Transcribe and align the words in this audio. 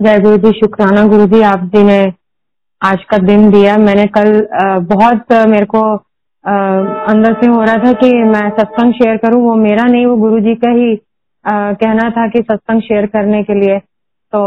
जय 0.00 0.18
गुरु 0.20 0.36
जी, 0.36 0.50
शुक्राना 0.52 1.02
गुरु 1.08 1.26
जी, 1.26 1.40
आप 1.42 1.60
जी 1.74 1.82
ने 1.82 2.00
आज 2.82 3.04
का 3.10 3.18
दिन 3.18 3.50
दिया। 3.50 3.76
मैंने 3.78 4.04
कल 4.16 4.28
बहुत 4.88 5.32
मेरे 5.48 5.66
को 5.66 5.80
अंदर 6.44 7.34
से 7.34 7.46
हो 7.46 7.60
रहा 7.60 7.76
था 7.84 7.92
कि 8.00 8.10
मैं 8.24 8.48
सत्संग 8.58 8.92
शेयर 8.94 9.16
करूँ। 9.16 9.40
वो 9.42 9.54
मेरा 9.56 9.84
नहीं, 9.84 10.06
वो 10.06 10.16
गुरु 10.18 10.40
जी 10.40 10.54
का 10.54 10.70
ही 10.70 10.96
कहना 11.44 12.08
था 12.10 12.26
कि 12.28 12.42
सत्संग 12.42 12.80
शेयर 12.82 13.06
करने 13.06 13.42
के 13.42 13.54
लिए। 13.60 13.78
तो 13.78 14.40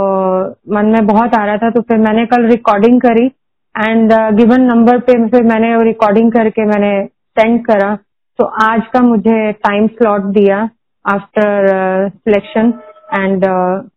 मन 0.76 0.92
में 0.94 1.08
बहुत 1.08 1.36
आ 1.36 1.44
रहा 1.46 1.58
था 1.58 1.70
तो 1.70 1.82
फिर 1.82 1.98
मैंने 2.00 2.26
कल 2.28 2.46
रिकॉर्डिंग 2.50 3.00
करी 3.02 3.26
एंड 3.26 4.14
गिवन 4.38 4.62
नंबर 4.64 5.00
पे 5.00 5.14
फिर 5.30 5.44
मैंने 5.46 5.76
रिकॉर्डिंग 5.84 6.32
करके 6.32 6.66
मैंने 6.66 6.92
सेंड 7.38 7.66
करा। 7.66 7.96
तो 8.40 8.46
आज 8.66 8.82
का 8.94 9.02
मुझे 9.04 9.52
टाइम 9.66 9.88
स्लॉट 9.90 10.32
दिया 10.38 10.62
आफ्टर 11.06 12.10
सिलेक्शन 12.10 12.72
एंड 13.16 13.46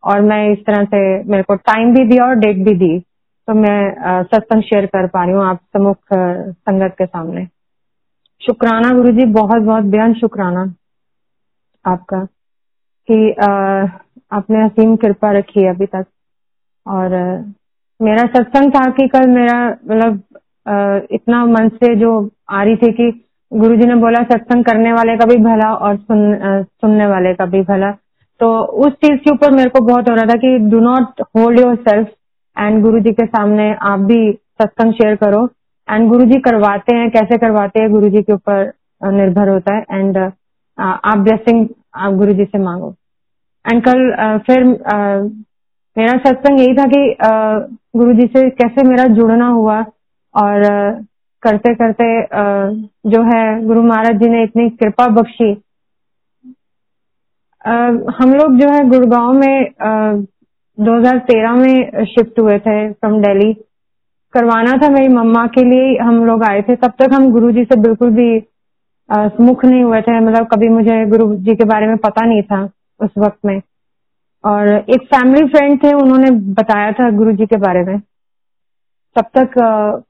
और 0.05 0.21
मैं 0.21 0.49
इस 0.51 0.59
तरह 0.67 0.85
से 0.85 1.01
मेरे 1.25 1.43
को 1.43 1.55
टाइम 1.55 1.95
भी 1.95 2.05
दिया 2.09 2.27
और 2.27 2.35
डेट 2.35 2.57
भी 2.57 2.75
दी 2.75 2.99
तो 3.49 3.55
मैं 3.55 3.81
uh, 3.93 4.27
सत्संग 4.27 4.63
शेयर 4.63 4.86
कर 4.86 5.07
पा 5.07 5.25
रही 5.25 5.35
हूँ 5.35 5.45
आप 5.45 5.61
समुख 5.77 5.96
uh, 5.96 6.53
संगत 6.53 6.95
के 6.99 7.07
सामने। 7.07 7.46
शुक्राना 8.43 8.93
गुरु 8.93 9.13
जी 9.13 9.25
बहुत 9.33 9.63
बहुत 9.63 9.85
बेहद 9.85 10.14
शुक्राना 10.14 10.63
आपका 11.85 12.25
कि 13.09 13.19
uh, 13.43 13.89
आपने 14.33 14.64
असीम 14.64 14.95
कृपा 14.96 15.33
रखी 15.33 15.61
है 15.61 15.75
अभी 15.75 15.86
तक। 15.86 16.07
और 16.86 17.11
मेरा 18.00 18.25
सत्संग 18.27 18.71
था 18.71 18.89
कि 18.91 19.08
कल 19.08 19.29
मेरा 19.29 19.58
मतलब 19.69 20.22
इतना 21.13 21.44
मन 21.47 21.69
से 21.69 21.94
जो 21.97 22.31
आ 22.50 22.63
रही 22.63 22.77
थी 22.77 22.93
कि 22.93 23.11
गुरु 23.53 23.77
जी 23.77 23.86
ने 23.86 23.94
बोला 23.94 24.22
सत्संग 24.22 24.64
करने 24.64 24.93
वाले 24.93 25.17
का 25.17 25.25
भी 25.25 25.36
भला 25.36 25.72
और 25.75 25.97
सुन, 25.97 26.39
सुनने 26.64 27.07
वाले 27.07 27.35
का 27.35 27.47
भी 27.47 27.61
भला। 27.63 27.91
तो 28.43 28.49
उस 28.87 28.93
चीज़ 28.95 29.19
के 29.19 29.31
ऊपर 29.31 29.51
मेरे 29.55 29.71
को 29.71 29.81
बहुत 29.87 30.09
हो 30.11 30.14
रहा 30.14 30.25
था 30.27 30.35
कि 30.43 30.57
do 30.71 30.79
not 30.81 31.21
hold 31.37 31.61
yourself 31.89 32.09
and 32.56 32.83
Guru 32.83 33.00
ji 33.00 33.12
के 33.12 33.27
सामने 33.27 33.70
आप 33.91 34.00
भी 34.09 34.20
सत्संग 34.33 34.92
शेयर 34.92 35.17
करो। 35.17 35.44
एंड 35.89 36.08
गुरु 36.08 36.25
जी 36.27 36.39
करवाते 36.41 36.97
हैं, 36.97 37.11
कैसे 37.11 37.39
करवाते 37.39 37.83
हैं 37.83 37.91
गुरु 37.92 38.08
जी 38.08 38.22
के 38.22 38.33
ऊपर 38.33 38.72
निर्भर 39.12 39.48
होता 39.48 39.75
है। 39.77 39.84
एंड 39.91 40.19
आप 40.19 41.19
ब्लेसिंग 41.19 41.66
आप 41.94 42.12
गुरु 42.14 42.33
जी 42.33 42.44
से 42.44 42.58
मांगो। 42.58 42.94
एंड 43.64 43.83
कल 43.84 44.39
फिर 44.47 44.64
मेरा 45.97 46.19
सत्संग 46.20 46.61
यही 46.61 46.75
था 46.77 46.86
कि 46.86 47.16
गुरु 47.97 48.12
जी 48.12 48.27
से 48.27 48.48
कैसे 48.53 48.88
मेरा 48.88 49.05
जुड़ना 49.14 49.48
हुआ 49.48 49.81
और 50.34 50.64
करते 51.42 51.75
करते 51.75 52.14
जो 53.11 53.22
है, 53.25 53.64
गुरु 53.64 53.83
महाराज 53.83 54.20
जी 54.20 54.28
ने 54.28 54.42
इतनी 54.44 54.69
कृपा 54.72 55.06
बख्शी 55.12 55.53
हम 57.64 58.32
लोग 58.34 58.56
जो 58.58 58.68
है 58.68 58.84
गुड़गांव 58.88 59.32
में 59.32 59.66
आ, 59.82 60.12
2013 60.78 61.55
में 61.56 62.04
शिफ्ट 62.04 62.38
हुए 62.41 62.58
थे 62.58 62.77
फ्रॉम 62.92 63.20
दिल्ली 63.22 63.52
करवाना 64.34 64.72
था 64.82 64.88
मेरी 64.88 65.08
मम्मा 65.08 65.46
के 65.46 65.64
लिए 65.64 65.98
हम 65.98 66.24
लोग 66.27 66.42
आए 66.44 66.62
थे। 66.62 66.77
तब 66.77 66.92
तक 66.98 67.12
हम 67.14 67.30
गुरु 67.32 67.50
जी 67.52 67.64
से 67.64 67.80
बिल्कुल 67.80 68.10
भी 68.10 68.30
मुख 69.41 69.64
नहीं 69.64 69.82
हुए 69.82 70.00
थे। 70.00 70.19
मतलब 70.20 70.46
कभी 70.46 70.69
मुझे 70.69 71.04
गुरु 71.06 71.34
जी 71.36 71.54
के 71.54 71.64
बारे 71.64 71.86
में 71.86 71.96
पता 71.96 72.27
नहीं 72.27 72.42
था 72.42 72.62
उस 73.00 73.10
वक्त 73.19 73.38
में। 73.46 73.60
और 74.44 74.69
एक 74.69 75.02
फैमिली 75.14 75.47
फ्रेंड 75.48 75.82
थे 75.82 75.92
उन्होंने 75.94 76.30
बताया 76.54 76.92
था 76.92 77.10
गुरु 77.16 77.32
जी 77.32 77.47
के 77.47 77.56
बारे 77.58 77.84
में। 77.84 77.98
तब 79.16 79.24
तक 79.38 79.54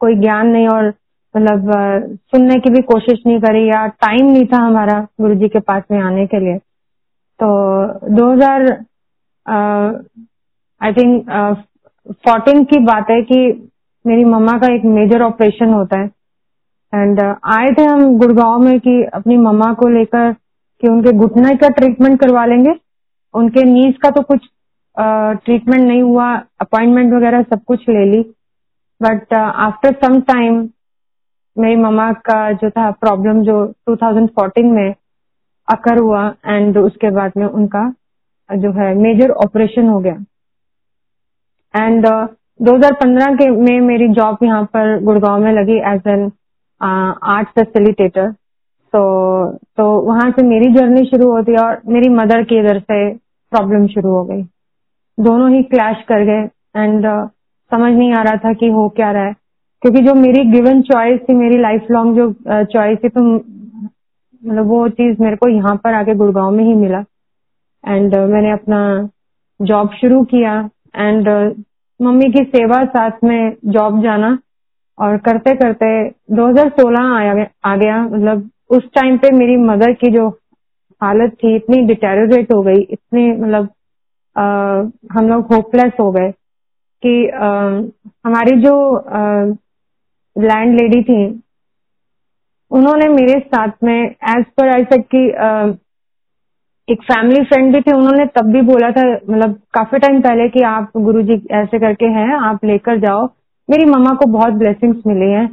कोई 0.01 0.15
ज्ञान 0.17 0.47
नहीं 0.49 0.69
और 0.69 0.89
मतलब 1.35 1.71
सुनने 2.33 2.59
की 2.61 2.71
भी 2.71 2.83
कोशिश 2.83 3.23
नहीं 3.27 3.41
करी 3.41 3.69
या 3.69 3.87
टाइम 4.05 4.27
नहीं 4.27 4.45
था 4.47 4.63
हमारा 4.63 5.07
गुरु 5.21 5.35
जी 5.35 5.49
के 5.49 5.61
पास 5.61 5.83
में 5.91 6.01
आने 6.01 6.27
के 6.27 6.41
लिए। 6.41 6.59
तो 7.43 7.49
2000 8.17 8.71
आई 10.81 10.93
थिंक 10.93 11.31
फोर्टीन 12.27 12.65
की 12.65 12.79
बात 12.79 13.11
है 13.11 13.21
कि 13.23 13.69
मेरी 14.07 14.25
मम्मा 14.25 14.53
का 14.59 14.75
एक 14.75 14.85
मेजर 14.85 15.23
ऑपरेशन 15.23 15.73
होता 15.73 16.01
है। 16.01 16.07
एंड 16.95 17.21
uh, 17.21 17.35
आए 17.45 17.69
थे 17.79 17.85
हम 17.85 18.19
गुड़गांव 18.19 18.59
में 18.59 18.79
कि 18.81 19.03
अपनी 19.15 19.37
मम्मा 19.37 19.73
को 19.73 19.89
लेकर 19.89 20.33
कि 20.33 20.89
उनके 20.89 21.13
घुटने 21.13 21.55
का 21.57 21.69
ट्रीटमेंट 21.69 22.21
करवा 22.21 22.45
लेंगे। 22.47 22.75
उनके 23.35 23.63
नीज 23.65 23.97
का 24.03 24.11
तो 24.11 24.23
कुछ 24.23 24.41
ट्रीटमेंट 24.97 25.83
uh, 25.83 25.89
नहीं 25.89 26.03
हुआ 26.03 26.33
अपॉइंटमेंट 26.61 27.13
वगैरह 27.15 27.43
सब 27.43 27.65
कुछ 27.67 27.89
ले 27.89 28.05
ली। 28.05 28.23
बट 29.01 29.35
आफ्टर 29.35 29.95
सम 30.05 30.21
टाइम 30.21 30.69
मेरी 31.57 31.77
मम्मा 31.77 32.13
का 32.13 32.53
जो 32.53 32.71
था 32.71 32.91
प्रॉब्लम 32.91 33.43
जो 33.43 33.73
2014 33.91 34.73
में 34.73 34.95
अकर 35.69 35.99
हुआ 35.99 36.35
एंड 36.47 36.79
उसके 36.79 37.11
बाद 37.11 37.33
में 37.37 37.47
उनका 37.47 37.95
जो 38.57 38.73
है 38.73 38.95
मेजर 38.95 39.31
ऑपरेशन 39.31 39.89
हो 39.89 39.99
गया। 40.01 40.25
एंड 41.77 42.07
uh, 42.07 42.27
2015 42.63 43.35
के 43.35 43.51
में 43.51 43.81
मेरी 43.81 44.09
जॉब 44.09 44.39
यहाँ 44.43 44.65
पर 44.65 45.03
गुड़गांव 45.03 45.41
में 45.41 45.53
लगी 45.53 45.77
एज 45.77 46.03
एन 46.07 46.31
आर्ट 46.83 47.49
फैसिलिटेटर 47.49 48.31
तो 48.95 49.03
तो 49.53 50.01
वहाँ 50.01 50.31
से 50.31 50.47
मेरी 50.47 50.73
जर्नी 50.75 51.05
शुरू 51.05 51.31
होती 51.33 51.57
और 51.57 51.81
मेरी 51.87 52.09
मदर 52.09 52.43
की 52.43 52.59
इधर 52.59 52.81
से 52.81 53.15
प्रॉब्लम 53.53 53.87
शुरू 53.87 54.11
हो 54.11 54.25
गई। 54.25 54.43
दोनों 55.21 55.51
ही 55.51 55.63
क्लैश 55.63 56.05
कर 56.09 56.25
गए 56.25 56.49
एंड 56.83 57.07
uh, 57.07 57.29
समझ 57.71 57.93
नहीं 57.93 58.13
आ 58.13 58.23
रहा 58.23 58.37
था 58.37 58.53
कि 58.53 58.69
हो 58.69 58.89
क्या 58.89 59.11
रहा 59.11 59.25
है। 59.25 59.33
क्योंकि 59.83 60.01
जो 60.01 60.15
मेरी 60.15 60.45
गिवन 60.45 60.83
चॉइस 60.83 61.21
थी 61.21 61.35
मेरी 61.35 61.59
लाइफ 61.59 61.87
लॉन्ग 61.91 62.17
जो 62.17 62.33
चॉइस 62.65 62.99
uh, 62.99 63.05
थी 63.05 63.09
तो 63.09 63.21
मतलब 64.47 64.67
वो 64.67 64.89
चीज़ 64.89 65.23
मेरे 65.23 65.37
को 65.37 65.49
यहाँ 65.49 65.77
पर 65.77 65.95
आके 65.95 66.15
गुड़गांव 66.15 66.51
में 66.51 66.65
ही 66.65 66.75
मिला। 66.75 67.05
एंड 67.89 68.15
uh, 68.15 68.29
मैंने 68.29 68.51
अपना 68.53 69.09
जॉब 69.63 69.91
शुरू 70.01 70.23
किया 70.25 70.71
एंड 70.97 71.29
uh, 71.29 71.65
मम्मी 72.01 72.33
की 72.33 72.45
सेवा 72.45 72.85
साथ 72.85 73.11
में 73.25 73.57
जॉब 73.65 74.03
जाना 74.03 74.39
और 74.99 75.17
करते 75.17 75.55
करते 75.55 76.11
2016 76.11 77.17
आया 77.17 77.47
आ 77.65 77.77
गया। 77.77 78.03
मतलब 78.03 78.51
उस 78.71 78.83
टाइम 78.85 79.17
पे 79.17 79.31
मेरी 79.31 79.57
मदर 79.57 79.93
की 79.93 80.11
जो 80.11 80.29
हालत 81.03 81.37
थी 81.45 81.57
इतनी 81.57 81.83
डिटेरोरेट 81.83 82.53
हो 82.53 82.63
गई 82.63 82.81
इतनी 82.91 83.33
मतलब 83.33 83.69
हम 85.13 85.29
लोग 85.29 85.55
होपलेस 85.55 85.93
हो 86.01 86.11
गए 86.13 86.31
कि 87.07 87.29
आ, 87.29 87.49
हमारी 88.27 88.61
जो 88.61 88.75
लैंड 90.39 90.81
लेडी 90.81 91.03
थी 91.03 91.43
उन्होंने 92.73 93.09
मेरे 93.09 93.39
साथ 93.41 93.69
में 93.85 93.95
एज 94.03 94.45
पर 94.57 94.69
आई 94.69 94.85
कि 94.85 95.23
एक 96.89 97.03
फैमिली 97.03 97.43
फ्रेंड 97.45 97.73
भी 97.75 97.81
थे, 97.81 97.93
उन्होंने 97.93 98.25
तब 98.27 98.53
भी 98.53 98.61
बोला 98.63 98.91
था 98.91 99.03
मतलब 99.11 99.55
काफ़ी 99.75 99.99
टाइम 99.99 100.21
पहले 100.21 100.49
कि 100.49 100.63
आप 100.63 100.91
गुरुजी 100.97 101.35
ऐसे 101.53 101.79
करके 101.79 102.07
हैं, 102.07 102.35
आप 102.37 102.65
लेकर 102.65 102.99
जाओ। 102.99 103.27
मेरी 103.69 103.85
मम्मा 103.85 104.15
को 104.15 104.27
बहुत 104.27 104.53
ब्लेसिंग्स 104.53 105.03
मिली 105.07 105.31
हैं। 105.31 105.47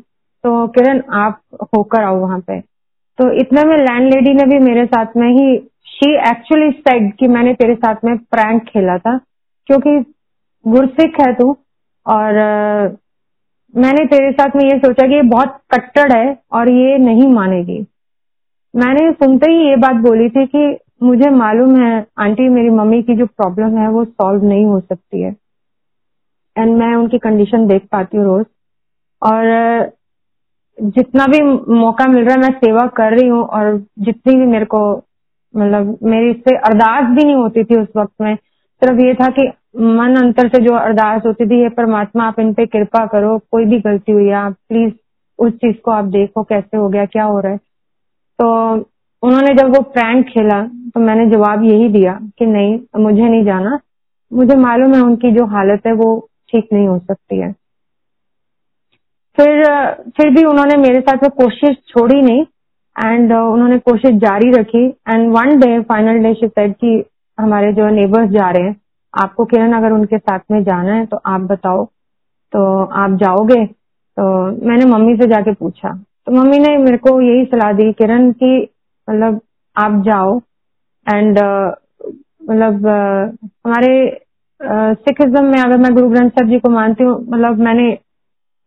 तो 0.44 0.68
किरण, 0.68 1.02
आप 1.14 1.42
होकर 1.76 2.04
आओ 2.04 2.20
वहाँ 2.20 2.40
पे। 2.40 2.60
तो 3.20 3.32
इतना 3.32 3.64
में 3.64 3.76
लैंड 3.78 4.14
लेडी 4.14 4.34
ने 4.34 4.46
भी 4.46 4.60
मेरे 4.66 4.86
साथ 4.86 5.18
में 5.18 5.28
ही 5.30 5.58
शी 5.88 6.12
एक्चुअली 6.30 6.72
सेड 6.72 7.12
कि 7.14 7.28
मैंने 7.28 7.54
तेरे 7.54 7.76
साथ 7.76 8.06
में 8.06 8.18
प्रैंक 8.18 8.64
खेला 8.64 8.98
था, 8.98 9.18
क्योंकि 9.68 9.98
गुरसिख 10.66 11.20
है 11.22 11.34
तू, 11.34 11.52
और 12.06 12.98
मैंने 13.76 14.06
तेरे 14.06 14.32
साथ 14.32 14.56
में 14.56 14.64
ये 14.64 14.78
सोचा 14.80 15.08
कि 15.08 15.14
ये 15.14 15.22
बहुत 15.22 15.60
कट्टर 15.72 16.18
है 16.18 16.38
और 16.52 16.70
ये 16.70 16.98
नहीं 16.98 17.28
मानेगी। 17.28 17.86
मैंने 18.76 19.12
सुनते 19.12 19.52
ही 19.52 19.70
ये 19.70 19.76
बात 19.76 19.96
बोली 19.96 20.30
थी 20.30 20.46
कि 20.46 20.78
मुझे 21.04 21.30
मालूम 21.30 21.76
है, 21.82 22.06
आंटी, 22.18 22.50
मेरी 22.50 22.70
मम्मी 22.70 23.04
की 23.04 23.16
जो 23.16 23.26
प्रॉब्लम 23.26 23.78
है, 23.78 23.90
वो 23.90 24.06
सॉल्व 24.06 24.44
नहीं 24.44 24.66
हो 24.66 24.80
सकती 24.80 25.22
है। 25.22 25.36
एंड 26.58 26.78
मैं 26.78 26.96
उनकी 26.96 27.18
कंडीशन 27.18 27.68
देख 27.68 27.88
पाती 27.92 28.18
हूँ 28.18 28.26
रोज। 28.26 28.46
और 29.22 29.44
जितना 30.82 31.26
भी 31.26 31.42
मौका 31.74 32.08
मिल 32.08 32.26
रहा 32.26 32.36
है, 32.36 32.42
मैं 32.42 32.52
सेवा 32.52 32.88
कर 32.88 33.18
रही 33.18 33.28
हूँ 33.28 33.44
और 33.44 33.86
जितनी 34.00 34.36
भी 34.36 34.46
मेरे 34.46 34.66
को 34.66 35.04
मतलब 35.56 35.98
मेरी 36.04 36.30
इससे 36.32 36.56
अरदास 36.56 37.16
भी 37.16 37.24
नहीं 37.24 37.36
होती 37.36 37.64
थी 37.64 37.82
उस 37.82 37.88
वक्त 37.96 38.14
में। 38.22 38.36
सिर्फ़ 38.82 39.02
ये 39.02 39.14
था 39.14 39.28
कि 39.30 39.52
मन 39.80 40.16
अंतर 40.16 40.48
से 40.48 40.62
जो 40.62 40.74
अरदास 40.76 41.22
होती 41.26 41.46
थी 41.46 41.68
परमात्मा, 41.70 42.24
आप 42.24 42.40
इन 42.40 42.54
पे 42.54 42.66
कृपा 42.66 43.06
करो, 43.06 43.38
कोई 43.52 43.66
भी 43.66 43.80
गलती 43.80 44.12
हुई 44.12 44.26
है 44.26 44.34
आप 44.36 44.56
प्लीज़ 44.70 44.94
उस 45.40 45.52
चीज़ 45.54 45.76
को 45.76 45.92
आप 45.92 46.06
देखो, 46.06 46.44
कैसे 46.44 46.78
हो 46.78 46.88
गया, 46.90 47.06
क्या 47.06 47.24
हो 47.24 47.40
रहा 47.40 47.52
है? 47.52 47.58
तो 48.40 48.74
उन्होंने 49.24 49.54
जब 49.54 49.76
वो 49.76 49.82
प्रैंक 49.94 50.26
खेला 50.26 50.62
तो 50.64 51.00
मैंने 51.00 51.26
जवाब 51.30 51.64
यही 51.64 51.88
दिया 51.90 52.20
कि 52.40 52.46
नहीं, 52.46 52.80
मुझे 52.98 53.22
नहीं 53.22 53.44
जाना। 53.46 53.80
मुझे 54.32 54.56
मालूम 54.56 54.94
है 54.96 55.02
उनकी 55.02 55.32
जो 55.32 55.46
हालत 55.46 55.88
है, 55.88 55.94
वो 55.94 56.30
ठीक 56.52 56.68
नहीं 56.74 56.88
हो 56.88 56.98
सकती 57.00 57.40
है। 57.40 57.52
फिर 59.38 59.64
फिर 60.18 60.30
भी 60.30 60.44
उन्होंने 60.46 60.78
मेरे 60.78 61.00
साथ 61.00 61.24
वो 61.24 61.30
कोशिश 61.38 61.76
छोड़ी 61.88 62.22
नहीं 62.22 62.42
एंड 62.96 63.34
उन्होंने 63.34 63.78
कोशिश 63.80 64.16
जारी 64.22 64.52
रखी। 64.52 64.86
And 64.88 65.30
one 65.30 65.60
day 65.60 65.80
final 65.82 66.24
day 66.24 66.34
ship 66.34 66.60
कि 66.60 67.04
हमारे 67.38 67.72
जो 67.74 67.90
नेबर्स 67.90 68.30
जा 68.30 68.50
रहे 68.50 68.68
हैं 68.68 68.76
आपको 69.14 69.46
किरण 69.46 69.74
अगर 69.74 69.92
उनके 69.92 70.18
साथ 70.18 70.40
में 70.52 70.64
जाना 70.64 70.94
है 70.94 71.06
तो 71.06 71.18
आप 71.26 71.42
बताओ। 71.52 71.86
तो 72.54 72.84
आप 72.84 73.18
जाओगे 73.20 73.66
तो 73.66 74.24
मैंने 74.68 74.86
मम्मी 74.88 75.16
से 75.18 75.28
जाके 75.28 75.54
पूछा। 75.54 75.90
तो 76.26 76.32
मम्मी 76.32 76.60
ने 76.60 76.78
मेरे 76.78 76.98
को 76.98 77.20
यही 77.22 77.46
सलाह 77.46 77.72
दी 77.74 77.92
किरण 77.94 78.32
की 78.34 78.56
मतलब 78.62 79.40
आप 79.76 80.02
जाओ। 80.06 80.40
एंड 81.08 81.38
uh, 81.38 81.72
मतलब 82.50 82.82
uh, 82.82 83.50
हमारे 83.66 83.94
सिखिज्म 84.62 85.44
में 85.46 85.60
अगर 85.60 85.78
मैं 85.78 85.94
गुरु 85.96 86.10
ग्रंथ 86.10 86.30
साहब 86.30 86.50
जी 86.50 86.60
को 86.60 86.70
मानती 86.70 87.04
हूँ 87.04 87.14
मतलब 87.24 87.60
मैंने 87.60 87.88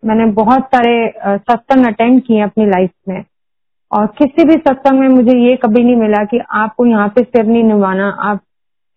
मैंने 0.03 0.27
बहुत 0.35 0.63
सारे 0.67 0.95
सत्संग 1.19 1.87
अटेंड 1.87 2.23
किए 2.23 2.41
अपनी 2.43 2.67
लाइफ 2.67 2.91
में। 3.09 3.25
और 3.93 4.07
किसी 4.19 4.45
भी 4.45 4.55
सत्संग 4.59 5.01
में 5.01 5.09
मुझे 5.09 5.37
ये 5.39 5.57
कभी 5.57 5.83
नहीं 5.85 5.97
मिला 5.97 6.25
कि 6.25 6.39
आपको 6.53 6.87
यहाँ 6.87 7.09
पे 7.09 7.23
सिर 7.23 7.45
नहीं 7.47 7.63
निभाना 7.65 8.09
आप 8.31 8.41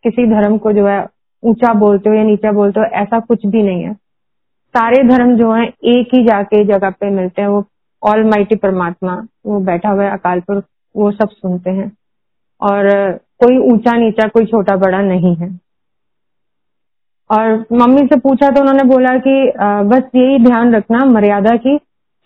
किसी 0.03 0.25
धर्म 0.27 0.57
को 0.57 0.71
जो 0.71 0.85
है 0.87 0.99
ऊँचा 1.43 1.73
बोलते 1.75 2.09
हो 2.09 2.15
या 2.15 2.23
नीचा 2.23 2.51
बोलते 2.51 2.79
हो, 2.79 2.85
ऐसा 2.85 3.19
कुछ 3.19 3.45
भी 3.45 3.63
नहीं 3.63 3.83
है। 3.83 3.93
सारे 4.75 5.01
धर्म 5.07 5.35
जो 5.37 5.51
है, 5.53 5.65
एक 5.65 6.13
ही 6.13 6.23
जाके 6.25 6.63
जगह 6.65 6.89
पे 6.91 7.09
मिलते 7.09 7.41
हैं, 7.41 7.49
वो 7.49 7.63
ऑल 8.03 8.23
माइटी 8.25 8.55
परमात्मा, 8.55 9.15
वो 9.45 9.59
बैठा 9.61 9.89
हुआ 9.89 10.03
है 10.03 10.11
अकाल 10.11 10.39
पर 10.41 10.61
वो 10.95 11.11
सब 11.11 11.29
सुनते 11.31 11.69
हैं। 11.69 11.91
और 12.61 12.89
कोई 13.39 13.57
ऊँचा 13.71 13.97
नीचा, 13.97 14.27
कोई 14.27 14.45
छोटा 14.45 14.75
बड़ा 14.77 15.01
नहीं 15.01 15.35
है। 15.35 15.49
और 17.29 17.65
मम्मी 17.71 18.05
से 18.07 18.15
पूछा 18.19 18.49
तो 18.49 18.61
उन्होंने 18.61 18.83
बोला 18.85 19.15
कि 19.17 19.51
बस 19.89 20.09
यही 20.15 20.37
ध्यान 20.39 20.73
रखना 20.75 21.03
मर्यादा 21.05 21.55
की, 21.57 21.77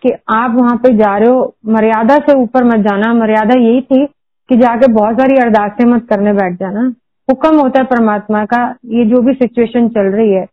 कि 0.04 0.12
आप 0.30 0.56
वहाँ 0.56 0.76
पे 0.78 0.94
जा 0.98 1.18
रहे 1.18 1.30
हो। 1.30 1.56
मर्यादा 1.68 2.18
से 2.20 2.34
ऊपर 2.42 2.64
मत 2.64 2.86
जाना। 2.86 3.14
मर्यादा 3.14 3.60
यही 3.60 3.82
थी 3.82 4.06
कि 4.06 4.56
जाके 4.58 4.88
बहुत 4.94 5.16
सारी 5.16 5.38
अरदासें 5.38 5.86
मत 5.86 6.06
करने 6.10 6.34
बैठ 6.34 6.54
जाना। 6.60 6.90
हुक्म 7.30 7.60
होता 7.60 7.80
है 7.80 7.86
परमात्मा 7.88 8.44
का, 8.46 8.64
ये 8.88 9.06
जो 9.06 9.22
भी 9.22 9.34
सिचुएशन 9.36 9.90
चल 9.90 10.12
रही 10.14 10.32
है 10.32 10.48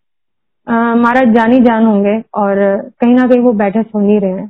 महाराज 0.67 1.35
जानी 1.35 1.59
जान 1.61 1.85
होंगे 1.85 2.19
और 2.35 2.57
कहीं 3.01 3.15
ना 3.15 3.27
कहीं 3.29 3.41
वो 3.41 3.53
बैठे 3.55 3.83
सुन 3.83 4.09
ही 4.09 4.19
रहे 4.19 4.31
हैं। 4.31 4.49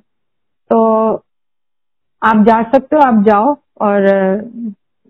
तो 0.70 0.78
आप 2.22 2.44
जा 2.44 2.62
सकते 2.64 2.96
हो, 2.96 3.02
आप 3.02 3.22
जाओ 3.24 3.56
और 3.80 4.06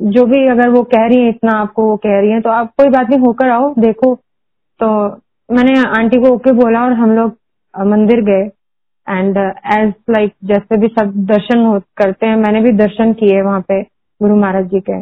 जो 0.00 0.24
भी 0.26 0.46
अगर 0.48 0.68
वो 0.70 0.82
कह 0.84 1.06
रही 1.06 1.18
है, 1.18 1.28
इतना 1.28 1.52
आपको 1.58 1.84
वो 1.84 1.96
कह 1.98 2.18
रही 2.20 2.30
है 2.30 2.40
तो 2.40 2.50
आप 2.50 2.72
कोई 2.78 2.88
बात 2.88 3.10
नहीं, 3.10 3.20
होकर 3.20 3.48
आओ, 3.50 3.72
देखो। 3.78 4.14
तो 4.80 5.06
मैंने 5.48 5.78
आंटी 5.90 6.18
को 6.18 6.34
ओके 6.34 6.52
बोला 6.54 6.84
और 6.84 6.92
हम 6.94 7.16
लोग 7.16 7.36
मंदिर 7.74 8.20
गए 8.24 8.50
एंड 9.06 9.36
एज 9.38 9.92
लाइक 10.10 10.32
जैसे 10.44 10.76
भी 10.78 10.88
सब 10.90 11.12
दर्शन 11.26 11.78
करते 11.96 12.26
हैं, 12.26 12.36
मैंने 12.36 12.60
भी 12.60 12.72
दर्शन 12.74 13.12
किए 13.14 13.42
वहाँ 13.42 13.60
पे 13.68 13.82
गुरु 14.20 14.36
महाराज 14.36 14.70
जी 14.70 14.80
के। 14.80 15.00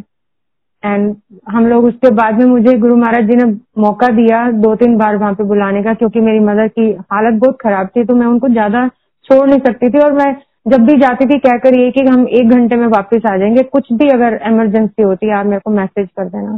एंड 0.85 1.15
हम 1.51 1.67
लोग 1.67 1.85
उसके 1.85 2.11
बाद 2.15 2.39
में 2.39 2.47
मुझे 2.47 2.73
गुरु 2.79 2.97
महाराज 2.97 3.29
जी 3.29 3.37
ने 3.37 3.45
मौका 3.83 4.09
दिया 4.17 4.41
दो 4.63 4.75
तीन 4.77 4.97
बार 4.99 5.17
वहाँ 5.17 5.33
पे 5.35 5.45
बुलाने 5.45 5.83
का, 5.83 5.95
क्योंकि 5.95 6.21
मेरी 6.21 6.41
मदर 6.43 6.69
की 6.69 6.91
हालत 7.13 7.41
बहुत 7.41 7.59
खराब 7.61 7.89
थी 7.97 8.05
तो 8.05 8.15
मैं 8.15 8.27
उनको 8.27 8.49
ज़्यादा 8.49 8.87
छोड़ 9.27 9.47
नहीं 9.49 9.59
सकती 9.61 9.91
थी। 9.91 9.99
और 10.01 10.13
मैं 10.15 10.35
जब 10.67 10.85
भी 10.87 10.97
जाती 11.01 11.27
थी 11.27 11.39
क्या 11.39 11.57
करिए 11.59 11.91
कि 11.91 12.05
हम 12.07 12.27
एक 12.31 12.51
घंटे 12.51 12.77
में 12.77 12.87
वापस 12.89 13.27
आ 13.31 13.37
जाएँगे। 13.37 13.63
कुछ 13.65 13.93
भी 13.93 14.09
अगर 14.11 14.41
इमरजेंसी 14.49 15.03
होती 15.03 15.27
है 15.27 15.35
आप 15.35 15.47
मेरे 15.47 15.61
को 15.65 15.71
मैसेज 15.73 16.09
कर 16.19 16.29
देना। 16.29 16.57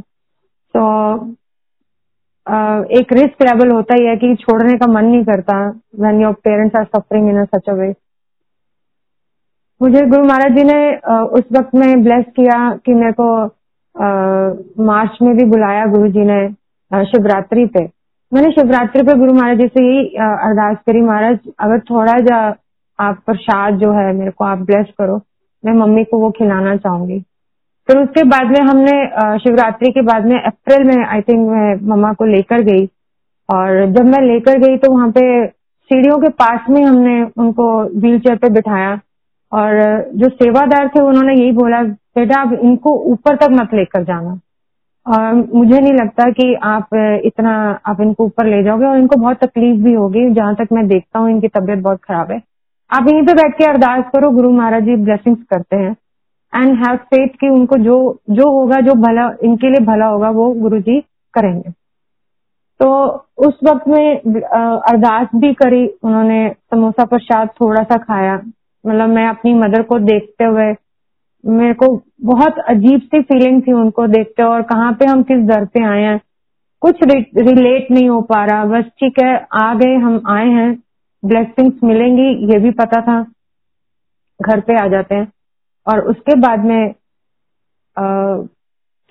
तो 0.75 1.35
एक 2.93 3.13
रिस्क 3.13 3.43
लेवल 3.43 3.71
होता 3.71 3.95
ही 3.95 4.07
है 4.07 4.17
कि 4.17 4.35
छोड़ने 4.41 4.75
का 4.79 4.87
मन 4.87 5.05
नहीं 5.05 5.25
करता 5.25 5.57
when 6.01 6.21
your 6.21 6.33
parents 6.45 6.77
are 6.77 6.85
suffering 6.87 7.29
in 7.29 7.45
such 7.45 7.69
a 7.69 7.73
way 7.75 7.89
मुझे 9.81 10.03
गुरु 10.07 10.25
महाराज 10.25 10.57
जी 10.57 10.65
ने 10.65 10.79
उस 11.31 11.45
वक्त 11.53 11.75
में 11.75 12.03
ब्लेस 12.03 12.25
किया 12.37 12.59
कि 12.87 12.95
मेरे 12.95 13.13
को 13.13 13.27
मार्च 13.97 15.19
में 15.23 15.37
भी 15.37 15.45
बुलाया 15.47 15.85
गुरु 15.89 16.09
जी 16.11 16.25
ने 16.25 17.05
शिवरात्रि 17.07 17.67
पे। 17.67 17.85
मैंने 18.33 18.51
शिवरात्रि 18.53 19.03
पे 19.03 19.15
गुरु 19.15 19.33
महाराज 19.35 19.59
जी 19.59 19.67
से 19.69 19.85
यही 19.85 20.07
अरदास 20.17 20.77
करी, 20.87 21.01
महाराज, 21.01 21.39
अगर 21.61 21.79
थोड़ा 21.91 22.19
जा 22.21 22.39
आप 22.99 23.23
प्रसाद 23.27 23.79
जो 23.79 23.93
है 23.93 24.13
मेरे 24.15 24.31
को 24.31 24.45
आप 24.45 24.59
ब्लेस 24.61 24.87
करो, 24.99 25.17
मैं 25.65 25.73
मम्मी 25.75 26.05
को 26.05 26.19
वो 26.19 26.31
खिलाना 26.39 26.77
चाहूँगी। 26.77 27.19
फिर 27.89 27.99
उसके 27.99 28.23
बाद 28.27 28.47
में 28.51 28.61
हमने 28.61 29.39
शिवरात्रि 29.39 29.91
के 29.93 30.03
बाद 30.03 30.25
में 30.27 30.37
अप्रैल 30.37 30.85
में 30.87 31.05
आई 31.05 31.21
थिंक 31.23 31.49
मैं 31.51 31.75
मम्मा 31.89 32.13
को 32.13 32.25
लेकर 32.27 32.63
गई। 32.65 32.87
और 33.49 33.85
जब 33.89 34.05
मैं 34.07 34.21
लेकर 34.23 34.59
गई 34.59 34.77
तो 34.77 34.93
वहाँ 34.93 35.11
पे 35.11 35.47
सीढ़ियों 35.47 36.19
के 36.19 36.29
पास 36.39 36.71
में 36.71 36.83
हमने 36.85 37.23
उनको 37.39 37.67
व्हील 38.01 38.19
चेयर 38.21 38.37
पे 38.37 38.49
बिठाया। 38.51 38.95
और 39.53 39.81
जो 40.15 40.29
सेवादार 40.29 40.89
थे, 40.89 41.01
उन्होंने 41.01 41.35
यही 41.35 41.53
बोला, 41.53 41.83
बेटा 41.83 42.41
आप 42.41 42.53
इनको 42.53 42.91
ऊपर 43.13 43.37
तक 43.37 43.49
मत 43.51 43.75
लेकर 43.75 44.03
जाना। 44.05 44.41
और 45.07 45.35
मुझे 45.35 45.81
नहीं 45.81 45.93
लगता 45.93 46.31
कि 46.31 46.55
आप 46.55 46.95
इतना, 47.25 47.81
आप 47.87 48.01
इनको 48.01 48.25
ऊपर 48.25 48.47
ले 48.47 48.63
जाओगे, 48.63 48.87
और 48.87 48.99
इनको 48.99 49.17
बहुत 49.17 49.37
तकलीफ़ 49.37 49.85
भी 49.85 49.93
होगी, 49.95 50.31
जहाँ 50.31 50.55
तक 50.55 50.69
मैं 50.73 50.87
देखता 50.89 51.19
हूँ, 51.19 51.31
इनकी 51.31 51.49
तबीयत 51.49 51.79
बहुत 51.79 52.01
खराब 52.05 52.31
है। 52.31 52.41
आप 52.91 53.09
यहीं 53.09 53.23
पे 53.23 53.35
बैठ 53.35 53.59
के 53.59 53.65
अरदास 53.65 54.05
करो, 54.17 54.31
गुरु 54.31 54.51
महाराज 54.51 54.83
जी, 54.83 54.97
ब्लेसिंग्स 54.97 55.43
करते 55.43 55.77
हैं। 55.77 55.97
एंड 56.53 56.87
हैव 56.87 56.97
फेथ 56.97 57.29
कि 57.29 57.49
उनको 57.49 57.77
जो 57.77 57.97
जो 58.31 58.51
होगा, 58.51 58.81
जो 58.81 58.95
भला, 58.95 59.31
इनके 59.43 59.71
लिए 59.71 59.87
भला 59.87 60.07
होगा, 60.07 60.31
वो 60.31 60.53
गुरु 60.53 60.79
जी 60.79 61.01
करेंगे। 61.35 61.71
तो 62.81 63.07
उस 63.39 63.59
वक्त 63.65 63.89
में 63.89 64.17
अरदास 64.19 65.29
भी 65.35 65.53
करी, 65.55 65.87
उन्होंने 66.03 66.49
समोसा 66.71 67.05
प्रसाद 67.05 67.49
थोड़ा 67.49 67.83
सा 67.83 67.97
खाया। 67.97 68.37
मतलब 68.87 69.09
मैं 69.09 69.27
अपनी 69.29 69.55
मदर 69.55 69.83
को 69.83 69.99
देखते 69.99 70.45
हुए 70.45 70.75
मेरे 71.45 71.75
को 71.75 71.87
बहुत 72.23 72.59
अजीब 72.69 73.01
सी 73.01 73.21
फीलिंग 73.23 73.63
थी 73.63 73.73
उनको 73.73 74.07
देखते 74.07 74.43
हुए 74.43 74.53
और 74.53 74.63
कहाँ 74.63 74.93
पे 74.93 75.07
हम 75.07 75.23
किस 75.23 75.39
दर 75.39 75.65
पे 75.65 75.85
आए 75.85 76.03
हैं। 76.03 76.21
कुछ 76.83 77.03
रिलेट 77.05 77.91
नहीं 77.91 78.09
हो 78.09 78.21
पा 78.21 78.45
रहा। 78.45 78.65
बस 78.65 78.85
ठीक 79.01 79.23
है 79.23 79.47
आ 79.53 79.75
गए 79.75 79.95
हम 79.95 80.21
आए 80.29 80.49
हैं। 80.49 80.83
ब्लेसिंग्स 81.23 81.85
मिलेंगी 81.85 82.29
ये 82.53 82.59
भी 82.59 82.71
पता 82.71 83.01
था। 83.01 83.23
घर 84.41 84.61
पे 84.61 84.79
आ 84.81 84.87
जाते 84.89 85.15
हैं। 85.15 85.33
और 85.87 86.01
उसके 86.01 86.35
बाद 86.41 86.65
में 86.65 86.95
आ, 87.97 88.37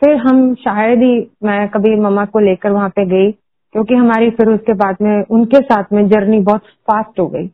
फिर 0.01 0.15
हम 0.17 0.53
शायद 0.55 0.99
ही 0.99 1.15
मैं 1.43 1.67
कभी 1.69 1.95
मम्मा 1.95 2.25
को 2.25 2.39
लेकर 2.39 2.71
वहाँ 2.71 2.89
पे 2.89 3.05
गई 3.05 3.31
क्योंकि 3.31 3.95
हमारी 3.95 4.29
फिर 4.29 4.47
उसके 4.47 4.73
बाद 4.73 4.95
में 5.01 5.23
उनके 5.29 5.59
साथ 5.59 5.93
में 5.93 6.07
जर्नी 6.09 6.39
बहुत 6.39 6.61
फास्ट 6.89 7.19
हो 7.19 7.27
गई। 7.27 7.47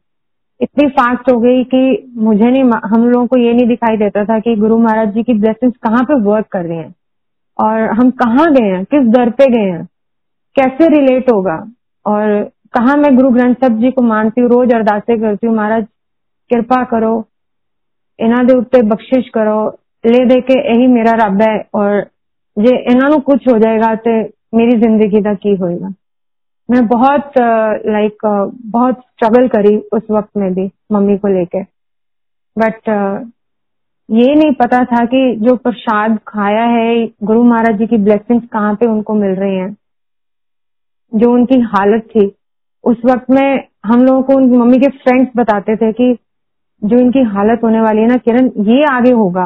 इतनी 0.61 0.87
फास्ट 0.89 1.29
हो 1.31 1.37
गई 1.39 1.63
कि 1.63 2.11
मुझे 2.17 2.49
नहीं 2.49 2.63
हम 2.63 3.07
लोगों 3.09 3.25
को 3.27 3.37
ये 3.37 3.53
नहीं 3.53 3.67
दिखाई 3.67 3.97
देता 3.97 4.23
था 4.25 4.39
कि 4.39 4.55
गुरु 4.55 4.77
महाराज 4.77 5.13
जी 5.13 5.23
की 5.23 5.33
ब्लेसिंग्स 5.33 5.77
कहाँ 5.77 6.03
पे 6.03 6.19
वर्क 6.21 6.47
कर 6.51 6.65
रही 6.65 6.77
हैं। 6.77 6.93
और 7.59 7.81
हम 7.91 8.09
कहाँ 8.11 8.51
गए 8.53 8.65
हैं? 8.65 8.83
किस 8.85 9.07
दर 9.07 9.29
पे 9.29 9.47
गए 9.47 9.69
हैं? 9.71 9.85
कैसे 10.55 10.87
रिलेट 10.87 11.31
होगा? 11.31 11.55
और 12.05 12.43
कहा 12.73 12.95
मैं 12.95 13.15
गुरु 13.15 13.29
ग्रंथ 13.29 13.55
साहब 13.55 13.79
जी 13.79 13.91
को 13.91 14.01
मानती 14.01 14.41
हूँ? 14.41 14.49
रोज 14.49 14.73
अरदासे 14.73 15.17
करती 15.17 15.47
हूँ, 15.47 15.55
महाराज, 15.55 15.85
कृपा 16.51 16.83
करो, 16.83 17.13
इन्हों 18.19 18.43
के 18.47 18.57
उत्ते 18.57 18.81
बख्शिश 18.81 19.29
करो, 19.29 19.67
ले 20.05 20.25
दे 20.25 20.39
के 20.41 20.59
यही 20.59 20.87
मेरा 20.87 21.13
रब 21.25 21.41
है, 21.41 21.57
और 21.75 22.01
जे 22.57 22.75
इन्हों 22.91 23.19
कुछ 23.19 23.47
हो 23.47 23.57
जाएगा 23.59 23.93
तो 23.95 24.19
मेरी 24.57 24.79
ज़िंदगी 24.79 25.21
का 25.21 25.33
की 25.33 25.55
होएगा। 25.55 25.93
मैं 26.69 26.87
बहुत 26.87 27.31
लाइक 27.85 28.17
बहुत 28.65 28.99
स्ट्रगल 28.99 29.47
करी 29.47 29.77
उस 29.93 30.01
वक्त 30.11 30.29
में 30.37 30.53
भी 30.53 30.71
मम्मी 30.91 31.17
को 31.17 31.27
लेके। 31.27 31.61
बट 32.57 32.89
ये 34.09 34.35
नहीं 34.35 34.51
पता 34.51 34.83
था 34.83 35.05
कि 35.05 35.35
जो 35.35 35.55
प्रसाद 35.55 36.19
खाया 36.27 36.63
है, 36.63 37.05
गुरु 37.23 37.43
महाराज 37.43 37.77
जी 37.77 37.87
की 37.87 37.97
ब्लेसिंग्स 37.97 38.45
कहाँ 38.53 38.73
पे 38.75 38.85
उनको 38.85 39.13
मिल 39.13 39.31
रही 39.31 39.57
हैं। 39.57 39.77
जो 41.15 41.31
उनकी 41.33 41.59
हालत 41.59 42.01
थी, 42.01 42.35
उस 42.83 42.97
वक्त 43.05 43.29
में 43.29 43.67
हम 43.85 44.03
लोगों 44.03 44.21
को 44.23 44.33
उनकी 44.33 44.57
मम्मी 44.57 44.77
के 44.77 44.89
फ्रेंड्स 44.89 45.31
बताते 45.37 45.75
थे 45.75 45.91
कि 45.91 46.17
जो 46.83 46.97
इनकी 46.97 47.21
हालत 47.21 47.61
होने 47.63 47.81
वाली 47.81 48.01
है 48.01 48.07
ना, 48.07 48.17
किरण, 48.17 48.47
ये 48.47 48.83
आगे 48.91 49.11
होगा। 49.11 49.45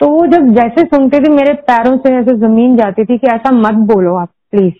तो 0.00 0.08
वो 0.08 0.26
जब 0.26 0.48
जैसे 0.54 0.82
सुनते 0.82 1.18
थे, 1.18 1.30
मेरे 1.30 1.52
पैरों 1.52 1.96
से 1.96 2.14
ऐसे 2.14 2.36
ज़मीन 2.36 2.76
जाती 2.76 3.04
थी 3.04 3.18
कि 3.18 3.26
ऐसा 3.26 3.50
मत 3.50 3.74
बोलो 3.88 4.14
आप 4.14 4.30
प्लीज़ 4.50 4.74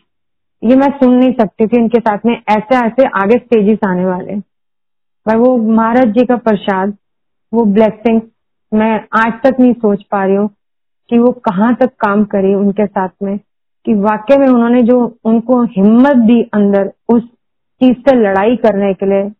ये 0.64 0.76
मैं 0.76 0.90
सुन 0.90 1.14
नहीं 1.14 1.32
सकती 1.32 1.66
थी 1.66 1.76
इनके 1.76 2.00
साथ 2.00 2.18
में। 2.26 2.42
ऐसे 2.50 2.76
ऐसे 2.76 3.06
आगे 3.06 3.38
स्टेजेस 3.38 3.78
आने 3.88 4.04
वाले। 4.04 4.40
पर 5.26 5.36
वो 5.36 5.56
महाराज 5.56 6.04
जी 6.04 6.26
का 6.26 6.36
प्रसाद, 6.36 6.96
वो 7.54 7.64
ब्लेसिंग 7.64 8.20
मैं 8.74 9.04
आज 9.12 9.32
तक 9.44 9.56
नहीं 9.60 9.72
सोच 9.72 10.02
पा 10.02 10.24
रही 10.24 10.34
हूँ 10.34 10.50
कि 11.10 11.18
वो 11.18 11.32
कहाँ 11.32 11.74
तक 11.74 11.86
काम 11.86 12.24
करी 12.24 12.54
उनके 12.54 12.86
साथ 12.86 13.08
में। 13.22 13.38
कि 13.84 13.94
वाकई 13.94 14.36
में 14.36 14.48
उन्होंने 14.48 14.82
जो 14.82 15.18
उनको 15.24 15.62
हिम्मत 15.62 16.16
दी 16.16 16.42
अंदर 16.42 16.92
उस 17.08 17.22
चीज़ 17.80 17.96
से 17.98 18.16
लड़ाई 18.16 18.56
करने 18.56 18.94
के 18.94 19.06
लिए, 19.06 19.30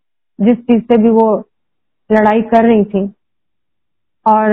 जिस 0.41 0.59
चीज़ 0.59 0.83
से 0.83 0.99
भी 0.99 1.09
वो 1.09 1.39
लड़ाई 2.13 2.43
कर 2.43 2.65
रही 2.65 2.85
थी। 2.85 3.13
और 4.27 4.51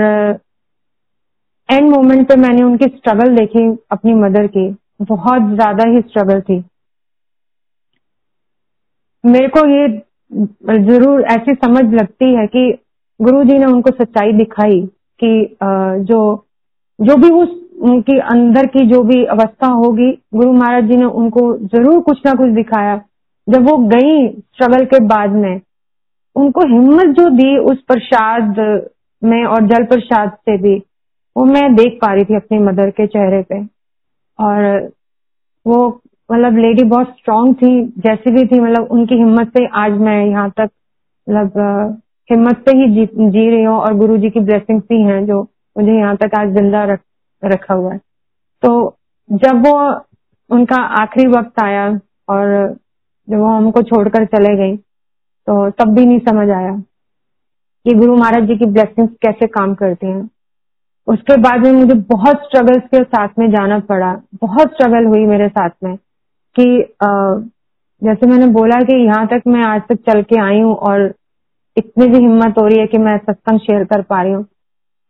एंड 1.70 1.90
मोमेंट 1.90 2.28
पे 2.28 2.36
मैंने 2.36 2.62
उनकी 2.62 2.84
स्ट्रगल 2.84 3.36
देखी 3.36 3.78
अपनी 3.90 4.14
मदर 4.14 4.46
की। 4.46 4.76
बहुत 5.04 5.54
ज़्यादा 5.54 5.88
ही 5.90 6.00
स्ट्रगल 6.00 6.40
थी। 6.40 6.62
मेरे 9.24 9.48
को 9.48 9.66
ये 9.68 9.88
ज़रूर 10.84 11.22
ऐसी 11.30 11.54
समझ 11.56 11.84
लगती 11.94 12.34
है 12.34 12.46
कि 12.46 12.70
गुरु 13.20 13.42
जी 13.44 13.58
ने 13.58 13.66
उनको 13.66 13.90
सच्चाई 13.94 14.32
दिखाई 14.34 14.80
कि 15.20 15.56
जो 16.02 16.20
जो 16.98 17.16
भी 17.16 17.30
उस, 17.32 17.48
उनकी 17.82 18.18
अंदर 18.20 18.66
की 18.68 18.86
जो 18.86 19.02
भी 19.02 19.24
अवस्था 19.26 19.66
होगी, 19.68 20.10
गुरु 20.34 20.52
महाराज 20.52 20.84
जी 20.84 20.96
ने 20.96 21.04
उनको 21.04 21.42
ज़रूर 21.58 22.00
कुछ 22.02 22.18
ना 22.26 22.32
कुछ 22.34 22.50
दिखाया। 22.52 22.96
जब 23.46 23.68
वो 23.68 23.76
गई 23.88 24.28
स्ट्रगल 24.28 24.84
के 24.86 25.00
बाद 25.06 25.30
में, 25.34 25.60
उनको 26.36 26.66
हिम्मत 26.68 27.14
जो 27.16 27.28
दी 27.30 27.56
उस 27.60 27.82
प्रसाद 27.82 28.58
में 29.22 29.44
और 29.44 29.66
जल 29.66 29.84
प्रसाद 29.86 30.30
से 30.30 30.56
भी, 30.58 30.76
वो 31.36 31.44
मैं 31.44 31.74
देख 31.74 31.98
पा 32.02 32.12
रही 32.14 32.24
थी 32.24 32.36
अपनी 32.36 32.58
मदर 32.60 32.90
के 32.90 33.06
चेहरे 33.08 33.42
पे। 33.42 33.60
और 34.38 34.90
वो 35.66 35.86
मतलब 36.30 36.56
लेडी 36.58 36.82
बहुत 36.84 37.08
स्ट्रांग 37.18 37.54
थी 37.54 37.70
जैसी 37.98 38.30
भी 38.30 38.44
थी 38.46 38.60
मतलब 38.60 38.90
उनकी 38.92 39.14
हिम्मत 39.14 39.48
से 39.56 39.66
आज 39.78 39.92
मैं 40.00 40.24
यहाँ 40.26 40.50
तक 40.50 40.70
मतलब 41.26 41.98
हिम्मत 42.30 42.64
से 42.68 42.76
ही 42.76 42.88
जी, 42.94 43.06
जी 43.06 43.48
रही 43.50 43.62
हूँ 43.62 43.76
और 43.76 43.94
गुरु 43.96 44.16
जी 44.18 44.30
की 44.30 44.40
ब्लेसिंग्स 44.40 44.84
भी 44.88 45.00
हैं 45.02 45.24
जो 45.26 45.42
मुझे 45.76 45.92
यहाँ 45.92 46.16
तक 46.16 46.34
आज 46.38 46.52
ज़िंदा 46.54 46.84
रख, 46.84 47.00
रखा 47.42 47.74
हुआ 47.74 47.92
है। 47.92 47.98
तो 48.62 48.96
जब 49.30 49.66
वो 49.66 49.74
उनका 50.50 50.76
आखिरी 51.02 51.26
वक्त 51.28 51.62
आया 51.62 51.86
और 52.28 52.76
जब 53.28 53.38
वो 53.38 53.46
हमको 53.46 53.82
छोड़कर 53.82 54.24
चले 54.26 54.56
गई 54.56 54.76
तो 54.76 55.70
तब 55.70 55.94
भी 55.94 56.04
नहीं 56.06 56.18
समझ 56.20 56.48
आया 56.50 56.72
कि 57.86 57.94
गुरु 57.94 58.16
महाराज 58.16 58.46
जी 58.48 58.56
की 58.56 58.66
ब्लेसिंग्स 58.66 59.12
कैसे 59.22 59.46
काम 59.48 59.74
करती 59.74 60.06
हैं। 60.06 60.26
उसके 61.06 61.36
बाद 61.42 61.66
में 61.66 61.72
मुझे 61.72 61.94
बहुत 62.08 62.42
स्ट्रगल्स 62.42 62.82
के 62.86 63.02
साथ 63.04 63.38
में 63.38 63.50
जाना 63.50 63.78
पड़ा। 63.88 64.12
बहुत 64.42 64.72
स्ट्रगल 64.72 65.06
हुई 65.06 65.24
मेरे 65.26 65.48
साथ 65.48 65.70
में 65.84 65.96
कि 66.56 66.66
आ, 67.02 67.08
जैसे 68.02 68.26
मैंने 68.26 68.46
बोला 68.52 68.80
कि 68.82 68.96
यहाँ 68.96 69.26
तक 69.26 69.42
मैं 69.46 69.64
आज 69.64 69.82
तक 69.88 69.98
चल 70.08 70.22
के 70.22 70.40
आई 70.42 70.60
हूँ 70.60 70.74
और 70.88 71.12
इतनी 71.76 72.06
भी 72.08 72.18
हिम्मत 72.18 72.58
हो 72.58 72.66
रही 72.66 72.78
है 72.78 72.86
कि 72.86 72.98
मैं 72.98 73.16
सत्संग 73.18 73.58
शेयर 73.60 73.84
कर 73.84 74.02
पा 74.02 74.22
रही 74.22 74.32
हूँ। 74.32 74.44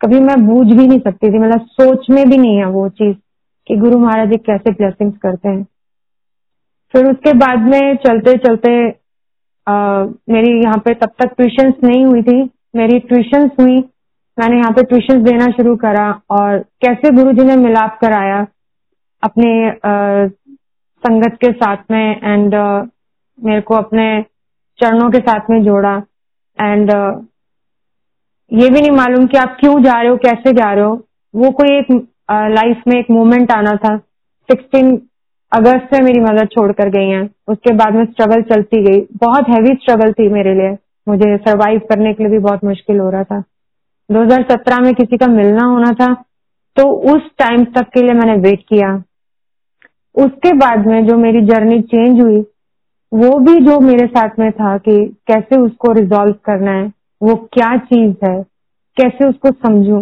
कभी 0.00 0.20
मैं 0.20 0.36
बूझ 0.46 0.66
भी 0.66 0.86
नहीं 0.86 0.98
सकती 1.00 1.30
थी 1.32 1.38
मतलब 1.38 1.66
सोच 1.72 2.06
में 2.10 2.24
भी 2.30 2.36
नहीं 2.36 2.56
है 2.56 2.66
वो 2.70 2.88
चीज़ 2.90 3.16
कि 3.66 3.76
गुरु 3.76 3.98
महाराज 3.98 4.28
जी 4.30 4.36
कैसे 4.46 4.70
ब्लेसिंग्स 4.72 5.16
करते 5.22 5.48
हैं। 5.48 5.62
फिर 6.94 7.06
उसके 7.06 7.32
बाद 7.38 7.68
में 7.68 7.96
चलते 8.06 8.36
चलते 8.38 8.72
आ, 9.66 10.04
मेरी 10.30 10.52
यहाँ 10.62 10.78
पे 10.84 10.94
तब 10.94 11.10
तक 11.20 11.34
ट्यूशन 11.36 11.72
नहीं 11.84 12.04
हुई 12.04 12.22
थी। 12.22 12.42
मेरी 12.76 12.98
ट्यूशन 13.00 13.50
हुई 13.60 13.80
मैंने 14.38 14.56
यहाँ 14.56 14.70
पे 14.70 14.82
ट्यूशन 14.82 15.22
देना 15.22 15.46
शुरू 15.46 15.76
करा 15.76 16.20
और 16.30 16.58
कैसे 16.58 17.10
गुरु 17.10 17.32
जी 17.32 17.44
ने 17.44 17.56
मिलाप 17.56 17.98
कराया 18.00 18.46
अपने 19.22 19.70
आ, 19.70 20.26
संगत 21.04 21.38
के 21.44 21.52
साथ 21.52 21.76
में 21.90 22.20
एंड 22.22 22.54
मेरे 23.44 23.60
को 23.60 23.74
अपने 23.74 24.24
चरणों 24.78 25.10
के 25.10 25.18
साथ 25.18 25.50
में 25.50 25.62
जोड़ा 25.62 26.02
एंड 26.60 26.90
ये 28.52 28.68
भी 28.70 28.80
नहीं 28.80 28.90
मालूम 28.90 29.26
कि 29.26 29.38
आप 29.38 29.56
क्यों 29.60 29.82
जा 29.82 30.00
रहे 30.00 30.10
हो 30.10 30.16
कैसे 30.16 30.52
जा 30.52 30.72
रहे 30.72 30.84
हो। 30.84 30.94
वो 31.34 31.50
कोई 31.50 31.78
एक 31.78 31.92
लाइफ 32.32 32.82
में 32.88 32.98
एक 33.00 33.06
मोमेंट 33.10 33.52
आना 33.52 33.74
था। 33.74 33.96
16 34.48 34.98
अगस्त 35.52 35.94
से 35.94 36.02
मेरी 36.02 36.20
मदर 36.20 36.46
छोड़कर 36.46 36.88
गई 36.88 37.08
हैं। 37.08 37.30
उसके 37.48 37.74
बाद 37.74 37.94
में 37.94 38.04
स्ट्रगल 38.04 38.42
चलती 38.42 38.82
गई। 38.82 39.00
बहुत 39.00 39.48
हैवी 39.48 39.74
स्ट्रगल 39.74 40.12
थी 40.12 40.28
मेरे 40.28 40.54
लिए। 40.54 40.76
मुझे 41.08 41.36
सरवाइव 41.36 41.78
करने 41.78 42.12
के 42.12 42.22
लिए 42.22 42.32
भी 42.32 42.38
बहुत 42.38 42.64
मुश्किल 42.64 42.98
हो 42.98 43.10
रहा 43.10 43.24
था। 43.24 43.42
2017 44.12 44.80
में 44.80 44.94
किसी 44.94 45.16
का 45.16 45.26
मिलना 45.26 45.64
होना 45.64 45.92
था 45.92 46.14
तो 46.76 46.88
उस 47.14 47.22
टाइम 47.38 47.64
तक 47.64 47.88
के 47.94 48.02
लिए 48.02 48.12
मैंने 48.12 48.36
वेट 48.40 48.60
किया। 48.68 49.02
उसके 50.14 50.52
बाद 50.52 50.86
में 50.86 51.06
जो 51.06 51.16
मेरी 51.16 51.40
जर्नी 51.46 51.80
चेंज 51.82 52.20
हुई, 52.20 52.40
वो 53.12 53.38
भी 53.38 53.54
जो 53.60 53.78
मेरे 53.80 54.06
साथ 54.06 54.38
में 54.38 54.50
था 54.52 54.76
कि 54.78 54.96
कैसे 55.26 55.60
उसको 55.60 55.92
रिजॉल्व 55.92 56.34
करना 56.44 56.70
है, 56.70 56.92
वो 57.22 57.34
क्या 57.52 57.76
चीज़ 57.76 58.14
है, 58.24 58.42
कैसे 58.96 59.28
उसको 59.28 59.50
समझू, 59.50 59.98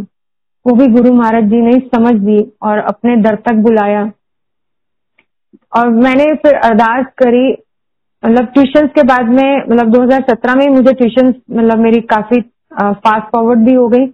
वो 0.66 0.74
भी 0.74 0.86
गुरु 0.86 1.14
महाराज 1.14 1.44
जी 1.44 1.60
ने 1.60 1.78
समझ 1.94 2.14
दी 2.14 2.52
और 2.62 2.78
अपने 2.78 3.16
दर 3.16 3.34
तक 3.34 3.52
बुलाया। 3.52 4.10
और 5.76 5.88
मैंने 5.88 6.24
फिर 6.34 6.54
अरदास 6.54 7.06
करी 7.18 7.48
मतलब 8.22 8.46
ट्यूशन 8.46 8.86
के 8.86 9.02
बाद 9.02 9.28
में 9.28 9.58
मतलब 9.70 9.92
2017 9.92 10.54
में 10.54 10.68
मुझे 10.68 10.92
ट्यूशन 10.92 11.28
मतलब 11.28 11.78
मेरी 11.78 12.00
काफ़ी 12.00 12.40
फास्ट 12.72 13.26
फॉरवर्ड 13.26 13.60
भी 13.60 13.74
हो 13.74 13.86
गई। 13.88 14.04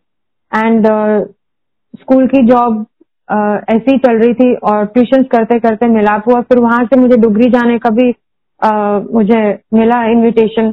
एंड 0.53 0.87
स्कूल 1.95 2.27
की 2.27 2.43
जॉब 2.47 2.85
ऐसी 3.71 3.91
ही 3.91 3.99
चल 3.99 4.19
रही 4.19 4.35
थी 4.35 4.55
और 4.65 4.85
ट्यूशन 4.87 5.23
करते 5.31 5.59
करते 5.61 5.87
मिलाप 5.91 6.29
हुआ। 6.29 6.41
फिर 6.43 6.59
वहाँ 6.61 6.85
से 6.85 7.01
मुझे 7.01 7.17
डुगरी 7.19 7.51
जाने 7.51 7.79
का 7.79 7.91
भी 7.91 8.15
आ, 8.61 8.99
मुझे 9.13 9.39
मिला 9.75 10.05
इनविटेशन 10.11 10.71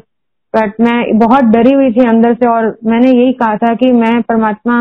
बट 0.54 0.74
मैं 0.82 1.18
बहुत 1.20 1.44
डरी 1.54 1.74
हुई 1.74 1.92
थी 1.92 2.06
अंदर 2.08 2.34
से 2.34 2.48
और 2.50 2.66
मैंने 2.86 3.10
यही 3.12 3.32
कहा 3.34 3.56
था 3.58 3.74
कि 3.76 3.92
मैं 3.94 4.22
परमात्मा 4.24 4.78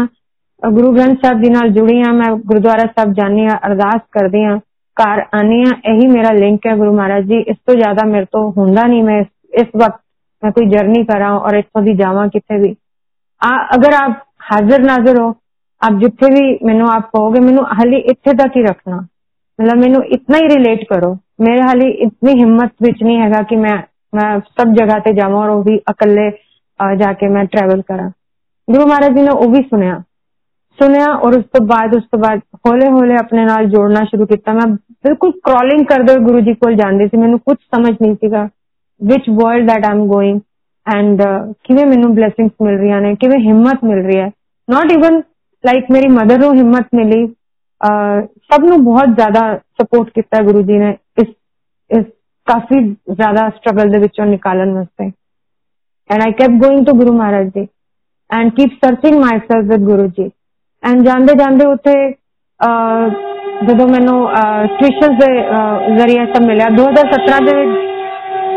गुरु 0.62 0.90
ग्रंथ 0.92 1.16
साहब 1.16 1.42
जी 1.42 1.70
जुड़ी 1.70 1.98
हाँ। 2.00 2.12
मैं 2.14 2.28
गुरुद्वारा 2.40 2.84
साहब 2.86 3.12
जानी 3.14 3.46
अरदास 3.48 4.00
कर 4.12 4.28
दी 4.30 4.44
हाँ। 4.44 4.58
कार 4.96 5.20
आनी 5.34 5.62
हाँ 5.62 5.72
यही 5.86 6.06
मेरा 6.08 6.30
लिंक 6.32 6.66
है 6.66 6.76
गुरु 6.78 6.92
महाराज 6.92 7.24
जी। 7.24 7.40
इस 7.40 7.56
तो 7.66 7.74
ज़्यादा 7.74 8.06
मेरे 8.08 8.24
तो 8.32 8.48
होंगे 8.50 8.82
नहीं। 8.82 9.02
मैं 9.02 9.20
इस 9.54 9.66
वक्त 9.76 10.00
मैं 10.42 10.52
कोई 10.52 10.68
जर्नी 10.70 11.04
करा 11.04 11.30
और 11.38 11.58
इतों 11.58 11.84
की 11.84 11.94
जावा 11.96 12.26
कितने 12.28 12.58
भी। 12.58 12.74
आ, 13.41 13.49
अगर 13.73 13.93
आप 13.93 14.23
हाजिर 14.41 14.81
नाजिर 14.81 15.19
हो 15.19 15.27
आप 15.81 15.99
जिथे 15.99 16.29
भी 16.29 16.43
मैनू 16.65 16.87
आप 16.87 17.09
कहोगे 17.15 17.39
मैनू 17.39 17.63
हाली 17.71 17.97
इतने 18.11 18.33
तक 18.33 18.57
ही 18.57 18.63
रखना 18.63 18.97
मतलब 19.59 19.77
मैनू 19.77 20.01
इतना 20.11 20.37
ही 20.37 20.47
रिलेट 20.47 20.87
करो 20.89 21.13
मेरे 21.41 21.61
हाली 21.61 21.89
इतनी 22.05 22.33
हिम्मत 22.39 22.71
बिच 22.81 23.01
नहीं 23.03 23.17
है 23.17 23.43
कि 23.43 23.55
मैं 23.57 23.77
मैं 24.13 24.29
सब 24.39 24.73
जगह 24.73 24.99
ते 24.99 25.13
जावा 25.13 25.39
और 25.39 25.49
वो 25.49 25.61
भी 25.63 25.77
अकले 25.87 26.29
जाके 26.97 27.29
मैं 27.29 27.45
ट्रेवल 27.47 27.81
करा 27.81 28.07
गुरु 28.67 28.85
महाराज 28.85 29.15
जी 29.15 29.21
ने 29.21 29.31
वो 29.31 29.47
भी 29.47 29.61
सुनिया 29.61 30.03
सुनिया 30.79 31.05
और 31.17 31.37
उस 31.39 31.43
तो 31.53 31.63
बाद 31.65 31.95
उस 31.95 32.03
तो 32.11 32.17
बाद 32.17 32.41
हौले 32.67 32.87
हौले 32.89 33.15
अपने 33.15 33.45
नाल 33.45 33.65
जोड़ना 33.69 34.03
शुरू 34.05 34.25
किया 34.25 34.53
मैं 34.53 34.73
बिल्कुल 35.05 35.31
क्रॉलिंग 35.43 35.85
करते 35.85 36.13
हुए 36.13 36.25
गुरु 36.25 36.41
जी 36.41 36.53
को 36.55 36.71
ਜਾਂਦੀ 36.73 37.07
ਸੀ 37.07 37.17
ਮੈਨੂੰ 37.17 37.39
ਕੁਝ 37.39 37.57
ਸਮਝ 37.57 37.95
ਨਹੀਂ 38.01 38.15
ਸੀਗਾ 38.15 38.43
ਵਿਚ 39.01 39.29
world 39.29 39.67
that 39.67 39.85
I'm 39.85 40.05
going 40.07 40.39
and 40.87 41.21
ਕਿਵੇਂ 41.63 41.85
ਮੈਨੂੰ 41.85 42.13
ਬਲੇਸਿੰਗਸ 42.15 42.51
ਮਿਲ 42.61 42.77
ਰਹੀਆਂ 42.77 43.01
ਨੇ 43.01 43.13
ਕਿਵੇਂ 43.15 43.39
ਹਿੰਮਤ 43.39 43.83
ਮਿਲ 43.83 44.03
ਰਹੀ 44.05 44.19
ਹੈ 44.19 44.29
ਨਾਟ 44.67 44.91
ਇਵਨ 44.91 45.21
ਲਾਈਕ 45.63 45.91
ਮੇਰੀ 45.91 46.07
ਮਦਰ 46.09 46.39
ਨੂੰ 46.39 46.55
ਹਿੰਮਤ 46.55 46.87
ਮਿਲੀ 46.95 47.25
ਸਭ 48.51 48.63
ਨੂੰ 48.63 48.83
ਬਹੁਤ 48.83 49.15
ਜ਼ਿਆਦਾ 49.15 49.41
ਸਪੋਰਟ 49.81 50.09
ਕੀਤਾ 50.09 50.41
ਗੁਰੂ 50.41 50.61
ਜੀ 50.61 50.77
ਨੇ 50.77 50.95
ਇਸ 51.17 51.27
ਇਸ 51.91 52.05
ਕਾਫੀ 52.47 52.81
ਜ਼ਿਆਦਾ 52.83 53.49
ਸਟਰਗਲ 53.49 53.89
ਦੇ 53.89 53.99
ਵਿੱਚੋਂ 53.99 54.25
ਨਿਕਾਲਣ 54.25 54.73
ਵਾਸਤੇ 54.73 55.11
and 56.09 56.21
I 56.21 56.31
kept 56.31 56.51
going 56.61 56.85
to 56.85 56.93
Guru 56.93 57.13
Maharaj 57.13 57.47
ji 57.55 57.67
and 58.29 58.51
keep 58.51 58.73
searching 58.85 59.19
myself 59.19 59.69
with 59.71 59.83
Guru 59.85 60.07
ji 60.07 60.29
and 60.83 61.01
ਜਾਂਦੇ 61.01 61.33
ਜਾਂਦੇ 61.39 61.65
ਉੱਥੇ 61.65 61.93
ਜਦੋਂ 63.65 63.87
ਮੈਨੂੰ 63.87 64.17
ਟਿਊਸ਼ਨ 64.79 65.17
ਦੇ 65.17 65.33
ਜ਼ਰੀਏ 65.97 66.25
ਸਭ 66.33 66.43
ਮਿਲਿਆ 66.43 66.67
2017 66.75 67.45
ਦੇ 67.45 67.55
ਵਿੱਚ 67.55 67.90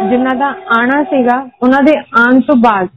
ਜਿਨ੍ਹਾਂ 0.10 0.36
ਦਾ 0.36 0.48
ਆਣਾ 0.78 1.04
ਸੀਗਾ, 1.04 1.38
ਉਹਨਾਂ 1.64 1.82
ਦੇ 1.82 1.94
ਆਉਣ 1.98 2.40
ਤੋਂ 2.40 2.56
ਬਾਅਦ 2.56 2.88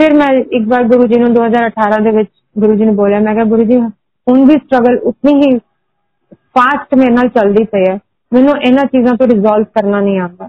ਫਿਰ 0.00 0.14
ਮੈਂ 0.14 0.28
ਇੱਕ 0.52 0.68
ਵਾਰ 0.68 0.84
ਗੁਰੂ 0.84 1.06
ਜੀ 1.06 1.18
ਨੂੰ 1.20 1.32
2018 1.34 2.02
ਦੇ 2.04 2.10
ਵਿੱਚ 2.10 2.30
ਗੁਰੂ 2.58 2.74
ਜੀ 2.74 2.84
ਨੇ 2.84 2.92
ਬੋਲਿਆ, 2.92 3.20
ਮੈਂ 3.20 3.34
ਕਿਹਾ 3.34 3.44
ਗੁਰੂ 3.44 3.64
ਜੀ, 3.64 3.78
ਹੁਣ 4.26 4.44
ਵੀ 4.44 4.56
ਸਟਰਗਲ 4.56 4.98
ਉਤਨੀ 4.98 5.34
ਹੀ 5.34 5.58
ਫਾਸਟ 6.58 6.94
ਮੇਰੇ 6.94 7.14
ਨਾਲ 7.14 7.28
ਚੱਲਦੀ 7.28 7.64
ਪਈ 7.64 7.84
ਹੈ, 7.88 7.98
ਮੈਨੂੰ 8.32 8.56
ਇਹਨਾਂ 8.58 8.84
ਚੀਜ਼ਾਂ 8.84 9.14
ਤੋਂ 9.14 9.26
ਰਿਜ਼ੋਲਵ 9.26 9.64
ਕਰਨਾ 9.64 10.00
ਨਹੀਂ 10.00 10.20
ਆਉਂਦਾ। 10.20 10.48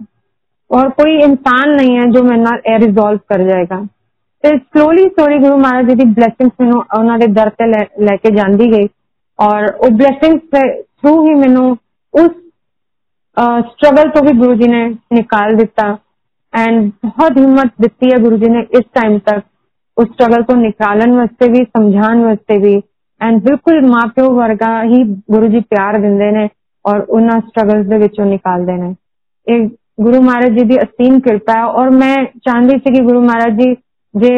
ਔਰ 0.71 0.89
ਕੋਈ 0.89 1.15
ਇਨਸਾਨ 1.15 1.75
ਨਹੀਂ 1.75 1.97
ਹੈ 1.97 2.05
ਜੋ 2.05 2.23
ਮੇਰੇ 2.23 2.41
ਨਾਲ 2.41 2.61
ਇਹ 2.65 2.79
ਰਿਜ਼ੋਲਵ 2.79 3.17
ਕਰ 3.17 3.43
ਜਾਏਗਾ। 3.43 3.85
ਤੇ 4.43 4.57
ਸਲੋਲੀ 4.57 5.03
ਸਲੋਲੀ 5.03 5.37
ਗੁਰੂ 5.39 5.57
ਮਹਾਰਾਜ 5.57 5.89
ਜੀ 5.89 5.95
ਦੀ 5.95 6.05
ਬਲੇਸਿੰਗਸ 6.05 6.51
ਮੈਨੂੰ 6.61 6.83
ਉਹਨਾਂ 6.99 7.17
ਦੇ 7.19 7.27
ਦਰ 7.27 7.49
ਤੇ 7.49 7.67
ਲੈ 8.05 8.15
ਕੇ 8.15 8.31
ਜਾਂਦੀ 8.31 8.71
ਗਈ। 8.71 8.87
ਔਰ 9.39 9.73
ਉਹ 9.73 9.89
ਬਲੇਸਿੰਗਸ 9.89 10.41
ਥਰੂ 10.79 11.25
ਹੀ 11.25 11.33
ਮੈਨੂੰ 11.33 11.77
ਉਸ 12.13 12.31
ਸਟਰਗਲ 13.36 14.10
ਤੋਂ 14.10 14.22
ਵੀ 14.22 14.32
ਗੁਰੂ 14.38 14.54
ਜੀ 14.54 14.68
ਨੇ 14.68 14.84
ਨਿਕਾਲ 15.12 15.54
ਦਿੱਤਾ 15.56 15.96
ਐਂਡ 16.52 16.90
ਬਹੁਤ 17.04 17.38
ਹਿੰਮਤ 17.38 17.72
ਦਿੱਤੀ 17.80 18.12
ਹੈ 18.12 18.18
ਗੁਰੂ 18.18 18.36
ਜੀ 18.36 18.50
ਨੇ 18.50 18.60
ਇਸ 18.70 18.84
ਟਾਈਮ 18.94 19.18
ਤੱਕ 19.26 19.42
ਉਸ 19.96 20.08
ਸਟਰਗਲ 20.08 20.42
ਤੋਂ 20.42 20.56
ਨਿਕਾਲਣ 20.56 21.12
ਵਾਸਤੇ 21.12 21.48
ਵੀ 21.48 21.64
ਸਮਝਾਉਣ 21.66 22.24
ਵਾਸਤੇ 22.24 22.58
ਵੀ 22.58 22.76
ਐਂਡ 23.20 23.42
ਬਿਲਕੁਲ 23.42 23.80
ਮਾਪਿਓ 23.86 24.32
ਵਰਗਾ 24.34 24.72
ਹੀ 24.84 25.02
ਗੁਰੂ 25.30 25.46
ਜੀ 25.46 25.60
ਪਿਆਰ 25.70 25.98
ਦਿੰਦੇ 26.00 26.30
ਨੇ 26.30 26.48
ਔਰ 26.84 27.00
ਉਹਨਾਂ 27.00 27.40
ਸਟਰਗਲਸ 27.40 27.86
ਦੇ 27.86 27.98
ਵਿੱਚੋਂ 27.98 28.26
ਨਿਕਾਲਦੇ 28.26 28.76
ਨੇ 28.76 28.94
ਇਹ 29.46 29.68
ਗੁਰੂ 30.00 30.20
ਮਹਾਰਾਜ 30.22 30.58
ਜੀ 30.58 30.64
ਦੀ 30.64 30.78
ਅਸੀਮ 30.78 31.18
ਕਿਰਪਾ 31.20 31.52
ਹੈ 31.52 31.64
ਔਰ 31.74 31.90
ਮੈਂ 31.92 32.14
ਚਾਹੁੰਦੀ 32.24 32.78
ਸੀ 32.78 32.94
ਕਿ 32.94 33.04
ਗੁਰੂ 33.04 33.20
ਮਹਾਰਾਜ 33.20 33.60
ਜੀ 33.60 33.74
ਜੇ 34.14 34.30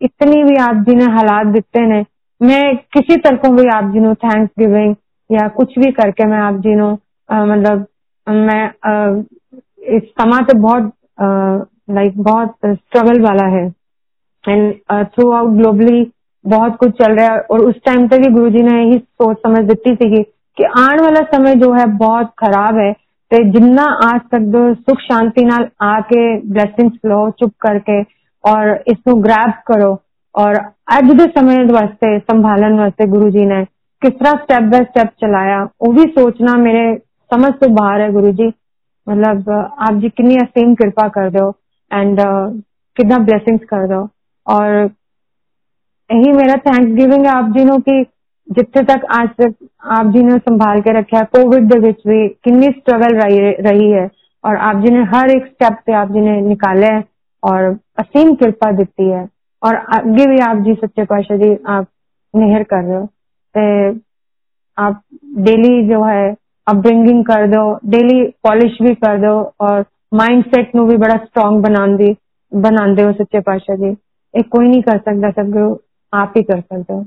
इतनी 0.00 0.42
भी 0.44 0.56
आप 0.58 0.84
जी 0.86 0.94
ने 0.94 1.04
हालात 1.12 1.46
दिते 1.48 1.86
ने 1.86 2.04
मैं 2.40 2.76
किसी 2.88 3.16
तरफों 3.16 3.54
भी 3.56 3.68
आप 3.68 3.92
जी 3.92 4.00
नो 4.00 4.14
थैंक्स 4.16 4.50
गिविंग 4.58 4.94
या 5.30 5.46
कुछ 5.50 5.78
भी 5.78 5.90
करके 5.92 6.26
मैं 6.26 6.38
आप 6.40 6.60
जी 6.60 6.74
नो 6.74 6.90
मतलब 7.28 7.86
मैं 8.27 9.23
इस 9.95 10.03
समा 10.11 10.39
तो 10.41 10.57
बहुत 10.59 10.91
लाइक 11.89 12.21
बहुत 12.23 12.55
स्ट्रगल 12.65 13.21
वाला 13.21 13.45
है। 13.55 13.65
एंड 14.43 14.73
थ्रू 15.05 15.31
आउट 15.31 15.51
ग्लोबली 15.51 16.11
बहुत 16.45 16.75
कुछ 16.75 16.91
चल 16.93 17.15
रहा 17.15 17.27
है। 17.27 17.39
और 17.41 17.59
उस 17.59 17.75
टाइम 17.85 18.07
तक 18.07 18.17
भी 18.17 18.33
गुरु 18.33 18.49
जी 18.49 18.61
ने 18.63 18.79
यही 18.79 18.97
सोच 18.97 19.37
समझ 19.37 19.63
दी 19.65 19.95
थी 19.95 20.23
कि 20.57 20.63
आने 20.63 21.03
वाला 21.03 21.21
समय 21.27 21.55
जो 21.55 21.71
है 21.73 21.85
बहुत 21.97 22.31
खराब 22.39 22.77
है। 22.77 22.91
तो 23.31 23.43
जिन्ना 23.51 23.83
आ 24.05 24.17
सकते 24.17 24.57
हो 24.57 24.73
सुख 24.73 24.99
शांति 25.01 25.43
नाल 25.45 25.67
आके 25.81 26.25
ब्लेसिंग्स 26.49 26.97
लो 27.05 27.29
चुप 27.39 27.51
करके 27.61 28.01
और 28.43 28.69
इसको 28.87 29.15
ग्रैब 29.21 29.53
करो। 29.67 29.97
और 30.35 30.55
अज 30.91 31.09
के 31.11 31.25
समय 31.31 31.63
वास्ते, 31.65 32.17
संभालन 32.19 32.79
वास्ते 32.79 33.07
गुरु 33.07 33.29
जी 33.29 33.45
ने 33.45 33.63
किस 34.01 34.13
तरह 34.13 34.31
स्टेप 34.33 34.63
बाय 34.71 34.83
स्टेप 34.83 35.09
चलाया, 35.21 35.63
वो 35.63 35.91
भी 35.93 36.03
सोचना 36.11 36.53
मेरे 36.57 36.93
समझ 37.32 37.52
तो 37.54 37.68
बाहर 37.72 38.00
है 38.00 38.12
गुरु 38.12 38.32
जी 38.32 38.48
मतलब 39.06 39.50
आप 39.50 40.00
जी 40.00 40.08
कितनी 40.10 40.36
असीम 40.36 40.74
कृपा 40.74 41.08
कर 41.16 41.30
दो 41.30 41.48
एंड 41.90 42.20
कितना 42.96 43.18
ब्लेसिंग्स 43.24 43.64
कर 43.64 43.86
दो 43.86 44.00
और 44.46 44.68
यही 46.10 46.32
मेरा 46.32 46.56
थैंक्स 46.66 46.94
गिविंग 46.94 47.26
है 47.26 47.32
आप 47.32 47.52
जी 47.56 47.64
नो 47.64 47.78
कि 47.80 48.04
ਜਿੱਥੇ 48.48 48.82
ਤੱਕ 48.82 49.04
ਅੱਜ 49.14 49.28
ਤੱਕ 49.38 49.54
ਆਪ 49.94 50.06
ਜੀ 50.12 50.22
ਨੇ 50.24 50.36
ਸੰਭਾਲ 50.38 50.80
ਕੇ 50.80 50.92
ਰੱਖਿਆ 50.92 51.22
ਕੋਵਿਡ 51.34 51.64
ਦੇ 51.72 51.78
ਵਿੱਚ 51.78 51.98
ਵੀ 52.06 52.28
ਕਿੰਨੀ 52.28 52.68
ਸਟਰਗਲ 52.68 53.16
ਰਹੀ 53.66 53.92
ਹੈ 53.92 54.08
ਔਰ 54.44 54.56
ਆਪ 54.68 54.80
ਜੀ 54.82 54.92
ਨੇ 54.94 55.02
ਹਰ 55.06 55.30
ਇੱਕ 55.30 55.46
ਸਟੈਪ 55.46 55.74
ਤੇ 55.86 55.92
ਆਪ 55.92 56.12
ਜੀ 56.12 56.20
ਨੇ 56.20 56.40
ਨਿਕਾਲਿਆ 56.40 57.02
ਔਰ 57.42 57.72
ਅਸੀਮ 58.00 58.34
ਕਿਰਪਾ 58.34 58.70
ਦਿੱਤੀ 58.72 59.10
ਹੈ 59.12 59.26
ਔਰ 59.62 59.76
ਅੱਗੇ 59.98 60.26
ਵੀ 60.30 60.38
ਆਪ 60.48 60.62
ਜੀ 60.64 60.74
ਸੱਚੇ 60.74 61.04
ਪਾਤਸ਼ਾਹ 61.04 61.38
ਜੀ 61.38 61.56
ਆਪ 61.68 61.86
ਮਿਹਰ 62.34 62.64
ਕਰ 62.64 62.82
ਰਹੇ 62.82 62.96
ਹੋ 62.96 63.06
ਤੇ 63.54 63.66
ਆਪ 64.78 65.00
ਡੇਲੀ 65.44 65.82
ਜੋ 65.88 66.04
ਹੈ 66.62 66.72
ਅਪਬ੍ਰਿੰਗਿੰਗ 66.72 67.24
ਕਰ 67.24 67.46
ਦੋ 67.46 67.78
ਡੇਲੀ 67.86 68.26
ਪਾਲਿਸ਼ 68.42 68.82
ਵੀ 68.82 68.94
ਕਰ 68.94 69.16
ਦੋ 69.16 69.52
ਔਰ 69.60 69.84
ਮਾਈਂਡਸੈਟ 70.14 70.74
ਨੂੰ 70.76 70.88
ਵੀ 70.88 70.96
ਬੜਾ 70.96 71.16
ਸਟਰੋਂਗ 71.16 71.62
ਬਣਾਉਂਦੀ 71.62 72.16
ਬਣਾਉਂਦੇ 72.54 73.04
ਹੋ 73.04 73.12
ਸੱਚੇ 73.12 73.40
ਪਾਤਸ਼ਾਹ 73.40 73.76
ਜੀ 73.76 73.96
ਇਹ 74.34 74.42
ਕੋਈ 74.42 74.68
ਨਹੀਂ 74.68 74.82
ਕਰ 74.82 74.98
ਸਕਦਾ 74.98 75.30
ਸਭ 75.30 75.56
ਆਪ 76.12 76.36
ਹੀ 76.36 76.42
ਕਰ 76.42 76.60
ਸਕਦੇ 76.60 76.94
ਹੋ 76.94 77.04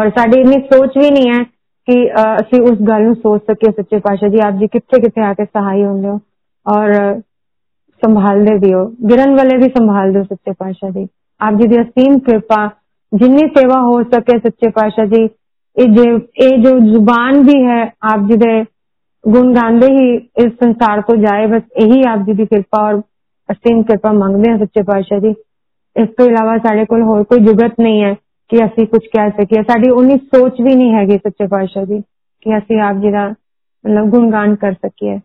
ਔਰ 0.00 0.10
ਸਾਡੀ 0.10 0.40
ਇੰਨੀ 0.40 0.58
ਸੋਚ 0.58 0.98
ਵੀ 0.98 1.10
ਨਹੀਂ 1.10 1.30
ਹੈ 1.30 1.42
ਕਿ 1.88 2.12
ਅਸੀਂ 2.40 2.60
ਉਸ 2.60 2.78
ਗੱਲ 2.88 3.02
ਨੂੰ 3.02 3.14
ਸੋਚ 3.14 3.42
ਸਕੀਏ 3.42 3.72
ਸੱਚੇ 3.72 3.98
ਪਾਤਸ਼ਾਹ 3.98 4.28
ਜੀ 4.28 4.38
ਆਪ 4.46 4.54
ਜੀ 4.54 4.66
ਕਿੱਥੇ 4.66 5.00
ਕਿੱਥੇ 5.00 5.20
ਆ 5.20 5.34
ਕੇ 5.34 5.44
ਸਹਾਈ 5.44 5.84
ਹੁੰਦੇ 5.84 6.08
ਹੋ 6.08 6.20
ਔਰ 6.66 7.20
ਸੰਭਾਲਦੇ 8.02 8.54
ਵੀ 8.58 8.72
ਹੋ 8.72 8.86
ਗਿਰਨ 9.10 9.34
ਵਾਲੇ 9.36 9.56
ਵੀ 9.56 9.68
ਸੰਭਾਲਦੇ 9.68 10.18
ਹੋ 10.18 10.24
ਸੱਚੇ 10.24 10.52
ਪਾਤਸ਼ਾਹ 10.52 10.90
ਜੀ 10.90 11.08
ਆਪ 11.40 11.54
ਜੀ 11.54 11.66
ਦੀ 11.68 11.80
ਅਸੀਮ 11.82 12.18
ਕਿਰਪਾ 12.18 12.70
ਜਿੰਨੀ 13.12 13.46
ਸੇਵਾ 13.48 13.80
ਹੋ 13.80 14.02
ਸਕੇ 14.02 14.38
ਸੱਚੇ 14.38 14.70
ਪਾਤਸ਼ਾਹ 14.70 15.06
ਜੀ 15.06 15.28
ਇਹ 15.76 15.88
ਜੇ 15.88 16.10
ਇਹ 16.46 16.56
ਜੋ 16.58 16.78
ਜ਼ੁਬਾਨ 16.78 17.42
ਵੀ 17.42 17.62
ਹੈ 17.64 17.82
ਆਪ 18.12 18.26
ਜੀ 18.28 18.36
ਦੇ 18.36 18.62
ਗੁਣ 19.24 19.52
ਗਾਉਂਦੇ 19.54 19.86
ਹੀ 19.86 20.14
ਇਸ 20.16 20.52
ਸੰਸਾਰ 20.64 21.00
ਤੋਂ 21.00 21.16
ਜਾਏ 21.16 21.46
ਬਸ 21.46 21.62
ਇਹੀ 21.76 22.02
ਆਪ 22.08 22.18
ਜੀ 22.18 22.32
ਦੀ 22.32 22.46
ਕਿਰਪਾ 22.46 22.82
ਔਰ 22.82 23.00
ਅਸੀਮ 23.48 23.82
ਕਿਰਪਾ 23.82 24.12
ਮੰਗਦੇ 24.12 24.50
ਹਾਂ 24.50 24.58
ਸੱਚੇ 24.58 24.82
ਪਾਤਸ਼ਾਹ 24.82 25.20
ਜੀ 25.20 25.34
ਇਸ 25.96 26.08
ਤੋਂ 26.08 26.26
ਇਲਾਵਾ 26.26 26.56
ਸਾਡੇ 26.58 26.84
ਕੋਲ 26.84 27.02
ਹੋਰ 27.02 27.24
ਕੋਈ 27.24 27.38
ਜੁਗਤ 27.38 27.80
ਨਹੀਂ 27.80 28.02
ਹੈ 28.04 28.14
ਕਿ 28.50 28.64
ਅਸੀਂ 28.64 28.86
ਕੁਝ 28.86 29.00
ਕਹਿ 29.06 29.30
ਸਕੀਏ 29.30 29.62
ਸਾਡੀ 29.62 29.90
ਉਨੀ 29.90 30.16
ਸੋਚ 30.16 30.60
ਵੀ 30.60 30.74
ਨਹੀਂ 30.74 30.92
ਹੈਗੀ 30.92 31.18
ਸੱਚੇ 31.18 31.46
ਪਾਤਸ਼ਾਹ 31.46 31.84
ਜੀ 31.84 32.00
ਕਿ 32.40 32.58
ਅਸੀਂ 32.58 32.80
ਆਪ 32.80 32.96
ਜੀ 32.96 33.10
ਦਾ 33.10 33.28
ਮਤਲਬ 33.28 34.10
ਗੁਣਗਾਨ 34.10 34.54
ਕਰ 34.54 34.72
ਸਕੀਏ 34.72 35.18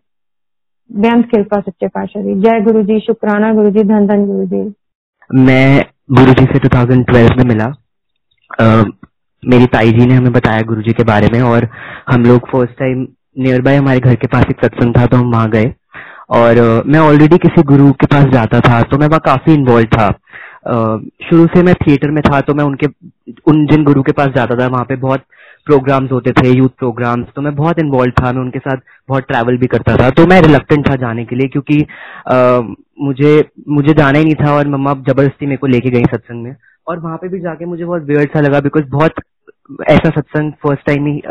ਬੇਅੰਤ 0.90 1.26
ਕਿਰਪਾ 1.26 1.60
ਸੱਚੇ 1.60 1.86
पातशाह 1.86 2.22
जी 2.22 2.34
जय 2.34 2.60
गुरु 2.60 2.82
जी 2.82 2.98
शुक्राना 3.00 3.52
गुरु 3.52 3.70
जी 3.70 3.82
धन 3.82 4.06
धन 4.06 4.24
गुरु 4.26 4.44
जी 4.46 4.60
मैं 5.30 5.82
गुरु 6.10 6.32
जी 6.32 6.44
से 6.44 6.60
2012 6.66 7.36
में 7.36 7.44
मिला 7.44 7.66
आ, 8.50 8.82
मेरी 9.45 9.65
ताई 9.67 9.91
जी 9.91 10.05
ने 10.05 10.13
हमें 10.13 10.31
बताया 10.31 10.61
गुरु 10.67 10.81
जी 10.81 10.93
के 10.93 11.03
बारे 11.03 11.27
में 11.33 11.41
और 11.43 11.67
हम 12.09 12.23
लोग 12.23 12.47
फ़र्स्ट 12.49 12.77
टाइम 12.79 13.07
नियर 13.37 13.61
बाय 13.61 13.75
हमारे 13.75 13.99
घर 13.99 14.15
के 14.15 14.27
पास 14.27 14.45
एक 14.49 14.65
सत्संग 14.65 14.95
था 14.97 15.05
तो 15.05 15.17
हम 15.17 15.31
वहाँ 15.31 15.49
गए। 15.49 15.73
और 16.31 16.83
मैं 16.87 16.99
ऑलरेडी 16.99 17.37
किसी 17.37 17.63
गुरु 17.63 17.91
के 17.93 18.05
पास 18.07 18.25
जाता 18.33 18.59
था 18.61 18.81
तो 18.83 18.97
मैं 18.97 19.07
वहाँ 19.07 19.21
काफ़ी 19.25 19.53
इन्वॉल्व 19.53 19.87
था। 19.93 20.09
शुरू 21.29 21.45
से 21.47 21.63
मैं 21.63 21.73
थिएटर 21.77 22.11
में 22.11 22.21
था 22.23 22.39
तो 22.41 22.53
मैं 22.53 22.63
उनके 22.63 22.87
उन 23.47 23.65
जिन 23.67 23.83
गुरु 23.83 24.01
के 24.03 24.11
पास 24.11 24.27
जाता 24.35 24.55
था 24.55 24.67
वहाँ 24.67 24.85
पे 24.89 24.95
बहुत 24.97 25.23
प्रोग्राम्स 25.65 26.11
होते 26.11 26.31
थे 26.31 26.49
यूथ 26.49 26.69
प्रोग्राम्स 26.79 27.27
तो 27.35 27.41
मैं 27.41 27.55
बहुत 27.55 27.79
इन्वॉल्व 27.79 28.11
था 28.21 28.31
मैं 28.31 28.41
उनके 28.41 28.59
साथ 28.59 28.77
बहुत 29.09 29.27
ट्रैवल 29.27 29.57
भी 29.57 29.67
करता 29.67 29.95
था। 29.97 30.09
तो 30.09 30.25
मैं 30.27 30.41
रिलक्टेंट 30.41 30.89
था 30.89 30.95
जाने 30.95 31.25
के 31.25 31.35
लिए 31.35 31.47
क्योंकि 31.47 31.81
आ, 32.31 32.59
मुझे 33.01 33.33
मुझे 33.69 33.93
जाना 33.93 34.19
ही 34.19 34.25
नहीं 34.25 34.35
था 34.35 34.53
और 34.53 34.67
मम्मा 34.67 34.93
ज़बरदस्ती 35.09 35.45
मेरे 35.45 35.57
को 35.57 35.67
लेके 35.67 35.89
गई 35.89 36.03
सत्संग 36.05 36.43
में। 36.43 36.55
और 36.87 36.99
वहाँ 36.99 37.17
पे 37.17 37.27
भी 37.29 37.39
जाके 37.39 37.65
मुझे 37.65 37.85
बहुत 37.85 38.03
वेयर 38.03 38.29
सा 38.33 38.39
लगा 38.39 38.59
बिकॉज़ 38.61 38.85
बहुत 38.89 39.19
ऐसा 39.89 40.09
सत्संग 40.09 40.51
फ़र्स्ट 40.63 40.85
टाइम 40.87 41.05
ही 41.07 41.21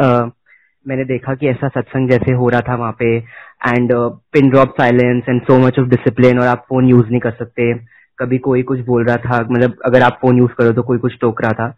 मैंने 0.87 1.05
देखा 1.05 1.35
कि 1.35 1.49
ऐसा 1.49 1.69
सत्संग 1.69 2.11
जैसे 2.11 2.33
हो 2.35 2.49
रहा 2.49 2.61
था 2.69 2.75
वहाँ 2.77 2.93
पे 2.99 3.17
and 3.17 3.93
pin 4.33 4.49
drop 4.51 4.75
silence 4.79 5.25
and 5.29 5.41
so 5.43 5.59
much 5.59 5.79
of 5.79 5.89
discipline 5.89 6.39
और 6.41 6.47
आप 6.47 6.65
फ़ोन 6.69 6.89
यूज़ 6.89 7.11
नहीं 7.11 7.21
कर 7.21 7.31
सकते। 7.31 7.73
कभी 8.19 8.39
कोई 8.39 8.63
कुछ 8.63 8.81
बोल 8.87 9.05
रहा 9.05 9.17
था 9.17 9.41
मतलब 9.51 9.77
अगर 9.87 10.03
आप 10.03 10.19
फ़ोन 10.23 10.39
यूज़ 10.39 10.53
करो 10.59 10.73
तो 10.73 10.83
कोई 10.83 10.99
कुछ 10.99 11.13
टोक 11.21 11.43
रहा 11.43 11.53
था। 11.53 11.69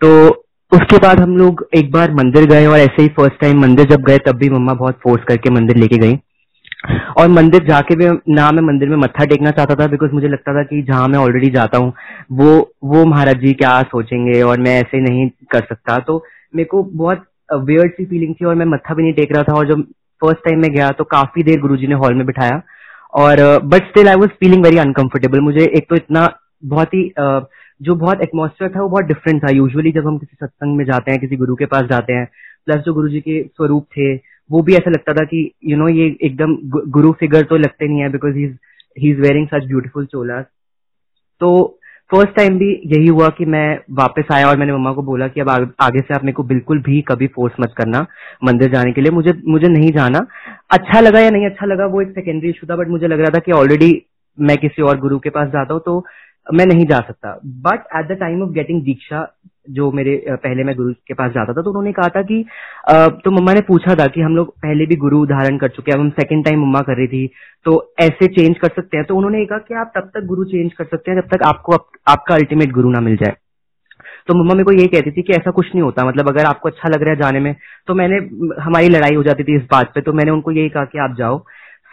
तो 0.00 0.28
उसके 0.72 0.98
बाद 0.98 1.20
हम 1.20 1.36
लोग 1.36 1.66
एक 1.76 1.90
बार 1.92 2.12
मंदिर 2.14 2.44
गए 2.50 2.66
और 2.66 2.78
ऐसे 2.78 3.02
ही 3.02 3.08
फ़र्स्ट 3.16 3.40
टाइम 3.40 3.60
मंदिर 3.62 3.86
जब 3.90 4.02
गए 4.02 4.18
तब 4.26 4.36
भी 4.36 4.50
मम्मा 4.50 4.74
बहुत 4.74 4.98
फोर्स 5.02 5.24
करके 5.24 5.50
मंदिर 5.50 5.76
लेके 5.76 5.98
गई। 5.98 6.16
और 7.18 7.28
मंदिर 7.30 7.64
जाके 7.64 7.96
भी 7.96 8.08
ना 8.30 8.50
मैं 8.52 8.62
मंदिर 8.62 8.88
में 8.88 8.96
मत्था 8.96 9.24
टेकना 9.24 9.50
चाहता 9.50 9.74
था 9.74 9.86
बिकॉज़ 9.86 10.12
मुझे 10.12 10.28
लगता 10.28 10.54
था 10.54 10.62
कि 10.64 10.82
जहाँ 10.82 11.08
मैं 11.08 11.18
ऑलरेडी 11.18 11.50
जाता 11.50 11.78
हूँ, 11.78 11.92
वो 12.32 12.72
वो 12.84 13.04
महाराज 13.06 13.40
जी 13.40 13.52
क्या 13.54 13.80
सोचेंगे 13.84 14.40
और 14.42 14.60
मैं 14.60 14.78
ऐसे 14.80 15.00
नहीं 15.02 15.28
कर 15.50 15.60
सकता। 15.60 15.98
तो 15.98 16.22
मेरे 16.54 16.64
को 16.66 16.82
बहुत 16.94 17.24
वियर्ड 17.64 17.92
सी 17.92 18.04
फीलिंग 18.06 18.34
थी 18.34 18.44
और 18.44 18.54
मैं 18.54 18.66
मत्था 18.66 18.94
भी 18.94 19.02
नहीं 19.02 19.12
टेक 19.14 19.32
रहा 19.32 19.42
था 19.42 19.54
और 19.54 19.68
जब 19.68 19.82
फ़र्स्ट 20.22 20.44
टाइम 20.44 20.60
में 20.60 20.70
गया 20.70 20.90
तो 20.90 21.04
काफ़ी 21.06 21.42
देर 21.42 21.60
गुरुजी 21.60 21.86
ने 21.86 21.94
हॉल 21.94 22.14
में 22.14 22.24
बिठाया 22.26 22.60
और 23.14 23.40
but 23.64 23.88
still 23.88 24.08
I 24.08 24.14
was 24.16 24.30
feeling 24.40 24.64
very 24.64 24.78
uncomfortable 24.78 25.40
मुझे 25.40 25.64
एक 25.66 25.88
तो 25.90 25.96
इतना 25.96 26.28
बहुत 26.64 26.94
ही 26.94 27.10
जो 27.80 27.94
बहुत 27.96 28.20
एटमोसफियर 28.22 28.70
था 28.70 28.82
वो 28.82 28.88
बहुत 28.88 29.04
डिफरेंट 29.04 29.42
था। 29.42 29.52
यूजुअली 29.52 29.90
जब 29.92 30.06
हम 30.06 30.18
किसी 30.18 30.36
सत्संग 30.36 30.76
में 30.76 30.84
जाते 30.84 31.10
हैं, 31.10 31.20
किसी 31.20 31.36
गुरु 31.36 31.54
के 31.54 31.66
पास 31.66 31.82
जाते 31.90 32.12
हैं 32.12 32.26
प्लस 32.66 32.82
जो 32.84 32.94
गुरु 32.94 33.08
जी 33.08 33.20
के 33.20 33.42
स्वरूप 33.44 33.84
थे 33.92 34.16
वो 34.50 34.62
भी 34.62 34.74
ऐसा 34.74 34.90
लगता 34.90 35.12
था 35.12 35.24
कि 35.24 35.50
यू 35.64 35.70
you 35.70 35.78
नो 35.78 35.86
know, 35.86 35.96
ये 35.98 36.16
एकदम 36.22 36.56
गुरु 36.90 37.12
फिगर 37.12 37.42
तो 37.42 37.56
लगते 37.56 37.88
नहीं 37.88 38.00
है 38.00 38.08
because 38.08 38.36
he 38.36 38.44
is 39.10 39.20
wearing 39.20 39.46
such 39.46 39.66
beautiful 39.66 40.06
Cholas 40.06 40.44
तो 41.40 41.78
फ़र्स्ट 42.10 42.36
टाइम 42.36 42.58
भी 42.58 42.68
यही 42.86 43.06
हुआ 43.06 43.28
कि 43.28 43.44
मैं 43.44 43.78
वापस 43.90 44.24
आया 44.32 44.48
और 44.48 44.56
मैंने 44.56 44.72
मम्मा 44.72 44.92
को 44.92 45.02
बोला 45.02 45.28
कि 45.28 45.40
अब 45.40 45.48
आगे 45.80 46.00
से 46.00 46.14
आप 46.14 46.24
मेरे 46.24 46.32
को 46.32 46.42
बिल्कुल 46.42 46.78
भी 46.78 47.00
कभी 47.00 47.26
फोर्स 47.26 47.54
मत 47.60 47.72
करना 47.76 48.06
मंदिर 48.44 48.70
जाने 48.72 48.92
के 48.92 49.00
लिए। 49.00 49.10
मुझे 49.10 49.32
मुझे 49.46 49.68
नहीं 49.68 49.90
जाना। 49.92 50.18
अच्छा 50.70 51.00
लगा 51.00 51.20
या 51.20 51.30
नहीं 51.30 51.46
अच्छा 51.46 51.66
लगा 51.66 51.86
वो 51.86 52.00
एक 52.02 52.10
सेकेंडरी 52.10 52.50
इशू 52.50 52.66
था 52.66 52.76
बट 52.76 52.88
मुझे 52.88 53.06
लग 53.06 53.20
रहा 53.20 53.30
था 53.30 53.38
कि 53.38 53.52
ऑलरेडी 53.52 53.90
मैं 54.38 54.56
किसी 54.56 54.82
और 54.82 55.00
गुरु 55.00 55.18
के 55.18 55.30
पास 55.30 55.48
जाता 55.48 55.74
हूँ 55.74 55.82
तो 55.86 56.04
मैं 56.46 56.66
नहीं 56.66 56.84
जा 56.86 57.00
सकता। 57.00 57.40
But 57.66 57.86
at 57.96 58.08
the 58.08 58.20
time 58.20 58.42
of 58.42 58.50
getting 58.50 58.82
दीक्षा 58.82 59.20
जो 59.70 59.90
मेरे 59.92 60.14
पहले 60.30 60.64
मैं 60.64 60.74
गुरु 60.76 60.92
के 61.08 61.14
पास 61.14 61.30
जाता 61.30 61.52
था 61.52 61.62
तो 61.62 61.70
उन्होंने 61.70 61.92
कहा 61.92 62.08
था 62.08 62.22
कि 62.22 62.44
तो 63.24 63.30
मम्मा 63.30 63.52
ने 63.52 63.60
पूछा 63.60 63.94
था 63.94 64.06
कि 64.06 64.20
हम 64.20 64.36
लोग 64.36 64.50
पहले 64.58 64.86
भी 64.86 64.96
गुरु 64.96 65.24
धारण 65.26 65.56
कर 65.58 65.68
चुके 65.68 65.90
हैं 65.90 65.98
अब 65.98 66.04
हम 66.04 66.10
सेकेंड 66.10 66.44
टाइम 66.44 66.60
मम्मा 66.60 66.80
कर 66.80 66.96
रही 66.96 67.06
थी 67.06 67.26
तो 67.66 67.72
ऐसे 68.00 68.26
चेंज 68.26 68.58
कर 68.58 68.68
सकते 68.68 68.96
हैं? 68.96 69.06
तो 69.06 69.16
उन्होंने 69.16 69.44
कहा 69.44 69.58
कि 69.58 69.74
आप 69.74 69.92
तब 69.96 70.10
तक 70.14 70.26
गुरु 70.26 70.44
चेंज 70.44 70.72
कर 70.72 70.84
सकते 70.84 71.10
हैं 71.10 71.20
जब 71.20 71.28
तक 71.28 71.42
आपको 71.46 71.72
आप, 71.72 71.86
आपका 72.08 72.34
अल्टीमेट 72.34 72.72
गुरु 72.72 72.90
ना 72.90 73.00
मिल 73.00 73.16
जाए। 73.16 73.34
तो 74.28 74.34
मम्मा 74.34 74.54
मेरे 74.54 74.64
को 74.64 74.72
यही 74.72 74.86
कहती 74.86 75.10
थी 75.10 75.22
कि 75.22 75.32
ऐसा 75.32 75.50
कुछ 75.50 75.66
नहीं 75.66 75.82
होता 75.82 76.04
मतलब 76.04 76.28
अगर 76.28 76.44
आपको 76.44 76.68
अच्छा 76.68 76.88
लग 76.88 77.02
रहा 77.02 77.10
है 77.10 77.16
जाने 77.16 77.40
में 77.40 77.54
तो 77.86 77.94
मैंने 77.94 78.16
हमारी 78.62 78.88
लड़ाई 78.88 79.14
हो 79.14 79.22
जाती 79.22 79.44
थी 79.44 79.56
इस 79.56 79.62
बात 79.72 79.92
पे 79.94 80.00
तो 80.00 80.12
मैंने 80.12 80.30
उनको 80.30 80.52
यही 80.52 80.68
कहा 80.68 80.84
कि 80.84 80.98
आप 80.98 81.14
जाओ। 81.18 81.38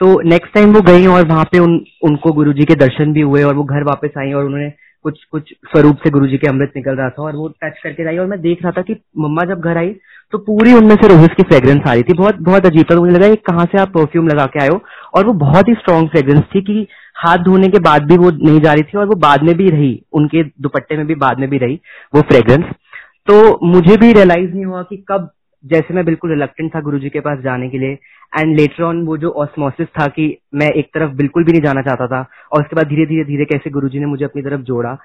तो 0.02 0.20
नेक्स्ट 0.22 0.54
टाइम 0.54 0.74
वो 0.74 0.82
गई 0.82 1.06
और 1.08 1.28
वहाँ 1.28 1.44
पे 1.44 1.60
उन 1.60 1.80
उनको 2.04 2.32
गुरुजी 2.32 2.66
के 2.66 2.76
दर्शन 2.76 3.14
भी 3.14 3.22
हुए 3.22 3.44
और 3.44 3.54
वो 3.56 3.64
घर 3.64 3.84
वापस 3.84 4.18
आई 4.18 4.32
और 4.34 4.46
उन्होंने 4.46 4.72
कुछ 5.04 5.24
कुछ 5.32 5.54
स्वरूप 5.66 5.98
से 5.98 6.10
गुरुजी 6.10 6.38
के 6.38 6.50
अमृत 6.50 6.74
निकल 6.76 6.96
रहा 6.96 7.10
था 7.10 7.24
और 7.24 7.36
वो 7.36 7.48
टच 7.64 7.80
करके 7.84 8.08
आई 8.08 8.18
और 8.18 8.28
मैं 8.28 8.42
देख 8.42 8.64
रहा 8.64 8.72
था 8.72 8.82
कि 8.82 8.96
मम्मा 9.20 9.44
जब 9.46 9.62
घर 9.62 9.78
आई 9.78 9.96
तो 10.32 10.38
पूरी 10.40 10.74
उनमें 10.74 10.96
से 10.96 11.08
रोहिस 11.08 11.30
की 11.30 11.44
फ्रेग्रेंस 11.44 11.82
आ 11.88 11.94
रही 11.94 12.04
थी। 12.04 12.14
बहुत 12.14 12.38
बहुत 12.42 12.66
अजीब 12.66 12.86
था। 12.92 12.96
तो 12.96 13.02
मुझे 13.02 13.14
लगा, 13.14 13.28
ये 13.28 13.36
कहाँ 13.48 13.66
से 13.66 13.82
आप 13.82 13.90
परफ्यूम 13.90 14.28
लगा 14.28 14.46
के 14.46 14.64
आयो 14.64 14.82
और 15.16 15.26
वो 15.26 15.34
बहुत 15.40 15.68
ही 15.68 15.74
स्ट्रॉन्ग 15.74 16.10
फ्रेग्रेंस 16.10 16.42
थी 16.56 16.62
कि 16.62 16.88
हाथ 17.18 17.44
धोने 17.46 17.68
के 17.68 17.80
बाद 17.80 18.04
भी 18.04 18.18
वो 18.18 18.32
नहीं 18.32 18.60
जा 18.60 18.74
रही 18.74 18.84
थी 18.84 18.98
और 18.98 19.06
वो 19.06 19.16
बाद 19.20 19.44
में 19.44 19.56
भी 19.58 19.70
रही। 19.70 19.94
उनके 20.14 20.44
दुपट्टे 20.44 20.98
में 20.98 21.06
भी 21.08 21.16
बाद 21.18 21.40
में 21.40 21.50
भी 21.50 21.58
रही 21.58 21.80
वो 22.16 22.22
फ्रेग्रेंस 22.22 22.74
तो 23.28 23.36
मुझे 23.66 23.98
भी 23.98 24.12
रियलाइज़ 24.14 24.54
नहीं 24.54 24.66
हुआ 24.66 24.82
कि 24.84 24.98
कब 25.10 25.30
जैसे 25.66 25.94
मैं 25.94 26.06
बिल्कुल 26.06 26.30
रिलक्टेंट 26.30 26.76
था 26.76 26.82
गुरुजी 26.82 27.10
के 27.10 27.20
पास 27.20 27.40
जाने 27.40 27.70
के 27.70 27.78
लिए 27.78 27.98
एंड 28.40 28.60
लेटर 28.60 28.84
ऑन 28.84 29.06
वो 29.06 29.18
जो 29.18 29.30
ऑस्मोसिस 29.30 29.88
था 29.88 30.08
कि 30.08 30.38
मैं 30.56 30.70
एक 30.70 30.90
तरफ़ 30.94 31.12
बिल्कुल 31.12 31.44
भी 31.44 31.52
नहीं 31.52 31.62
जाना 31.62 31.82
चाहता 31.82 32.08
था 32.08 32.26
और 32.52 32.62
उसके 32.62 32.76
बाद 32.76 32.88
धीरे 32.88 33.06
धीरे 33.06 33.24
धीरे 33.24 33.46
कैसे 33.46 33.70
गुरुजी 33.70 34.00
ने 34.00 34.06
मुझे 34.06 34.26
अपनी 34.26 34.42
तरफ़ 34.42 34.62
जोड़ा 34.62 34.98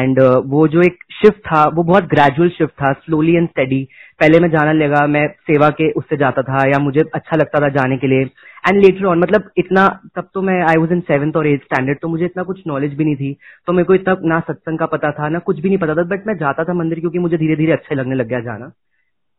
एंड 0.00 0.20
uh, 0.20 0.42
वो 0.46 0.68
जो 0.68 0.80
एक 0.80 0.96
शिफ्ट 1.12 1.38
था 1.38 1.64
वो 1.74 1.82
बहुत 1.82 2.04
ग्रेजुअल 2.04 2.48
शिफ्ट 2.48 2.72
था 2.72 2.92
स्लोली 2.92 3.34
एंड 3.34 3.48
स्टडी 3.48 3.88
पहले 4.20 4.40
मैं 4.40 4.48
जाना 4.48 4.72
लगा 4.72 5.06
मैं 5.06 5.28
सेवा 5.28 5.70
के 5.70 5.90
उससे 5.92 6.16
जाता 6.16 6.42
था 6.42 6.68
या 6.68 6.78
मुझे 6.78 7.00
अच्छा 7.14 7.36
लगता 7.36 7.60
था 7.60 7.68
जाने 7.68 7.96
के 7.96 8.06
लिए 8.06 8.20
एंड 8.68 8.82
लेटर 8.82 9.04
ऑन 9.04 9.18
मतलब 9.18 9.50
इतना 9.56 10.00
तब 10.16 10.28
तो 10.34 10.42
मैं 10.42 10.62
आई 10.62 10.76
वॉज़ 10.76 10.92
इन 10.92 11.00
सेवन्थ 11.00 11.36
और 11.36 11.46
एट 11.46 11.64
स्टैंडर्ड 11.64 11.98
तो 12.02 12.08
मुझे 12.08 12.24
इतना 12.24 12.42
कुछ 12.42 12.62
नॉलेज 12.66 12.94
भी 12.94 13.04
नहीं 13.04 13.16
थी 13.16 13.36
तो 13.66 13.72
मेरे 13.72 13.84
को 13.84 13.94
इतना 13.94 14.16
ना 14.24 14.40
सत्संग 14.40 14.78
का 14.78 14.86
पता 14.86 15.10
था 15.10 15.28
ना 15.28 15.38
कुछ 15.38 15.60
भी 15.60 15.68
नहीं 15.68 15.78
पता 15.78 15.94
था 15.94 16.02
बट 16.02 16.26
मैं 16.26 16.34
जाता 16.34 16.64
था 16.64 16.74
मंदिर 16.74 17.00
क्योंकि 17.00 17.18
मुझे 17.18 17.36
धीरे 17.36 17.56
धीरे 17.56 17.72
अच्छा 17.72 17.94
लगने 17.94 18.14
लग 18.14 18.26
गया 18.26 18.40
जाना। 18.40 18.72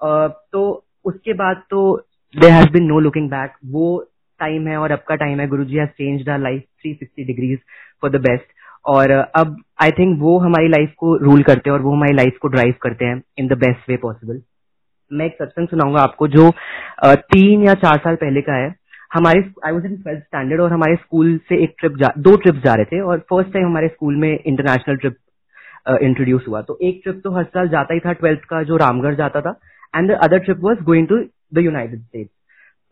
तो 0.04 0.62
उसके 1.06 1.34
बाद 1.34 1.62
तो 1.70 1.82
there 2.36 2.52
has 2.52 2.70
been 2.72 2.84
no 2.86 3.00
looking 3.00 3.30
back 3.30 3.54
वो 3.72 3.86
टाइम 4.40 4.68
है 4.68 4.78
और 4.78 4.92
अब 4.92 5.04
का 5.08 5.16
टाइम 5.16 5.40
है. 5.40 5.48
Guru 5.48 5.64
ji 5.66 5.78
has 5.78 5.90
change 5.90 6.30
our 6.30 6.40
life 6.40 6.62
three 6.62 6.94
sixty 6.94 7.24
degrees 7.26 7.60
for 8.02 8.12
the 8.12 8.22
best 8.22 8.60
और 8.86 9.12
अब 9.12 9.56
आई 9.84 9.92
थिंक 9.98 10.18
वो 10.20 10.38
हमारी 10.40 10.68
लाइफ 10.68 10.94
को 10.98 11.16
रूल 11.18 11.44
करते 11.44 11.70
हैं 11.70 11.78
और 11.78 11.82
वो 11.82 11.92
हमारी 11.92 12.14
लाइफ 12.16 12.38
को 12.42 12.48
ड्राइव 12.48 12.74
करते 12.82 13.06
हैं 13.06 13.22
in 13.40 13.48
the 13.48 13.58
best 13.64 13.90
way 13.90 13.98
possible 14.02 14.42
मैं 15.12 15.26
एक 15.26 15.34
सत्संग 15.34 15.68
सुनाऊँगा 15.68 16.02
आपको 16.02 16.28
जो 16.30 16.50
तीन 17.06 17.64
या 17.64 17.74
चार 17.76 17.98
साल 17.98 18.16
पहले 18.16 18.42
का 18.42 18.54
है. 18.56 18.74
हमारे 19.14 19.40
I 19.66 19.72
was 19.72 19.86
in 19.86 19.96
twelfth 19.96 20.22
standard 20.22 20.62
और 20.62 20.72
हमारे 20.74 20.96
स्कूल 20.96 21.38
से 21.50 21.64
एक 21.64 21.74
ट्रिप 21.80 21.96
जा, 21.98 22.12
दो 22.18 22.36
ट्रिप 22.38 22.62
जा 22.66 22.74
रहे 22.74 22.86
थे 22.86 23.00
और 23.02 23.20
फ़र्स्ट 23.30 23.52
टाइम 23.54 23.66
हमारे 23.66 23.88
स्कूल 23.88 24.16
में 24.16 24.30
इंटरनेशनल 24.30 24.96
ट्रिप 24.98 25.16
इंट्रोड्यूस 26.02 26.46
हुआ. 26.48 26.62
तो 26.62 26.78
एक 26.82 27.02
ट्रिप 27.04 27.22
तो 27.24 27.32
हर 27.36 27.44
साल 27.46 27.70
जाता 27.70 27.94
ही 27.94 28.00
था. 28.00 28.14
ट्वेल्थ 28.14 28.46
का 28.50 28.62
जो 28.64 28.78
रामगढ़ 28.78 29.16
जाता 29.16 29.42
था 29.42 29.52
and 29.94 30.12
the 30.12 30.20
other 30.24 30.40
trip 30.40 30.60
was 30.62 30.84
going 30.84 31.08
to 31.08 31.18
the 31.54 31.66
United 31.66 32.00
States 32.00 32.32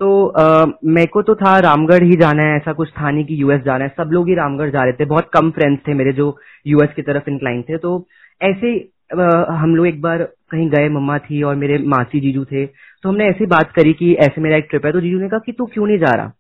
तो 0.02 0.10
uh, 0.40 0.72
मेरे 0.86 1.08
को 1.14 1.22
तो 1.22 1.34
था 1.36 1.58
रामगढ़ 1.60 2.04
ही 2.04 2.16
जाना 2.18 2.44
है 2.44 2.56
ऐसा 2.58 2.74
कुछ 2.74 2.90
था 2.92 3.10
नहीं 3.10 3.24
कि 3.26 3.42
यूएस 3.42 3.62
जाना 3.62 3.84
है। 3.84 3.90
सब 3.98 4.10
लोग 4.14 4.28
ही 4.30 4.36
रामगढ़ 4.36 4.70
जा 4.72 4.84
रहे 4.84 4.94
थे 4.94 5.06
बहुत 5.06 5.30
कम 5.34 5.50
फ्रेंड्स 5.52 5.82
थे 5.88 5.94
मेरे 5.94 6.14
जो 6.14 6.28
यूएस 6.68 6.94
की 6.96 7.02
तरफ़ 7.02 7.30
इंक्लाइन 7.30 7.62
थे। 7.62 7.78
तो 7.78 8.08
ऐसे 8.42 8.72
हम 9.12 9.76
लोग 9.76 9.88
एक 9.88 10.02
बार 10.02 10.24
कहीं 10.52 10.70
गए 10.70 10.90
मम्मा 10.90 11.18
थी 11.20 11.42
और 11.44 11.56
मेरे 11.56 11.78
मासी 11.88 12.20
जीजू 12.20 12.46
थे। 12.46 12.66
तो 12.66 13.10
हमने 13.10 13.28
ऐसी 13.30 13.46
बात 13.48 13.72
करी 13.72 13.94
कि 13.94 14.14
ऐसे 14.22 14.42
मेरा 14.42 14.58
एक 14.58 14.68
ट्रिप 14.70 14.86
है। 14.86 14.92
तो 14.92 15.02
जीजू 15.02 15.20
ने 15.20 15.30
कहा 15.30 15.40
कि 15.46 15.52
तू 15.52 15.66
क्यों 15.66 15.88
नहीं 15.88 15.98
जा 15.98 16.14
रहा? 16.14 16.32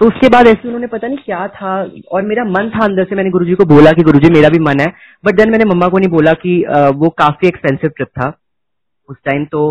तो 0.00 0.06
उसके 0.06 0.28
बाद 0.28 0.46
ऐसे 0.46 0.68
उन्होंने 0.68 0.86
पता 0.88 1.06
नहीं 1.08 1.18
क्या 1.24 1.46
था 1.50 1.78
और 2.12 2.22
मेरा 2.22 2.44
मन 2.46 2.70
था 2.70 2.84
अंदर 2.84 3.04
से। 3.04 3.14
मैंने 3.14 3.30
गुरुजी 3.30 3.54
को 3.54 3.64
बोला 3.66 3.92
कि 3.92 4.02
गुरुजी 4.02 4.32
मेरा 4.32 4.48
भी 4.48 4.58
मन 4.64 4.80
है। 4.80 4.92
बट 5.24 5.36
देन 5.36 5.50
मैंने 5.50 5.64
मम्मा 5.64 5.88
को 5.88 5.98
नहीं 5.98 6.10
बोला 6.10 6.32
कि 6.42 6.60
वो 6.96 7.08
काफ़ी 7.18 7.48
एक्सपेंसिव 7.48 7.90
ट्रिप 7.96 8.08
था 8.10 8.32
उस 9.08 9.16
टाइम 9.24 9.44
तो 9.46 9.66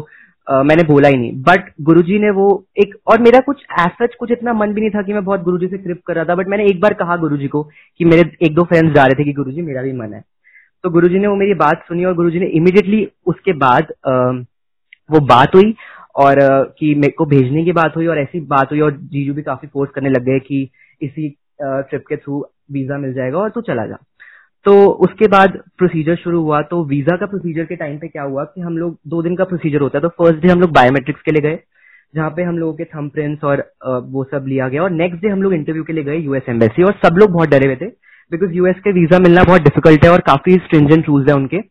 मैंने 0.47 0.83
बोला 0.83 1.09
ही 1.09 1.17
नहीं। 1.17 1.31
बट 1.43 1.69
गुरुजी 1.81 2.17
ने 2.19 2.29
वो 2.31 2.47
एक, 2.77 2.95
और 3.07 3.21
मेरा 3.21 3.39
कुछ 3.39 3.63
एसच 3.79 4.15
कुछ 4.15 4.31
इतना 4.31 4.53
मन 4.53 4.73
भी 4.73 4.81
नहीं 4.81 4.89
था 4.89 5.01
कि 5.01 5.13
मैं 5.13 5.23
बहुत 5.25 5.41
गुरुजी 5.41 5.67
से 5.67 5.77
ट्रिप 5.77 6.01
कर 6.07 6.15
रहा 6.15 6.25
था 6.25 6.35
बट 6.35 6.47
मैंने 6.47 6.65
एक 6.65 6.79
बार 6.81 6.93
कहा 6.93 7.15
गुरुजी 7.17 7.47
को 7.47 7.63
कि 7.63 8.05
मेरे 8.05 8.29
एक 8.41 8.55
दो 8.55 8.63
फ्रेंड्स 8.63 8.95
जा 8.95 9.03
रहे 9.03 9.19
थे 9.19 9.23
कि 9.23 9.33
गुरुजी 9.33 9.61
मेरा 9.61 9.81
भी 9.81 9.93
मन 9.93 10.13
है। 10.13 10.23
तो 10.83 10.89
गुरुजी 10.89 11.19
ने 11.19 11.27
वो 11.27 11.35
मेरी 11.35 11.53
बात 11.55 11.85
सुनी 11.87 12.05
और 12.05 12.13
गुरुजी 12.13 12.39
ने 12.39 12.45
इमिडिएटली 12.53 13.07
उसके 13.27 13.53
बाद 13.57 13.93
वो 15.09 15.19
बात 15.25 15.55
हुई 15.55 15.73
और 16.15 16.39
कि 16.79 16.93
मेरे 16.95 17.13
को 17.17 17.25
भेजने 17.25 17.63
की 17.65 17.71
बात 17.71 17.95
हुई 17.95 18.07
और 18.07 18.19
ऐसी 18.19 18.39
बात 18.47 18.71
हुई 18.71 18.79
और 18.79 18.91
जीजू 18.91 19.33
भी 19.33 19.41
काफ़ी 19.41 19.67
फोर्स 19.67 19.91
करने 19.91 20.09
लग 20.09 20.23
गए 20.23 20.39
कि 20.39 20.67
इसी 21.01 21.29
ट्रिप 21.61 22.03
के 22.09 22.15
थ्रू 22.15 22.45
वीज़ा 22.71 22.97
मिल 22.97 23.13
जाएगा 23.13 23.37
और 23.37 23.49
तू 23.49 23.61
चला 23.61 23.85
जा। 23.85 23.97
तो 24.65 24.73
उसके 25.05 25.27
बाद 25.27 25.57
प्रोसीजर 25.77 26.15
शुरू 26.15 26.41
हुआ। 26.41 26.61
तो 26.63 26.83
वीज़ा 26.85 27.15
का 27.17 27.25
प्रोसीजर 27.25 27.65
के 27.65 27.75
टाइम 27.75 27.97
पे 27.99 28.07
क्या 28.07 28.23
हुआ 28.23 28.43
कि 28.45 28.61
हम 28.61 28.77
लोग 28.77 28.97
दो 29.07 29.21
दिन 29.21 29.35
का 29.35 29.43
प्रोसीजर 29.45 29.81
होता 29.81 29.97
है। 29.97 30.01
तो 30.01 30.09
फ़र्स्ट 30.17 30.41
डे 30.41 30.51
हम 30.51 30.61
लोग 30.61 30.71
बायोमेट्रिक्स 30.73 31.21
के 31.21 31.31
लिए 31.31 31.41
गए, 31.41 31.59
जहाँ 32.13 32.29
पे 32.29 32.43
हम 32.43 32.57
लोगों 32.57 32.73
के 32.73 32.83
थम 32.85 33.09
प्रिंट्स 33.09 33.43
और 33.43 33.65
वो 34.07 34.23
सब 34.23 34.45
लिया 34.47 34.67
गया। 34.69 34.83
और 34.83 34.91
नेक्स्ट 34.91 35.21
डे 35.21 35.29
हम 35.29 35.43
लोग 35.43 35.53
इंटरव्यू 35.53 35.83
के 35.83 35.93
लिए 35.93 36.03
गए 36.03 36.17
यूएस 36.17 36.49
एम्बेसी 36.49 36.83
और 36.83 36.99
सब 37.05 37.17
लोग 37.19 37.31
बहुत 37.31 37.49
डरे 37.49 37.65
हुए 37.65 37.75
थे 37.75 37.87
बिकॉज़ 38.31 38.51
यूएस 38.53 38.75
के 38.83 38.91
वीज़ा 38.93 39.19
मिलना 39.19 39.43
बहुत 39.43 39.61
डिफ़िकल्ट 39.61 40.05
है 40.05 40.11
और 40.11 40.21
काफ़ी 40.27 40.53
स्ट्रिंजेंट 40.57 41.07
रूल्स 41.07 41.29
है 41.29 41.35
उनके। 41.35 41.61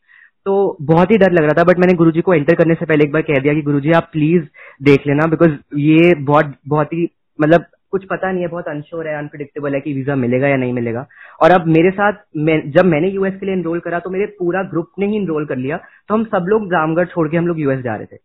तो 0.46 0.76
बहुत 0.82 1.10
ही 1.10 1.16
डर 1.18 1.32
लग 1.32 1.42
रहा 1.42 1.52
था 1.58 1.64
बट 1.64 1.78
मैंने 1.78 1.94
गुरुजी 1.94 2.20
को 2.20 2.34
एंटर 2.34 2.54
करने 2.54 2.74
से 2.74 2.86
पहले 2.86 3.04
एक 3.04 3.12
बार 3.12 3.22
कह 3.22 3.38
दिया 3.38 3.54
कि 3.54 3.62
गुरुजी 3.62 3.92
आप 3.96 4.08
प्लीज़ 4.12 4.42
देख 4.82 5.06
लेना 5.06 5.26
बिकॉज़ 5.28 5.50
ये 5.80 6.14
बहुत 6.22 6.54
बहुत 6.68 6.92
ही 6.92 7.08
मतलब 7.38 7.64
कुछ 7.92 8.04
पता 8.04 8.30
नहीं 8.32 8.42
है 8.42 8.48
बहुत 8.48 8.68
अनश्योर 8.68 9.08
है 9.08 9.16
अनप्रिडिक्टेबल 9.16 9.74
है 9.74 9.80
कि 9.80 9.92
वीज़ा 9.94 10.14
मिलेगा 10.16 10.48
या 10.48 10.56
नहीं 10.56 10.72
मिलेगा। 10.72 11.06
और 11.42 11.50
अब 11.50 11.66
मेरे 11.68 11.90
साथ 11.90 12.12
मैं, 12.36 12.70
जब 12.70 12.84
मैंने 12.86 13.08
यूएस 13.08 13.34
के 13.34 13.46
लिए 13.46 13.54
इनरोल 13.54 13.80
करा 13.80 13.98
तो 13.98 14.10
मेरे 14.10 14.26
पूरा 14.38 14.62
ग्रुप 14.70 14.90
ने 14.98 15.06
ही 15.06 15.16
इनरोल 15.16 15.46
कर 15.46 15.56
लिया। 15.56 15.76
तो 15.76 16.14
हम 16.14 16.24
सब 16.26 16.46
लोग 16.48 16.72
रामगढ़ 16.72 17.06
छोड़ 17.06 17.28
के 17.28 17.36
हम 17.36 17.46
लोग 17.46 17.60
यूएस 17.60 17.80
जा 17.80 17.96
रहे 17.96 18.06
थे। 18.06 18.16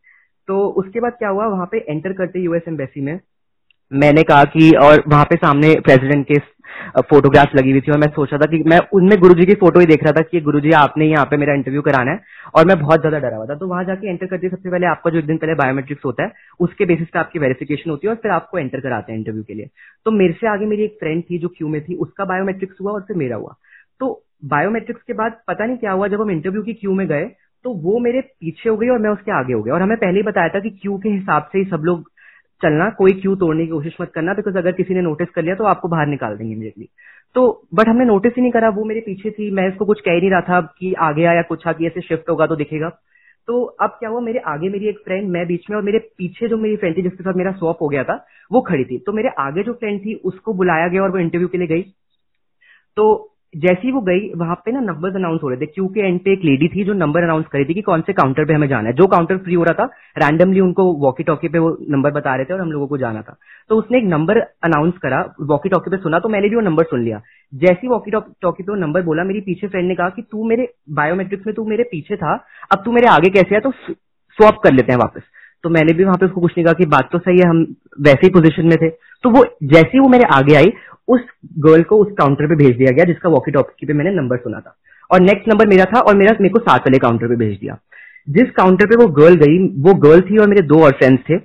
तो 0.47 0.59
उसके 0.79 0.99
बाद 0.99 1.13
क्या 1.13 1.29
हुआ 1.29 1.47
वहाँ 1.47 1.65
पे 1.71 1.85
एंटर 1.89 2.13
करते 2.13 2.39
यूएस 2.39 2.67
एम्बेसी 2.67 3.01
में 3.01 3.19
मैंने 3.91 4.23
कहा 4.23 4.43
कि 4.45 4.69
और 4.81 5.03
वहाँ 5.07 5.25
पे 5.25 5.35
सामने 5.35 5.73
प्रेसिडेंट 5.79 6.25
के 6.27 6.39
फोटोग्राफ 7.03 7.55
लगी 7.55 7.71
हुई 7.71 7.81
थी 7.81 7.91
और 7.91 7.97
मैं 7.97 8.07
सोच 8.09 8.33
था 8.33 8.45
कि 8.47 8.63
मैं 8.67 8.79
उनमें 8.93 9.17
गुरुजी 9.19 9.45
की 9.45 9.53
फ़ोटो 9.55 9.79
ही 9.79 9.85
देख 9.85 10.03
रहा 10.03 10.11
था 10.11 10.21
कि 10.23 10.41
गुरुजी 10.41 10.71
आपने 10.77 11.05
यहाँ 11.05 11.25
पे 11.25 11.37
मेरा 11.37 11.53
इंटरव्यू 11.53 11.81
कराना 11.81 12.11
है। 12.11 12.35
और 12.55 12.65
मैं 12.65 12.79
बहुत 12.79 12.99
ज़्यादा 12.99 13.19
डरा 13.19 13.37
हुआ 13.37 13.45
था। 13.45 13.55
तो 13.55 13.67
वहाँ 13.67 13.83
जाके 13.83 14.09
एंटर 14.09 14.25
करते 14.25 14.49
सबसे 14.49 14.69
पहले 14.69 14.85
आपका 14.87 15.11
जो 15.11 15.17
एक 15.17 15.25
दिन 15.25 15.37
पहले 15.37 15.53
बायोमेट्रिक्स 15.55 16.05
होता 16.05 16.23
है, 16.23 16.31
उसके 16.59 16.85
बेसिस 16.85 17.07
पे 17.07 17.19
आपकी 17.19 17.39
वेरिफिकेशन 17.39 17.89
होती 17.89 18.07
है 18.07 18.13
और 18.13 18.19
फिर 18.21 18.31
आपको 18.31 18.59
एंटर 18.59 18.79
कराते 18.79 19.11
हैं 19.11 19.19
इंटरव्यू 19.19 19.43
के 19.43 19.53
लिए। 19.53 19.69
तो 20.05 20.11
मेरे 20.13 20.33
से 20.33 20.47
आगे 20.47 20.65
मेरी 20.65 20.83
एक 20.83 20.97
फ्रेंड 20.99 21.23
थी 21.23 21.37
जो 21.37 21.47
क्यू 21.47 21.67
में 21.67 21.81
थी, 21.81 21.95
उसका 21.95 22.25
बायोमेट्रिक्स 22.25 22.81
हुआ 22.81 22.91
और 22.91 23.01
फिर 23.01 23.17
मेरा 23.17 23.35
हुआ। 23.35 23.55
तो 23.99 24.13
बायोमेट्रिक्स 24.45 25.01
के 25.01 25.13
बाद 25.13 25.37
पता 25.47 25.65
नहीं 25.65 25.77
क्या 25.77 25.91
हुआ, 25.91 26.07
जब 26.07 26.21
हम 26.21 26.31
इंटरव्यू 26.31 26.61
की 26.63 26.73
क्यू 26.75 26.93
में 26.93 27.07
गए 27.07 27.25
तो 27.65 27.71
वो 27.75 27.99
मेरे 27.99 28.19
पीछे 28.21 28.69
हो 28.69 28.75
गई 28.77 28.87
और 28.87 28.99
मैं 28.99 29.09
उसके 29.09 29.31
आगे 29.31 29.53
हो 29.53 29.61
गया। 29.63 29.73
और 29.73 29.81
हमें 29.81 29.97
पहले 29.97 30.19
ही 30.19 30.23
बताया 30.23 30.49
था 30.49 30.59
कि 30.59 30.69
क्यू 30.71 30.97
के 30.97 31.09
हिसाब 31.09 31.49
से 31.51 31.59
ही 31.59 31.65
सब 31.65 31.81
लोग 31.83 32.09
चलना, 32.61 32.89
कोई 32.89 33.11
क्यू 33.11 33.35
तोड़ने 33.35 33.65
की 33.65 33.71
कोशिश 33.71 33.97
मत 34.01 34.11
करना 34.15 34.33
बिकॉज़ 34.33 34.57
अगर 34.57 34.71
किसी 34.71 34.93
ने 34.93 35.01
नोटिस 35.01 35.29
कर 35.29 35.43
लिया 35.43 35.55
तो 35.55 35.63
आपको 35.63 35.87
बाहर 35.87 36.07
निकाल 36.07 36.37
देंगे 36.37 36.53
इमीडिएटली 36.53 36.89
तो 37.35 37.67
बट 37.73 37.87
हमने 37.87 38.05
नोटिस 38.05 38.33
ही 38.37 38.41
नहीं 38.41 38.51
करा, 38.51 38.69
वो 38.69 38.83
मेरे 38.83 38.99
पीछे 38.99 39.31
थी, 39.31 39.49
मैं 39.51 39.67
इसको 39.67 39.85
कुछ 39.85 39.99
कह 40.01 40.11
ही 40.11 40.19
नहीं 40.19 40.29
रहा 40.31 40.41
था 40.41 40.61
कि 40.79 40.93
आगे 40.93 41.25
आया, 41.25 41.41
कुछ 41.41 41.63
कि 41.67 41.87
ऐसे 41.87 42.01
शिफ्ट 42.01 42.29
होगा 42.29 42.45
तो 42.47 42.55
दिखेगा। 42.55 42.89
तो 43.47 43.63
अब 43.63 43.89
क्या 43.89 44.09
हुआ, 44.09 44.19
मेरे 44.19 44.39
आगे 44.39 44.69
मेरी 44.69 44.87
एक 44.87 44.99
फ्रेंड 44.99 45.29
मैं 45.29 45.45
बीच 45.47 45.69
में 45.69 45.77
और 45.77 45.83
मेरे 45.83 45.99
पीछे 46.17 46.47
जो 46.47 46.57
मेरी 46.57 46.75
फ्रेंड 46.75 46.97
थी 46.97 47.01
जिसके 47.01 47.23
साथ 47.23 47.33
मेरा 47.33 47.51
स्वॉप 47.51 47.81
हो 47.81 47.87
गया 47.87 48.03
था, 48.03 48.25
वो 48.51 48.61
खड़ी 48.61 48.83
थी। 48.83 48.97
तो 48.97 49.13
मेरे 49.13 49.29
आगे 49.39 49.63
जो 49.63 49.73
फ्रेंड 49.73 49.99
थी, 50.01 50.13
उसको 50.13 50.53
बुलाया 50.53 50.87
गया 50.87 51.03
और 51.03 51.11
वो 51.11 51.17
इंटरव्यू 51.17 51.47
के 51.47 51.57
लिए 51.57 51.67
गई। 51.67 51.81
तो 52.97 53.36
जैसी 53.53 53.91
वो 53.91 53.99
गई, 54.01 54.19
वहाँ 54.35 54.55
पे 54.55 54.71
ना 54.71 54.79
नंबर 54.81 55.15
अनाउंस 55.15 55.39
हो 55.43 55.49
रहे 55.49 55.57
थे। 55.57 55.65
क्यू 55.65 55.85
के 55.87 55.99
एंड 55.99 56.19
पे 56.19 56.31
एक 56.33 56.43
लेडी 56.45 56.67
थी 56.67 56.83
जो 56.83 56.93
नंबर 56.93 57.23
अनाउंस 57.23 57.45
करी 57.51 57.65
थी 57.65 57.73
कि 57.73 57.81
कौन 57.81 58.01
से 58.01 58.13
काउंटर 58.13 58.45
पे 58.45 58.53
हमें 58.53 58.67
जाना 58.67 58.89
है। 58.89 58.95
जो 58.95 59.07
काउंटर 59.07 59.37
फ्री 59.37 59.53
हो 59.53 59.63
रहा 59.63 59.73
था 59.73 59.85
रैंडमली 60.17 60.59
उनको 60.59 60.83
वॉकी 61.03 61.23
टॉकी 61.23 61.47
पे 61.47 61.59
वो 61.59 61.69
नंबर 61.89 62.11
बता 62.11 62.35
रहे 62.35 62.45
थे 62.45 62.53
और 62.53 62.61
हम 62.61 62.71
लोगों 62.71 62.87
को 62.87 62.97
जाना 62.97 63.21
था। 63.21 63.35
तो 63.69 63.75
उसने 63.75 63.97
एक 63.97 64.03
नंबर 64.05 64.39
अनाउंस 64.63 64.97
करा 64.97 65.21
वॉकी 65.43 65.69
टॉकी 65.69 65.91
पे 65.91 65.97
सुना 65.97 66.19
तो 66.19 66.29
मैंने 66.29 66.49
भी 66.49 66.55
वो 66.55 66.61
नंबर 66.61 66.83
सुन 66.83 67.03
लिया। 67.03 67.21
जैसी 67.53 67.87
वॉकी 67.87 68.11
टॉकी 68.11 68.63
पे 68.63 68.71
वो 68.71 68.77
नंबर 68.77 69.01
बोला, 69.01 69.23
मेरी 69.23 69.41
पीछे 69.41 69.67
फ्रेंड 69.67 69.87
ने 69.87 69.95
कहा 69.95 70.09
कि 70.09 70.21
तू 70.21 70.47
मेरे 70.49 70.67
बायोमेट्रिक्स 70.91 71.47
में, 71.47 71.53
तू 71.55 71.65
मेरे 71.65 71.83
पीछे 71.83 72.15
था, 72.15 72.33
अब 72.71 72.83
तू 72.85 72.91
मेरे 72.91 73.07
आगे 73.07 73.29
कैसे 73.29 73.55
है 73.55 73.61
तो 73.61 73.71
स्वॉप 73.71 74.61
कर 74.63 74.73
लेते 74.73 74.91
हैं 74.91 74.99
वापस। 74.99 75.21
तो 75.63 75.69
मैंने 75.69 75.93
भी 75.93 76.03
वहाँ 76.03 76.17
पे 76.17 76.25
उसको 76.25 76.41
कुछ 76.41 76.51
नहीं 76.51 76.65
कहा 76.65 76.73
कि 76.73 76.85
बात 76.85 77.09
तो 77.11 77.19
सही 77.19 77.37
है, 77.37 77.49
हम 77.49 77.65
वैसे 78.01 78.19
ही 78.23 78.29
पोजीशन 78.29 78.67
में 78.67 78.77
थे। 78.77 78.89
तो 78.89 79.29
वो, 79.29 79.43
जैसे 79.63 79.87
ही 79.87 79.99
वो 79.99 80.09
मेरे 80.09 80.23
आगे 80.33 80.55
आई 80.55 80.71
उस 81.07 81.21
गर्ल 81.59 81.83
को 81.83 81.97
उस 81.97 82.11
काउंटर 82.17 82.47
पे 82.47 82.55
भेज 82.55 82.77
दिया 82.77 82.91
गया 82.91 83.05
जिसका 83.05 83.29
वॉकी 83.29 83.51
टॉकी 83.51 83.85
पे 83.85 83.93
मैंने 83.93 84.11
नंबर 84.11 84.37
सुना 84.37 84.59
था। 84.59 84.75
और 85.11 85.21
नेक्स्ट 85.21 85.49
नंबर 85.49 85.67
मेरा 85.67 85.85
था 85.85 85.99
और 85.99 86.15
मेरा 86.17 86.35
मेरे 86.41 86.49
को 86.49 86.59
सात 86.59 86.81
वाले 86.81 86.97
काउंटर 86.97 87.27
पे 87.27 87.35
भेज 87.35 87.57
दिया। 87.59 87.77
जिस 88.27 88.49
काउंटर 88.51 88.85
पे 88.85 88.95
वो 88.95 89.07
गर्ल 89.07 89.35
गई, 89.35 89.57
वो 89.81 89.93
गर्ल 89.93 90.21
थी 90.21 90.37
और 90.37 90.47
मेरे 90.47 90.61
दो 90.61 90.83
और 90.83 90.91
फ्रेंड्स 90.91 91.21
थे। 91.21 91.37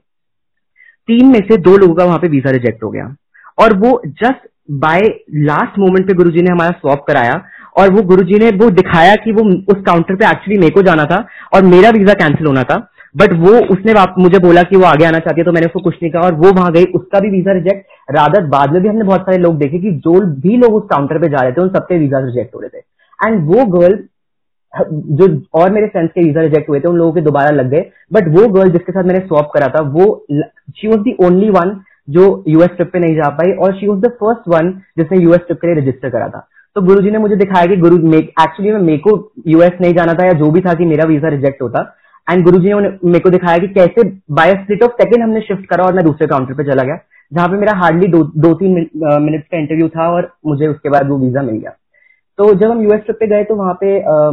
तीन 1.08 1.26
में 1.26 1.40
से 1.40 1.56
दो 1.56 1.76
लोगों 1.76 1.94
का 1.94 2.04
वहाँ 2.04 2.18
पे 2.18 2.28
वीज़ा 2.28 2.50
रिजेक्ट 2.50 2.82
हो 2.82 2.90
गया। 2.90 3.14
और 3.60 3.76
वो 3.78 4.02
जस्ट 4.06 4.48
बाय 4.70 5.00
लास्ट 5.30 5.78
मोमेंट 5.78 6.06
पे 6.06 6.14
गुरुजी 6.14 6.42
ने 6.42 6.52
हमारा 6.52 6.70
स्वॉप 6.70 7.04
कराया 7.08 7.32
और 7.78 7.92
वो 7.92 8.02
गुरुजी 8.02 8.38
ने 8.38 8.50
वो 8.56 8.70
दिखाया 8.70 9.14
कि 9.14 9.32
वो 9.32 9.44
उस 9.72 9.82
काउंटर 9.86 10.16
पे 10.16 10.26
एक्चुअली 10.26 10.58
मेरे 10.58 10.70
को 10.70 10.82
जाना 10.82 11.04
था 11.04 11.26
और 11.54 11.62
मेरा 11.64 11.90
वीज़ा 11.90 12.14
कैंसिल 12.14 12.46
होना 12.46 12.62
था। 12.62 12.76
बट 13.14 13.32
वो 13.38 13.52
उसने 13.72 13.94
मुझे 14.18 14.38
बोला 14.38 14.62
कि 14.62 14.76
वो 14.76 14.84
आगे 14.86 15.04
आना 15.04 15.18
चाहती 15.18 15.40
है 15.40 15.44
तो 15.44 15.52
मैंने 15.52 15.66
उसको 15.66 15.80
कुछ 15.80 15.94
नहीं 15.94 16.10
कहा 16.12 16.22
और 16.22 16.34
वो 16.36 16.52
वहाँ 16.52 16.72
गई। 16.72 16.84
उसका 16.94 17.20
भी 17.20 17.30
वीज़ा 17.30 17.52
रिजेक्ट 17.52 18.14
रादर 18.16 18.46
बाद 18.48 18.72
में 18.72 18.80
भी 18.82 18.88
हमने 18.88 19.04
बहुत 19.04 19.20
सारे 19.22 19.38
लोग 19.38 19.58
देखे 19.58 19.78
कि 19.78 19.90
जो 19.98 20.20
भी 20.40 20.56
लोग 20.58 20.74
उस 20.74 20.88
काउंटर 20.90 21.18
पे 21.18 21.28
जा 21.28 21.42
रहे 21.42 21.52
थे, 21.52 21.60
उन 21.62 21.68
सबके 21.70 21.98
वीज़ा 21.98 22.18
रिजेक्ट 22.20 22.54
हो 22.54 22.60
रहे 22.60 22.68
थे। 22.70 22.82
एंड 23.18 23.46
वो 23.48 23.64
गर्ल 23.72 23.98
जो 25.12 25.26
और 25.54 25.70
मेरे 25.72 25.86
फ्रेंड्स 25.86 26.12
के 26.12 26.20
वीज़ा 26.22 26.42
रिजेक्ट 26.42 26.68
हुए 26.68 26.80
थे, 26.80 26.88
उन 26.88 26.96
लोगों 26.96 27.12
के 27.12 27.20
दोबारा 27.20 27.50
लग 27.52 27.70
गए। 27.70 27.84
बट 28.12 28.28
वो 28.30 28.46
गर्ल 28.50 28.70
जिसके 28.72 28.92
साथ 28.92 29.04
मैंने 29.04 29.20
स्वॉप 29.20 29.50
करा 29.54 29.66
था, 29.68 29.82
वो 29.82 30.26
she 30.76 30.88
was 30.88 31.00
the 31.00 31.16
only 31.24 31.50
one 31.52 31.80
जो 32.08 32.22
यूएस 32.48 32.70
ट्रिप 32.76 32.90
पे 32.92 32.98
नहीं 32.98 33.14
जा 33.16 33.28
पाई 33.32 33.52
और 33.54 33.78
she 33.78 33.88
was 33.88 34.00
the 34.00 34.10
first 34.20 34.48
one 34.48 34.70
जिसने 34.98 35.18
यूएस 35.18 35.40
ट्रिप 35.46 35.58
के 35.60 35.66
लिए 35.66 35.76
रजिस्टर 35.76 36.10
करा 36.10 36.28
था। 36.28 36.46
तो 36.76 36.82
गुरुजी 36.82 37.10
ने 37.10 37.18
मुझे 37.18 37.36
दिखाया 37.36 37.66
कि 37.66 37.76
गुरु 37.76 37.96
एक्चुअली 38.12 38.72
में 38.72 38.80
मेरे 38.80 38.98
को 38.98 39.16
यूएस 39.48 39.80
नहीं 39.80 39.94
जाना 39.94 40.14
था 40.14 40.26
या 40.26 40.32
जो 40.38 40.50
भी 40.50 40.60
था 40.60 40.74
कि 40.74 40.84
मेरा 40.86 41.04
वीज़ा 41.08 41.28
रिजेक्ट 41.28 41.62
होता। 41.62 41.82
एंड 42.28 42.44
गुरु 42.44 42.58
जी 42.58 42.72
ने 42.72 42.88
मेरे 43.04 43.20
को 43.20 43.30
दिखाया 43.30 43.58
कि 43.58 43.68
कैसे 43.70 44.02
बाय 44.32 44.52
स्प्लिट 44.54 44.82
ऑफ़ 44.82 44.92
सेकंड 44.92 45.22
हमने 45.22 45.40
शिफ्ट 45.40 45.66
करा 45.66 45.84
और 45.84 45.94
मैं 45.94 46.04
दूसरे 46.04 46.26
काउंटर 46.28 46.54
पे 46.54 46.64
चला 46.64 46.82
गया। 46.82 46.98
जहाँ 47.32 47.48
पे 47.48 47.56
मेरा 47.56 47.72
हार्डली 47.74 48.06
दो, 48.08 48.22
दो 48.24 48.52
तीन 48.54 48.74
मिनट 48.74 49.44
का 49.44 49.58
इंटरव्यू 49.58 49.88
था 49.88 50.08
और 50.10 50.32
मुझे 50.46 50.66
उसके 50.66 50.88
बाद 50.90 51.08
वो 51.08 51.18
वीज़ा 51.18 51.42
मिल 51.42 51.56
गया। 51.56 51.70
तो 52.38 52.52
जब 52.54 52.70
हम 52.70 52.82
यूएस 52.82 53.00
ट्रिप 53.00 53.16
पे 53.20 53.26
गए 53.26 53.44
तो 53.44 53.54
वहाँ 53.56 53.74
पे 53.80 53.98
आ, 53.98 54.30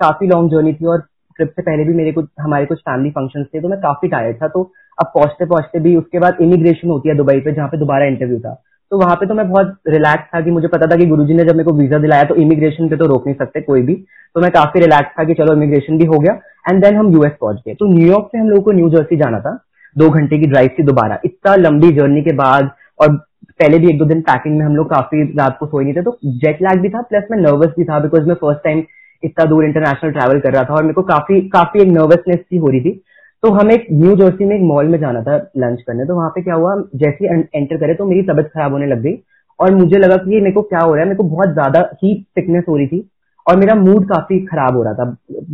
काफ़ी 0.00 0.26
लॉन्ग 0.28 0.50
जर्नी 0.50 0.72
थी 0.72 0.86
और 0.86 1.00
ट्रिप 1.38 1.48
से 1.50 1.62
पहले 1.62 1.84
भी 1.84 1.94
मेरे 1.94 2.12
कुछ 2.12 2.26
हमारे 2.40 2.66
कुछ 2.66 2.78
फैमिली 2.80 3.10
फ़ंक्शन 3.10 3.44
थे 3.44 3.60
तो 3.60 3.68
मैं 3.68 3.78
काफ़ी 3.80 4.08
टायर्ड 4.08 4.36
था। 4.42 4.48
तो 4.48 4.62
अब 4.98 5.10
पहुँचते 5.14 5.46
पहुँचते 5.46 5.80
भी 5.80 5.96
उसके 5.96 6.18
बाद 6.18 6.36
इमिग्रेशन 6.42 6.88
होती 6.88 7.08
है 7.08 7.16
दुबई 7.16 7.40
पे 7.40 7.52
जहाँ 7.52 7.68
पे 7.68 7.78
दोबारा 7.78 8.06
इंटरव्यू 8.06 8.38
था। 8.40 8.54
तो 8.92 8.98
वहाँ 8.98 9.14
पे 9.16 9.26
तो 9.26 9.34
मैं 9.34 9.48
बहुत 9.50 9.76
रिलैक्स 9.88 10.34
था 10.34 10.40
कि 10.40 10.50
मुझे 10.50 10.68
पता 10.68 10.86
था 10.86 10.96
कि 10.96 11.06
गुरुजी 11.06 11.34
ने 11.34 11.44
जब 11.44 11.56
मेरे 11.56 11.64
को 11.64 11.76
वीज़ा 11.76 11.98
दिलाया 11.98 12.24
तो 12.24 12.34
इमिग्रेशन 12.36 12.88
पे 12.88 12.96
तो 12.96 13.06
रोक 13.06 13.26
नहीं 13.26 13.36
सकते 13.36 13.60
कोई 13.62 13.82
भी। 13.82 13.94
तो 14.36 14.40
मैं 14.40 14.50
काफ़ी 14.52 14.80
रिलैक्स 14.80 15.18
था 15.18 15.24
कि 15.24 15.34
चलो 15.34 15.54
इमिग्रेशन 15.54 15.98
भी 15.98 16.04
हो 16.04 16.18
गया। 16.18 16.38
एंड 16.64 16.84
देन 16.84 16.96
हम 16.96 17.12
यूएस 17.12 17.32
पहुँच 17.40 17.60
गए। 17.66 17.74
तो 17.74 17.86
न्यूयॉर्क 17.88 18.28
से 18.32 18.38
हम 18.38 18.48
लोगों 18.48 18.62
को 18.62 18.72
न्यू 18.72 18.88
जर्सी 18.90 19.16
जाना 19.16 19.40
था। 19.40 19.58
दो 19.96 20.08
घंटे 20.10 20.38
की 20.38 20.46
ड्राइव 20.46 20.70
थी 20.78 20.82
दोबारा। 20.82 21.18
इतना 21.24 21.54
लंबी 21.56 21.90
जर्नी 21.92 22.22
के 22.22 22.32
बाद 22.36 22.70
और 23.00 23.16
पहले 23.52 23.78
भी 23.78 23.88
एक 23.88 23.98
दो 23.98 24.04
दिन 24.04 24.20
पैकिंग 24.22 24.56
में 24.58 24.64
हम 24.66 24.76
लोग 24.76 24.88
काफ़ी 24.90 25.22
रात 25.38 25.56
को 25.60 25.66
सोए 25.66 25.84
नहीं 25.84 25.94
थे 25.94 26.02
तो 26.02 26.16
जेट 26.36 26.62
लैग 26.62 26.80
भी 26.80 26.88
था 26.88 27.02
प्लस 27.02 27.24
मैं 27.30 27.38
नर्वस 27.38 27.74
भी 27.76 27.84
था 27.84 27.98
बिकॉज़ 28.00 28.28
मैं 28.28 28.34
फ़र्स्ट 28.34 28.64
टाइम 28.64 28.82
इतना 29.22 29.44
दूर 29.44 29.64
इंटरनेशनल 29.64 30.12
ट्रैवल 30.12 30.40
कर 30.40 30.52
रहा 30.52 30.64
था 30.64 30.74
और 30.74 30.82
मेरे 30.82 30.94
को 30.94 31.02
काफ़ी 31.04 31.40
काफ़ी 31.50 31.80
एक 31.82 31.88
नर्वसनेस 31.88 32.38
सी 32.38 32.56
हो 32.56 32.68
रही 32.68 32.80
थी। 32.80 33.00
तो 33.42 33.50
हम 33.52 33.70
एक 33.70 33.86
न्यू 33.92 34.14
जर्सी 34.16 34.44
में 34.44 34.56
एक 34.56 34.62
मॉल 34.62 34.88
में 34.88 34.98
जाना 35.00 35.22
था 35.22 35.36
लंच 35.58 35.80
करने। 35.82 36.04
तो 36.06 36.14
वहाँ 36.16 36.30
पे 36.30 36.42
क्या 36.42 36.54
हुआ, 36.54 36.74
जैसे 36.94 37.34
एंटर 37.54 37.76
करे 37.76 37.94
तो 37.94 38.04
मेरी 38.04 38.22
तबियत 38.22 38.50
खराब 38.54 38.72
होने 38.72 38.86
लग 38.86 39.02
गई 39.02 39.16
और 39.58 39.74
मुझे 39.74 39.98
लगा 39.98 40.16
कि 40.16 40.30
मेरे 40.30 40.52
को 40.52 40.62
क्या 40.62 40.80
हो 40.80 40.94
रहा 40.94 41.02
है, 41.02 41.08
मेरे 41.08 41.16
को 41.16 41.24
बहुत 41.24 41.52
ज़्यादा 41.52 41.88
ही 42.02 42.14
सिकनेस 42.30 42.64
हो 42.68 42.76
रही 42.76 42.86
थी। 42.86 43.08
और 43.46 43.56
मेरा 43.56 43.74
मूड 43.74 44.04
काफ़ी 44.08 44.38
खराब 44.46 44.76
हो 44.76 44.82
रहा 44.82 44.94
था। 44.94 45.10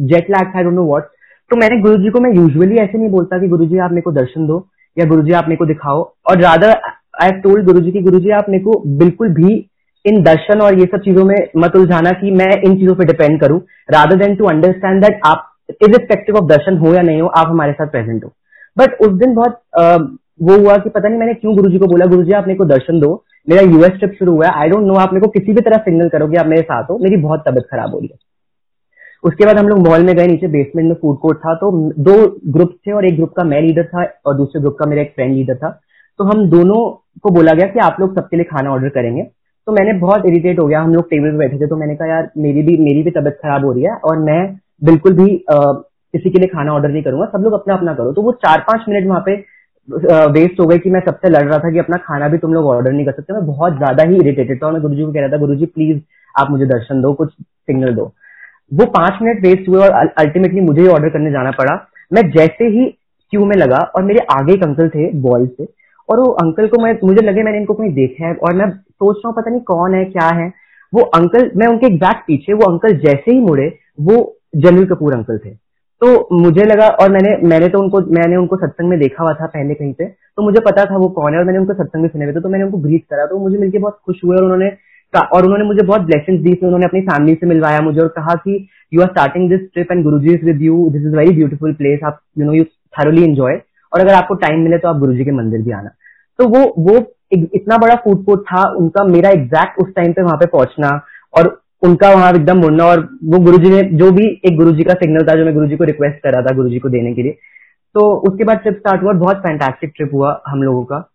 Jet 0.07 0.31
lag 0.31 0.57
I 0.57 0.64
don't 0.64 0.74
know 0.74 0.87
what 0.87 1.09
तो 1.50 1.57
मैंने 1.57 1.81
गुरु 1.81 2.11
को 2.12 2.20
मैं 2.20 2.31
यूजुअली 2.35 2.76
ऐसे 2.76 2.98
नहीं 2.98 3.09
बोलता 3.11 3.38
कि 3.38 3.48
गुरु 3.48 3.64
जी 3.66 3.79
आप 3.79 3.90
मेरे 3.90 4.03
को 4.03 4.12
दर्शन 4.12 4.46
दो 4.46 4.66
या 4.96 5.05
गुरु 5.07 5.22
जी 5.22 5.33
आप 5.33 5.48
मेरे 5.48 5.57
को 5.57 5.66
दिखाओ। 5.66 6.03
और 6.31 6.40
रादर 6.40 6.74
आई 7.22 7.31
टोल्ड 7.40 7.66
गुरु 7.66 7.81
जी 7.81 7.92
की 7.92 8.03
गुरु 8.03 8.18
जी 8.20 8.31
आप 8.33 8.48
मेरे 8.48 8.62
को 8.64 8.79
बिल्कुल 8.98 9.29
भी 9.35 9.55
इन 10.05 10.22
दर्शन 10.22 10.61
और 10.61 10.79
ये 10.81 10.87
सब 10.87 11.00
चीज़ों 11.00 11.24
में 11.24 11.35
मत 11.57 11.76
उलझाना 11.76 12.11
कि 12.20 12.31
मैं 12.33 12.50
इन 12.61 12.76
चीज़ों 12.76 12.94
पर 12.94 13.05
डिपेंड 13.05 13.40
करूँ। 13.40 13.59
Rather 13.90 14.16
than 14.16 14.37
to 14.37 14.44
understand 14.46 15.03
that 15.05 15.20
आप 15.26 15.46
इरिस्पेक्टिव 15.72 16.37
ऑफ़ 16.37 16.44
दर्शन 16.46 16.76
हो 16.79 16.94
या 16.94 17.03
नहीं 17.03 17.20
हो 17.20 17.26
आप 17.29 17.48
हमारे 17.48 17.72
साथ 17.72 17.87
प्रेजेंट 17.88 18.24
हो। 18.24 18.33
बट 18.76 18.94
उस 19.00 19.12
दिन 19.18 19.35
बहुत 19.35 19.61
आ, 19.79 19.96
वो 20.42 20.57
हुआ 20.57 20.76
कि 20.76 20.90
पता 20.90 21.09
नहीं 21.09 21.18
मैंने 21.18 21.35
क्यों 21.35 21.55
गुरुजी 21.57 21.79
को 21.79 21.87
बोला 21.87 22.07
गुरुजी 22.07 22.33
आप 22.33 22.46
मेरे 22.46 22.59
को 22.59 22.64
दर्शन 22.66 23.00
दो। 23.00 23.12
मेरा 23.48 23.62
यूएस 23.64 23.98
ट्रिप 23.98 24.12
शुरू 24.18 24.33
हुआ 24.33 24.48
आई 24.55 24.68
डोंट 24.68 24.87
नो 24.87 24.94
आप 25.00 25.12
मेरे 25.12 25.26
को 25.26 25.31
किसी 25.31 25.53
भी 25.53 25.61
तरह 25.61 25.79
सिग्नल 25.81 26.09
करोगे 26.09 26.37
आप 26.37 26.46
मेरे 26.46 26.62
साथ 26.62 26.90
हो। 26.90 26.98
मेरी 26.98 27.16
बहुत 27.18 27.44
तबियत 27.48 27.66
खराब 27.70 27.94
हो 27.94 27.98
रही 27.98 28.09
है। 28.12 28.18
उसके 29.24 29.46
बाद 29.46 29.59
हम 29.59 29.68
लोग 29.68 29.79
मॉल 29.87 30.05
में 30.05 30.14
गए 30.16 30.26
नीचे 30.26 30.48
बेसमेंट 30.48 30.88
में 30.88 30.94
फ़ूड 30.94 31.18
कोर्ट 31.18 31.38
था 31.38 31.55
तो 31.55 31.70
दो 32.00 32.14
ग्रुप 32.53 32.76
थे 32.87 32.92
और 32.92 33.07
एक 33.07 33.16
ग्रुप 33.16 33.33
का 33.37 33.44
मैं 33.44 33.61
लीडर 33.62 33.85
था 33.87 34.05
और 34.26 34.37
दूसरे 34.37 34.61
ग्रुप 34.61 34.76
का 34.79 34.88
मेरा 34.90 35.03
एक 35.03 35.12
फ्रेंड 35.14 35.35
लीडर 35.35 35.57
था। 35.57 35.70
तो 36.18 36.24
हम 36.24 36.48
दोनों 36.50 36.79
को 37.22 37.31
बोला 37.35 37.53
गया 37.53 37.66
कि 37.66 37.79
आप 37.81 37.96
लोग 38.00 38.14
सबके 38.14 38.37
लिए 38.37 38.44
खाना 38.46 38.70
ऑर्डर 38.70 38.88
करेंगे। 38.90 39.22
तो 39.22 39.72
मैंने 39.72 39.92
बहुत 40.00 40.26
इरिटेट 40.26 40.59
हो 40.59 40.66
गया। 40.66 40.81
हम 40.81 40.94
लोग 40.94 41.09
टेबल 41.11 41.31
पे 41.31 41.38
बैठे 41.38 41.59
थे 41.59 41.66
तो 41.66 41.76
मैंने 41.76 41.94
कहा 41.94 42.09
यार 42.09 42.31
मेरी 42.38 42.62
भी 42.62 42.76
मेरी 42.79 43.03
भी 43.03 43.11
तबियत 43.11 43.38
खराब 43.42 43.64
हो 43.64 43.72
रही 43.72 43.85
है 43.85 43.94
और 44.05 44.18
मैं 44.20 44.40
बिल्कुल 44.83 45.12
भी 45.14 45.37
आ, 45.50 45.59
किसी 46.14 46.31
के 46.31 46.38
लिए 46.38 46.48
खाना 46.48 46.72
ऑर्डर 46.74 46.88
नहीं 46.88 47.03
करूँगा। 47.03 47.26
सब 47.33 47.44
लोग 47.44 47.53
अपना 47.53 47.74
अपना 47.74 47.94
करो। 47.94 48.12
तो 48.12 48.22
वो 48.22 48.33
चार 48.44 48.64
पाँच 48.68 48.85
मिनट 48.88 49.09
वहाँ 49.09 49.22
पे 49.26 49.37
वेस्ट 49.90 50.61
हो 50.61 50.66
गई 50.66 50.79
कि 50.79 50.90
मैं 50.90 51.00
सबसे 51.00 51.29
लड़ 51.29 51.42
रहा 51.42 51.59
था 51.59 51.70
कि 51.72 51.79
अपना 51.79 51.96
खाना 51.98 52.29
भी 52.29 52.38
तुम 52.38 52.53
लोग 52.55 52.66
ऑर्डर 52.68 52.92
नहीं 52.92 53.05
कर 53.07 53.12
सकते। 53.12 53.33
मैं 53.33 53.44
बहुत 53.46 53.76
ज़्यादा 53.76 54.03
ही 54.03 54.16
इरिटेटेड 54.16 54.62
था 54.62 54.70
मैं 54.70 54.81
गुरुजी 54.83 55.03
को 55.03 55.12
कह 55.12 55.20
रहा 55.20 55.29
था, 55.29 55.37
गुरुजी 55.37 55.66
प्लीज़ 55.66 56.00
आप 56.35 56.50
मुझे 56.50 56.66
दर्शन 56.66 57.00
दो, 57.03 57.12
कुछ 57.12 57.33
सिग्नल 57.33 57.94
दो। 57.94 58.05
वो 58.72 58.87
पाँच 58.88 59.18
मिनट 59.22 59.44
वेस्ट 59.44 59.68
हुए 59.68 59.81
और 59.81 60.12
अल्टीमेटली 60.18 60.61
मुझे 60.61 60.81
ही 60.81 60.88
ऑर्डर 60.88 61.09
करने 61.09 61.31
जाना 61.31 61.50
पड़ा। 61.53 61.74
मैं 62.11 62.22
जैसे 62.31 62.68
ही 62.68 62.87
क्यू 63.33 63.44
में 63.44 63.57
लगा 63.57 63.79
और 63.96 64.03
मेरे 64.03 64.26
आगे 64.33 64.53
एक 64.53 64.62
अंकल 64.64 64.88
थे 64.88 65.11
बॉल 65.20 65.46
से 65.48 65.64
और 66.09 66.20
वो 66.20 66.31
अंकल 66.42 66.66
को 66.68 66.83
मैं, 66.83 66.96
मुझे 67.05 67.26
लगे 67.26 67.42
मैंने 67.42 67.59
इनको 67.59 67.74
कहीं 67.74 67.92
देखा 67.94 68.26
है 68.26 68.35
और 68.35 68.55
मैं 68.55 68.70
सोच 68.70 69.16
रहा 69.16 69.29
हूँ, 69.29 69.37
पता 69.37 69.50
नहीं 69.50 69.61
कौन 69.62 69.94
है, 69.94 70.05
क्या 70.07 70.29
है। 70.35 70.53
वो 70.92 71.03
अंकल 71.16 71.50
मैं 71.57 71.66
उनके 71.66 71.87
एग्जैक्ट 71.87 72.26
पीछे, 72.26 72.53
वो 72.53 72.70
अंकल 72.70 72.96
जैसे 72.98 73.33
ही 73.33 73.40
मुड़े, 73.40 73.66
वो 74.00 74.37
जनील 74.57 74.87
कपूर 74.87 75.14
अंकल 75.14 75.38
थे। 75.38 75.50
तो 76.02 76.28
मुझे 76.34 76.64
लगा, 76.64 76.86
और 76.88 77.10
मैंने 77.12 77.36
मैंने 77.48 77.68
तो 77.68 77.78
उनको, 77.78 78.00
मैंने 78.12 78.36
उनको 78.36 78.56
सत्संग 78.56 78.88
में 78.88 78.98
देखा 78.98 79.22
हुआ 79.22 79.32
था 79.34 79.46
पहले 79.48 79.74
कहीं 79.74 79.92
पे 79.94 80.04
तो 80.04 80.42
मुझे 80.42 80.60
पता 80.62 80.84
था 80.84 80.96
वो 80.98 81.08
कौन 81.16 81.32
है, 81.32 81.38
और 81.38 81.44
मैंने 81.44 81.58
उनको 81.58 81.74
सत्संग 81.74 82.02
में 82.02 82.08
सुने 82.08 82.24
हुए 82.24 82.34
थे 82.34 82.40
तो 82.40 82.48
मैंने 82.48 82.64
उनको 82.64 82.78
ग्रीट 82.80 83.04
करा 83.10 83.26
तो 83.26 83.38
मुझे 83.38 83.58
मिलकर 83.58 83.78
बहुत 83.78 84.00
खुश 84.06 84.24
हुए, 84.24 84.36
और 84.36 84.44
उन्होंने 84.44 84.70
और 85.14 85.44
उन्होंने 85.44 85.64
मुझे 85.64 85.82
बहुत 85.84 86.00
ब्लेसिंग 86.02 86.38
दी 86.42 86.54
थी 86.54 86.66
उन्होंने 86.66 86.86
अपनी 86.86 87.00
फैमिली 87.02 87.34
से 87.34 87.46
मिलवाया 87.46 87.80
मुझे, 87.82 88.00
और 88.00 88.08
कहा 88.10 88.34
कि 88.36 88.68
you 88.92 89.02
are 89.02 89.08
starting 89.08 89.48
this 89.50 89.60
trip 89.72 89.92
and 89.92 90.02
Guru 90.04 90.18
ji 90.20 90.34
is 90.34 90.44
with 90.46 90.62
you 90.62 90.88
this 90.92 91.02
is 91.02 91.16
very 91.16 91.34
beautiful 91.36 91.72
place 91.74 92.00
आप 92.04 92.20
you 92.38 92.46
know 92.46 92.52
you 92.52 92.64
thoroughly 92.94 93.24
enjoy 93.24 93.60
और 93.92 94.00
अगर 94.00 94.14
आपको 94.14 94.34
टाइम 94.42 94.60
मिले 94.60 94.78
तो 94.78 94.88
आप 94.88 94.98
गुरु 94.98 95.14
जी 95.14 95.24
के 95.24 95.30
मंदिर 95.32 95.62
भी 95.62 95.72
आना। 95.72 95.90
तो 96.38 96.48
वो 96.48 96.62
वो 96.80 96.98
इतना 97.32 97.76
बड़ा 97.78 97.94
फ़ूड 98.04 98.24
कोर्ट 98.24 98.40
था, 98.42 98.62
उनका 98.72 99.04
मेरा 99.06 99.30
एग्जैक्ट 99.32 99.80
उस 99.80 99.94
टाइम 99.96 100.12
पे 100.12 100.22
वहाँ 100.22 100.36
पे 100.36 100.46
पहुँचना, 100.48 101.00
और 101.34 101.60
उनका 101.83 102.11
वहाँ 102.11 102.31
एकदम 102.31 102.59
मुड़ना 102.59 102.85
और 102.85 103.01
वो 103.25 103.38
गुरुजी 103.45 103.71
ने 103.71 103.83
जो 103.99 104.11
भी 104.12 104.27
एक 104.47 104.57
गुरुजी 104.57 104.83
का 104.83 104.95
सिग्नल 104.95 105.27
था, 105.27 105.35
जो 105.35 105.45
मैं 105.45 105.55
गुरुजी 105.55 105.77
को 105.77 105.85
रिक्वेस्ट 105.85 106.19
करा 106.23 106.43
था 106.43 106.55
गुरुजी 106.57 106.79
को 106.79 106.88
देने 106.88 107.12
के 107.14 107.23
लिए। 107.23 107.37
तो 107.95 108.11
उसके 108.29 108.45
बाद 108.45 108.57
ट्रिप 108.57 108.75
स्टार्ट 108.77 109.03
हुआ 109.03 109.12
बहुत 109.21 109.37
फैंटास्टिक 109.38 109.93
ट्रिप 109.97 110.11
हुआ 110.14 110.40
हम 110.49 110.62
लोगों 110.62 110.83
का। 110.85 111.07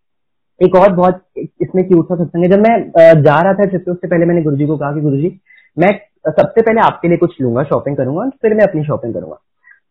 एक 0.61 0.75
और 0.75 0.93
बहुत 0.93 1.21
इसमें 1.37 1.87
क्यूट 1.87 2.07
सा 2.07 2.15
सत्संग 2.15 2.43
है। 2.43 2.49
जब 2.49 2.59
मैं 2.59 3.21
जा 3.23 3.39
रहा 3.41 3.53
था 3.53 3.65
ट्रिप 3.65 3.81
पे, 3.85 3.91
उससे 3.91 4.07
पहले 4.07 4.25
मैंने 4.25 4.41
गुरुजी 4.41 4.65
को 4.65 4.77
कहा 4.77 4.91
कि 4.93 5.01
गुरुजी, 5.01 5.39
मैं 5.77 5.91
सबसे 6.27 6.61
पहले 6.61 6.81
आपके 6.81 7.07
लिए 7.07 7.17
कुछ 7.17 7.41
लूँगा 7.41 7.63
शॉपिंग 7.63 7.97
करूँगा 7.97 8.29
फिर 8.41 8.53
मैं 8.53 8.65
अपनी 8.67 8.83
शॉपिंग 8.83 9.13
करूँगा। 9.13 9.35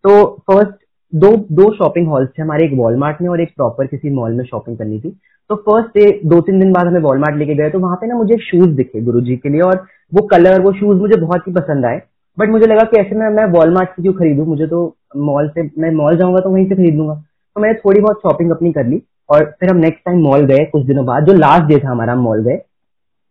तो 0.04 0.24
फ़र्स्ट 0.50 0.72
दो 1.12 1.28
दो 1.52 1.70
शॉपिंग 1.74 2.08
हॉल्स 2.08 2.28
थे 2.28 2.42
हमारे, 2.42 2.64
एक 2.66 2.72
वॉलमार्ट 2.74 3.20
में 3.22 3.28
और 3.28 3.40
एक 3.40 3.52
प्रॉपर 3.56 3.86
किसी 3.86 4.10
मॉल 4.10 4.32
में 4.32 4.44
शॉपिंग 4.44 4.78
करनी 4.78 4.98
थी। 5.00 5.16
तो 5.50 5.54
फ़र्स्ट 5.56 5.98
डे 5.98 6.20
दो 6.24 6.40
तीन 6.40 6.60
दिन 6.60 6.72
बाद 6.72 6.86
हमें 6.86 7.00
वॉलमार्ट 7.00 7.36
लेके 7.36 7.54
गए 7.54 7.70
तो 7.70 7.78
वहाँ 7.78 7.96
पे 7.96 8.06
ना 8.06 8.14
मुझे 8.14 8.36
शूज़ 8.42 8.70
दिखे 8.76 9.00
गुरु 9.00 9.20
जी 9.20 9.36
के 9.36 9.48
लिए 9.48 9.60
और 9.60 9.84
वो 10.12 10.22
कलर 10.26 10.60
वो 10.60 10.72
शूज़ 10.72 10.98
मुझे 10.98 11.20
बहुत 11.20 11.48
ही 11.48 11.52
पसंद 11.52 11.86
आए। 11.86 12.00
बट 12.38 12.48
मुझे 12.48 12.66
लगा 12.66 12.82
कि 12.82 12.96
ऐसे 12.96 13.14
में 13.14 13.28
मैं 13.30 13.44
वॉलमार्ट 13.50 13.88
से 13.88 14.02
क्यों 14.02 14.12
खरीदू? 14.12 14.44
मुझे 14.44 14.66
तो 14.66 14.96
मॉल 15.16 15.48
से, 15.48 15.62
मैं 15.78 15.90
मॉल 15.90 16.16
जाऊँगा 16.16 16.40
तो 16.40 16.50
वहीं 16.50 16.68
से 16.68 16.74
खरीद 16.74 16.94
लूँगा। 16.94 17.14
तो 17.14 17.60
मैंने 17.60 17.74
थोड़ी 17.74 18.00
बहुत 18.00 18.18
शॉपिंग 18.18 18.50
अपनी 18.50 18.72
कर 18.72 18.86
ली 18.86 19.02
और 19.28 19.44
फिर 19.60 19.70
हम 19.70 19.76
नेक्स्ट 19.76 20.04
टाइम 20.04 20.18
मॉल 20.18 20.44
गए 20.46 20.64
कुछ 20.64 20.86
दिनों 20.86 21.04
बाद, 21.06 21.26
जो 21.26 21.32
लास्ट 21.32 21.64
डे 21.64 21.78
था 21.78 21.90
हमारा 21.90 22.14
मॉल 22.14 22.42
गए, 22.42 22.58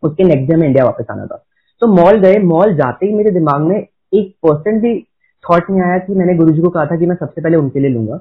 उसके 0.04 0.24
नेक्स्ट 0.24 0.48
डे 0.48 0.54
हमें 0.54 0.68
इंडिया 0.68 0.86
वापस 0.86 1.06
आना 1.12 1.26
था। 1.26 1.44
तो 1.82 1.88
मॉल 1.88 2.18
गए 2.18 2.38
मॉल 2.38 2.76
जाते 2.76 3.06
ही 3.06 3.14
मेरे 3.14 3.32
दिमाग 3.32 3.62
में 3.62 3.78
एक 3.78 4.34
परसेंट 4.48 4.82
भी 4.82 5.00
थॉट 5.44 5.70
नहीं 5.70 5.82
आया 5.82 5.98
कि 5.98 6.16
मैंने 6.16 6.36
गुरुजी 6.36 6.62
को 6.62 6.70
कहा 6.70 6.86
था 6.86 6.96
कि 6.96 7.06
मैं 7.06 7.16
सबसे 7.16 7.42
पहले 7.42 7.58
उनके 7.58 7.80
लिए 7.80 7.90
लूँगा। 7.90 8.20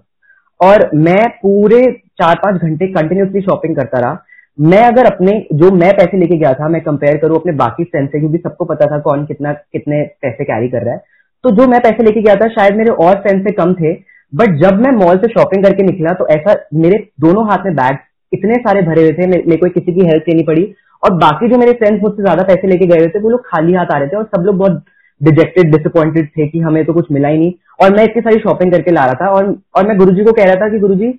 और 0.62 0.88
मैं 0.96 1.28
पूरे 1.38 1.82
चार 2.20 2.34
पाँच 2.36 2.62
घंटे 2.62 2.86
कंटिन्यूसली 2.92 3.40
शॉपिंग 3.40 3.76
करता 3.76 4.00
रहा। 4.00 4.24
मैं 4.58 4.82
अगर 4.84 5.06
अपने, 5.06 5.32
जो 5.52 5.70
मैं 5.72 5.90
पैसे 5.96 6.18
लेके 6.18 6.36
गया 6.36 6.52
था, 6.52 6.68
मैं 6.68 6.80
कंपेयर 6.82 7.16
करूँ 7.18 7.36
अपने 7.36 7.52
बाकी 7.54 7.84
फ्रेंड 7.84 8.08
से, 8.08 8.18
क्योंकि 8.18 8.38
सबको 8.38 8.64
पता 8.64 8.86
था 8.86 8.98
कौन 9.00 9.24
कितना, 9.26 9.52
कितने 9.52 10.02
पैसे 10.22 10.44
कैरी 10.44 10.68
कर 10.68 10.82
रहा 10.82 10.94
है। 10.94 11.00
तो 11.44 11.50
जो 11.52 11.66
मैं 11.68 11.80
पैसे 11.80 12.04
लेके 12.04 12.22
गया 12.22 12.34
था, 12.36 12.48
शायद 12.50 12.76
मेरे 12.76 12.90
और 13.00 13.14
फ्रेंड 13.16 13.46
से 13.46 13.52
कम 13.54 13.74
थे। 13.74 13.92
बट 14.32 14.54
जब 14.58 14.78
मैं 14.80 14.90
मॉल 14.96 15.16
से 15.16 15.28
शॉपिंग 15.30 15.64
करके 15.64 15.82
निकला 15.82 16.12
तो 16.14 16.26
ऐसा 16.30 16.54
मेरे 16.74 16.98
दोनों 17.20 17.44
हाथ 17.46 17.64
में 17.66 17.74
बैग 17.76 17.96
इतने 18.32 18.54
सारे 18.58 18.82
भरे 18.82 19.02
हुए 19.02 19.12
थे 19.12 19.26
मेरे 19.26 19.56
को 19.56 19.68
किसी 19.70 19.92
की 19.92 20.06
हेल्प 20.06 20.28
लेनी 20.28 20.42
पड़ी। 20.44 20.62
और 21.02 21.14
बाकी 21.18 21.48
जो 21.48 21.58
मेरे 21.58 21.72
फ्रेंड्स 21.74 22.02
मुझसे 22.02 22.22
ज़्यादा 22.22 22.42
पैसे 22.44 22.68
लेके 22.68 22.86
गए 22.86 23.08
थे, 23.08 23.18
वो 23.18 23.30
लोग 23.30 23.46
खाली 23.46 23.74
हाथ 23.74 23.86
आ 23.86 23.98
रहे 23.98 24.08
थे 24.08 24.16
और 24.16 24.24
सब 24.26 24.42
लोग 24.42 24.56
बहुत 24.58 24.84
डिजेक्टेड 25.22 25.70
डिसअपॉइंटेड 25.72 26.28
थे 26.28 26.46
कि 26.48 26.60
हमें 26.60 26.84
तो 26.84 26.92
कुछ 26.92 27.10
मिला 27.12 27.28
ही 27.28 27.38
नहीं। 27.38 27.52
और 27.82 27.96
मैं 27.96 28.04
इतनी 28.04 28.22
सारी 28.22 28.40
शॉपिंग 28.40 28.72
करके 28.72 28.92
ला 28.92 29.04
रहा 29.04 29.14
था 29.20 29.30
और 29.30 29.54
और 29.76 29.86
मैं 29.88 29.96
गुरुजी 29.98 30.24
को 30.24 30.32
कह 30.32 30.44
रहा 30.44 30.54
था 30.56 30.68
कि 30.68 30.78
गुरुजी 30.78 31.12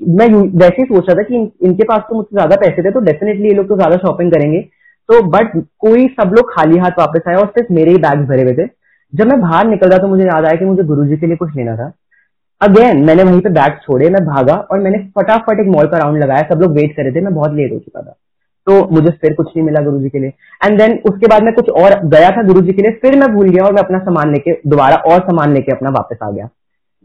मैं 0.00 0.26
वैसे 0.58 0.76
ही 0.78 0.84
सोच 0.84 1.04
रहा 1.08 1.14
था 1.14 1.22
कि 1.22 1.34
इन, 1.34 1.50
इनके 1.62 1.84
पास 1.84 2.02
तो 2.08 2.16
मुझसे 2.16 2.36
ज़्यादा 2.36 2.56
पैसे 2.58 2.82
थे 2.82 2.90
तो 2.90 3.00
डेफिनेटली 3.02 3.48
ये 3.48 3.54
लोग 3.54 3.68
तो 3.68 3.76
ज़्यादा 3.76 3.96
शॉपिंग 3.98 4.32
करेंगे। 4.32 4.60
तो 5.08 5.22
बट 5.30 5.56
कोई 5.80 6.06
सब 6.10 6.34
लोग 6.36 6.50
खाली 6.50 6.78
हाथ 6.78 6.98
वापस 6.98 7.28
आए 7.28 7.34
और 7.36 7.46
सिर्फ़ 7.48 7.72
मेरे 7.72 7.90
ही 7.90 7.98
बैग 7.98 8.26
भरे 8.28 8.42
हुए 8.42 8.52
थे। 8.54 8.66
जब 9.12 9.26
मैं 9.26 9.40
बाहर 9.40 9.66
निकल 9.66 9.88
रहा 9.88 9.98
तो 9.98 10.08
मुझे 10.08 10.24
याद 10.24 10.44
आया 10.44 10.58
कि 10.58 10.64
मुझे 10.64 10.82
गुरुजी 10.84 11.16
के 11.16 11.26
लिए 11.26 11.36
कुछ 11.36 11.56
लेना 11.56 11.76
था। 11.76 11.92
अगेन 12.60 13.04
मैंने 13.06 13.22
वहीं 13.22 13.40
पे 13.40 13.50
बैग 13.52 13.78
छोड़े 13.82 14.10
मैं 14.10 14.24
भागा 14.26 14.54
और 14.54 14.80
मैंने 14.80 14.98
फटाफट 15.16 15.60
एक 15.60 15.66
मॉल 15.68 15.86
का 15.86 15.98
राउंड 15.98 16.22
लगाया 16.22 16.48
सब 16.48 16.60
लोग 16.60 16.72
वेट 16.72 16.96
कर 16.96 17.02
रहे 17.02 17.12
थे 17.12 17.20
मैं 17.20 17.34
बहुत 17.34 17.54
लेट 17.54 17.72
हो 17.72 17.78
चुका 17.78 18.00
था। 18.02 18.14
तो 18.68 18.78
मुझे 18.90 19.10
फिर 19.12 19.34
कुछ 19.34 19.46
नहीं 19.48 19.64
मिला 19.66 19.80
गुरुजी 19.84 20.08
के 20.08 20.18
लिए। 20.18 20.32
एंड 20.64 20.78
देन 20.78 20.98
उसके 21.10 21.26
बाद 21.26 21.42
मैं 21.42 21.52
कुछ 21.54 21.70
और 21.82 21.94
गया 22.08 22.30
था 22.30 22.42
गुरुजी 22.42 22.72
के 22.72 22.82
लिए, 22.82 22.90
फिर 22.92 23.18
मैं 23.18 23.32
भूल 23.34 23.48
गया 23.48 23.64
और 23.64 23.72
मैं 23.72 23.82
अपना 23.82 23.98
सामान 24.00 24.32
लेके, 24.32 24.52
दोबारा 24.66 24.96
और 25.12 25.20
सामान 25.20 25.54
लेके 25.54 25.72
अपना 25.72 25.90
वापस 25.90 26.18
आ 26.22 26.30
गया। 26.30 26.48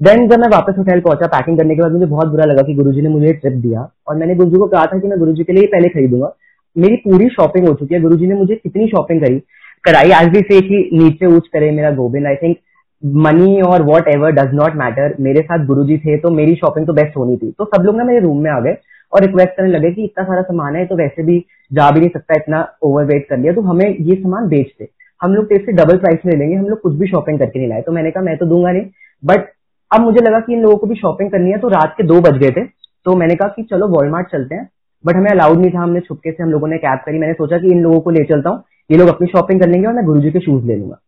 देन 0.01 0.27
जब 0.27 0.39
मैं 0.39 0.47
वापस 0.51 0.77
होटल 0.77 0.99
पहुँचा 0.99 1.27
पैकिंग 1.27 1.57
करने 1.57 1.75
के 1.75 1.81
बाद 1.81 1.91
मुझे 1.91 2.05
बहुत 2.05 2.27
बुरा 2.27 2.45
लगा 2.45 2.61
कि 2.61 2.73
गुरुजी 2.73 3.01
ने 3.01 3.09
मुझे 3.09 3.33
ट्रिप 3.33 3.53
दिया 3.61 3.87
और 4.07 4.15
मैंने 4.15 4.35
गुरुजी 4.35 4.57
को 4.57 4.67
कहा 4.67 4.85
था 4.85 4.99
कि 4.99 5.07
मैं 5.07 5.19
गुरुजी 5.19 5.43
के 5.43 5.53
लिए 5.53 5.67
पहले 5.67 5.89
खरीदूँगा। 5.89 6.33
मेरी 6.75 6.95
पूरी 6.99 7.27
शॉपिंग 7.29 7.67
हो 7.67 7.73
चुकी 7.73 7.95
है। 7.95 8.01
गुरुजी 8.01 8.27
ने 8.27 8.35
मुझे 8.35 8.55
कितनी 8.55 8.87
शॉपिंग 8.87 9.21
करी? 9.21 9.39
कराई 9.83 10.11
आज 10.11 10.27
भी 10.27 10.39
से 10.41 10.59
कि 10.61 10.89
नीचे 10.93 11.25
ऊंच 11.25 11.47
करे 11.53 11.71
मेरा 11.71 11.91
गोविंद 11.91 12.27
आई 12.27 12.35
थिंक 12.35 12.57
मनी 13.03 13.61
और 13.61 13.83
what 13.83 14.07
ever 14.07 14.31
does 14.31 14.53
not 14.53 14.75
matter 14.75 15.15
मेरे 15.19 15.41
साथ 15.41 15.65
गुरु 15.65 15.85
थे 15.97 16.17
तो 16.17 16.29
मेरी 16.31 16.55
शॉपिंग 16.55 16.87
तो 16.87 16.93
बेस्ट 16.93 17.17
होनी 17.17 17.37
थी। 17.37 17.51
तो 17.51 17.65
सब 17.65 17.83
लोग 17.83 17.97
ना 17.97 18.03
मेरे 18.03 18.19
रूम 18.19 18.37
में 18.37 18.51
आ 18.51 18.59
गए। 18.59 18.75
और 19.13 19.21
रिक्वेस्ट 19.21 19.55
करने 19.57 19.69
लगे 19.69 19.91
कि 19.91 20.03
इतना 20.03 20.23
सारा 20.23 20.41
सामान 20.41 20.75
है 20.75 20.85
तो 20.85 20.95
वैसे 20.95 21.23
भी 21.23 21.39
जा 21.71 21.89
भी 21.91 21.99
नहीं 21.99 22.09
सकता, 22.09 22.33
इतना 22.35 22.67
ओवरवेट 22.83 23.27
कर 23.29 23.37
लिया। 23.37 23.53
तो 23.53 23.61
हमें 23.61 23.87
ये 23.89 24.15
सामान 24.15 24.47
बेच 24.47 24.73
दे 24.79 24.87
हम 25.21 25.33
लोग 25.33 25.45
तेरे 25.45 25.63
से 25.65 25.71
डबल 25.71 25.97
प्राइस 25.97 26.19
में 26.25 26.31
ले 26.33 26.37
लेंगे, 26.39 26.55
हम 26.55 26.65
लोग 26.65 26.79
कुछ 26.81 26.93
भी 26.93 27.07
शॉपिंग 27.07 27.39
करके 27.39 27.59
नहीं 27.59 27.69
लाए। 27.69 27.81
तो 27.81 27.91
मैंने 27.91 28.11
कहा, 28.11 28.23
मैं 28.23 28.37
तो 28.37 28.45
दूँगा 28.45 28.71
नहीं। 28.71 28.85
बट 29.23 29.45
अब 29.91 30.01
मुझे 30.01 30.21
लगा 30.21 30.39
कि 30.39 30.53
इन 30.53 30.61
लोगों 30.61 30.77
को 30.77 30.87
भी 30.87 30.95
शॉपिंग 30.95 31.29
करनी 31.31 31.51
है 31.51 31.57
तो 31.57 31.67
रात 31.67 31.93
के 31.97 32.03
दो 32.03 32.19
बज 32.21 32.37
गए 32.37 32.49
थे। 32.51 32.65
तो 33.05 33.15
मैंने 33.15 33.35
कहा 33.35 33.47
कि 33.47 33.63
चलो 33.63 33.87
वॉलमार्ट 33.87 34.27
चलते 34.27 34.55
हैं। 34.55 34.69
बट 35.03 35.15
हमें 35.15 35.29
अलाउड 35.31 35.57
नहीं 35.57 35.71
था, 35.71 35.79
हमने 35.79 35.99
छुपके 35.99 36.31
से 36.31 36.43
हम 36.43 36.49
लोगों 36.49 36.67
ने 36.67 36.77
कैब 36.77 36.99
करी। 37.05 37.19
मैंने 37.19 37.33
सोचा 37.33 37.57
कि 37.57 37.71
इन 37.71 37.81
लोगों 37.81 37.99
को 37.99 38.09
ले 38.09 38.23
चलता 38.23 38.49
हूँ। 38.49 38.63
ये 38.91 38.97
लोग 38.97 39.09
अपनी 39.09 39.27
शॉपिंग 39.27 39.61
कर 39.61 39.67
लेंगे 39.67 39.87
और 39.87 39.93
मैं 39.93 40.05
गुरुजी 40.05 40.31
के 40.31 40.39
शूज़ 40.39 40.65
ले 40.65 40.75
लूँगा। 40.75 40.99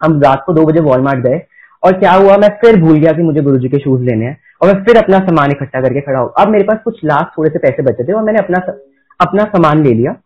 हम 0.00 0.20
रात 0.20 0.42
को 0.46 0.52
दो 0.52 0.64
बजे 0.64 0.80
वॉलमार्ट 0.80 1.24
गए। 1.24 1.40
और 1.86 1.92
क्या 1.92 2.12
हुआ? 2.12 2.36
मैं 2.36 2.48
फिर 2.48 2.80
भूल 2.80 2.98
गया 2.98 3.12
कि 3.12 3.22
मुझे 3.22 3.40
गुरुजी 3.40 3.68
के 3.68 3.78
शूज़ 3.78 4.02
लेने 4.02 4.24
हैं 4.24 4.38
और 4.62 4.74
मैं 4.74 4.84
फिर 4.84 4.96
अपना 4.96 5.18
सामान 5.18 5.50
इकट्ठा 5.50 5.80
करके 5.80 6.00
खड़ा 6.00 6.20
हूँ। 6.20 6.32
अब 6.38 6.48
मेरे 6.48 6.64
पास 6.64 6.78
कुछ 6.84 7.04
लास्ट 7.04 7.38
थोड़े 7.38 7.50
से 7.50 7.58
पैसे 7.58 7.82
बचे 7.82 8.04
थे 8.04 8.12
और 8.12 8.22
मैंने 8.22 8.38
अपना 8.38 8.58
अपना 9.20 9.44
सामान 9.44 9.82
ले 9.84 9.92
लिया 9.92 10.16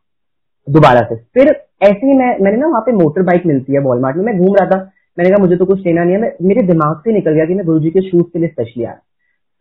दोबारा 0.70 1.00
से। 1.00 1.16
फिर 1.16 1.48
ऐसे 1.82 2.06
ही 2.06 2.14
मैं, 2.14 2.38
मैंने 2.40 2.56
ना 2.56 2.66
वहाँ 2.66 2.80
पे 2.80 2.92
मोटर 2.92 3.22
बाइक 3.22 3.46
मिलती 3.46 3.72
है 3.72 3.78
वॉलमार्ट 3.78 4.16
में। 4.16 4.24
मैं 4.24 4.38
घूम 4.38 4.56
रहा 4.60 4.70
था। 4.70 4.90
मैंने 5.18 5.30
कहा, 5.30 5.42
मुझे 5.42 5.56
तो 5.56 5.64
कुछ 5.64 5.86
लेना 5.86 6.04
नहीं 6.04 6.14
है। 6.14 6.20
मैं, 6.20 6.32
मेरे 6.42 6.62
दिमाग 6.62 6.96
से 6.96 7.12
निकल 7.12 7.32
गया 7.32 7.44
कि 7.44 7.54
मैं 7.54 7.66
गुरु 7.66 7.80
के 7.80 8.10
शूज़ 8.10 8.24
के 8.24 8.38
लिए 8.38 8.48
स्पेशली 8.48 8.84
आया। 8.84 8.98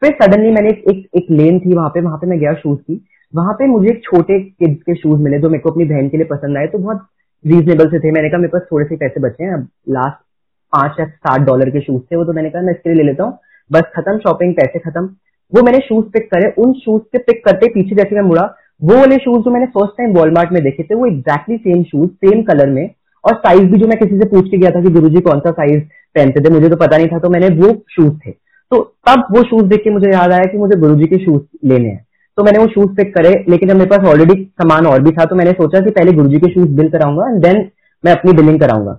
फिर 0.04 0.16
सडनली 0.24 0.52
मैंने 0.52 0.70
एक 0.70 1.10
एक 1.16 1.28
लेन 1.32 1.60
थी 1.60 1.76
वहाँ 1.76 1.90
पे। 1.90 2.02
वहाँ 2.02 2.18
पे 2.18 2.28
मैं 2.28 2.40
गया 2.40 2.54
शूज़ 2.54 2.80
की। 2.80 3.06
वहाँ 3.36 3.54
पे 3.54 3.66
मुझे 3.66 3.90
एक 3.90 4.04
छोटे 4.04 4.40
किड्स 4.40 4.82
के 4.82 4.96
शूज़ 4.96 5.22
मिले 5.22 5.40
जो 5.40 5.50
मेरे 5.50 5.62
को 5.62 5.72
अपनी 5.72 5.86
बहन 5.86 6.10
के 6.10 6.18
लिए 6.18 6.26
पसंद 6.26 6.58
आए। 6.58 6.68
तो 6.68 6.78
बहुत 6.78 7.08
रीजनेबल 7.48 7.88
से 7.88 8.00
थे। 8.00 8.12
मैंने 8.12 8.30
कहा, 8.30 8.38
मेरे 8.38 8.50
पास 8.50 8.62
थोड़े 8.72 8.86
से 8.86 8.96
पैसे 8.96 9.20
बचे 9.20 9.44
हैं। 9.44 9.54
अब 9.54 9.68
लास्ट 9.90 10.29
पाँच 10.74 11.00
या 11.00 11.06
सात 11.06 11.42
डॉलर 11.42 11.70
के 11.70 11.82
शूज़ 11.82 12.02
थे 12.02 12.16
वो 12.16 12.24
तो 12.26 12.34
मैंने 12.34 12.50
कहा, 12.50 12.62
मैं 12.62 12.74
इसके 12.74 12.90
लिए 12.90 12.98
ले 12.98 13.04
लेता 13.04 13.24
हूँ। 13.24 13.38
बस 13.72 13.92
खत्म 13.96 14.18
शॉपिंग 14.18 14.54
पैसे 14.54 14.80
खत्म। 14.80 15.06
वो 15.54 15.62
मैंने 15.64 15.80
शूज़ 15.80 16.06
पिक 16.06 16.30
करे, 16.32 16.54
उन 16.58 16.74
शूज़ 16.74 17.02
से 17.02 17.18
पिक 17.20 17.44
करते 17.46 17.68
पीछे 17.68 17.96
जैसे 17.96 18.16
मैं 18.16 18.22
मुड़ा, 18.22 18.44
वो 18.82 18.96
वाले 18.96 19.16
शूज़ 19.16 19.42
जो 19.42 19.52
मैंने 19.52 19.66
फ़र्स्ट 19.68 19.98
टाइम 19.98 20.14
वॉलमार्ट 20.14 20.52
में 20.52 20.62
देखे 20.64 20.84
थे, 20.84 20.96
वो 20.96 21.06
exactly 21.06 21.58
same 21.58 21.84
shoes 21.84 22.10
same 22.26 22.42
colour 22.44 22.70
में। 22.70 22.90
और 23.24 23.36
साइज़ 23.36 23.64
भी 23.64 23.78
जो 23.78 23.88
मैं 23.88 23.98
किसी 24.00 24.20
से 24.20 24.26
पूछ 24.26 24.50
के 24.52 24.58
गया 24.58 24.70
था 24.70 24.82
कि 24.82 24.90
गुरुजी 24.90 25.22
कौन 25.22 25.40
सा 25.40 25.52
साइज़ 25.52 25.82
पहनते 26.16 26.44
थे, 26.44 26.54
मुझे 26.54 26.70
तो 26.70 26.76
पता 26.76 26.98
नहीं 26.98 27.08
था 27.08 27.20
तो 27.20 27.30
मैंने 27.30 27.48
वो 27.56 27.74
शूज़ 27.92 28.14
थे। 28.20 28.32
तो 28.32 28.84
तब 29.08 29.26
वो 29.32 29.44
शूज़ 29.44 29.66
देख 29.66 29.84
के 29.84 29.90
मुझे 29.90 30.12
याद 30.12 30.32
आया 30.32 30.52
कि 30.52 30.58
मुझे 30.58 30.80
गुरुजी 30.80 31.06
के 31.06 31.18
शूज़ 31.18 31.42
लेने 31.66 31.90
हैं। 31.90 32.06
तो 32.38 32.44
मैंने 32.44 32.60
वो 32.60 32.68
शूज़ 32.68 32.96
पिक 32.96 33.14
करे, 33.16 33.34
लेकिन 33.50 33.76
मेरे 33.78 33.90
पास 33.90 34.08
ऑलरेडी 34.08 34.44
सामान 34.54 34.86
और 34.86 35.02
भी 35.02 35.12
था 35.12 35.26
तो 35.26 35.36
मैंने 35.36 35.52
सोचा 35.52 35.80
कि 35.80 35.92
पहले 35.92 36.12
गुरुजी 36.12 36.40
के 36.40 36.52
शूज़ 36.54 36.70
बिल 36.78 36.90
कराऊँगा 36.90 37.28
एंड 37.30 37.42
देन 37.44 37.70
मैं 38.04 38.12
अपनी 38.12 38.34
बिलिंग 38.34 38.60
कराऊँगा। 38.60 38.94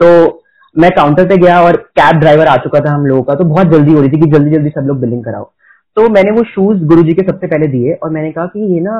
तो 0.00 0.41
मैं 0.76 0.90
काउंटर 0.90 1.28
पे 1.28 1.36
गया 1.36 1.60
और 1.62 1.76
कैब 1.98 2.20
ड्राइवर 2.20 2.46
आ 2.46 2.56
चुका 2.58 2.80
था 2.80 2.92
हम 2.92 3.06
लोगों 3.06 3.22
का 3.22 3.34
तो 3.34 3.44
बहुत 3.46 3.72
जल्दी 3.72 3.92
हो 3.92 4.00
रही 4.00 4.10
थी 4.10 4.20
कि 4.20 4.30
जल्दी 4.32 4.50
जल्दी 4.50 4.70
सब 4.70 4.86
लोग 4.86 5.00
बिलिंग 5.00 5.24
कराओ। 5.24 5.50
तो 5.96 6.08
मैंने 6.08 6.30
वो 6.30 6.42
शूज़ 6.44 6.84
गुरु 6.86 7.02
जी 7.02 7.12
के 7.12 7.22
सबसे 7.22 7.46
पहले 7.46 7.66
दिए 7.68 7.92
और 7.94 8.10
मैंने 8.10 8.30
कहा 8.32 8.46
कि 8.46 8.60
ये 8.74 8.80
ना 8.80 8.92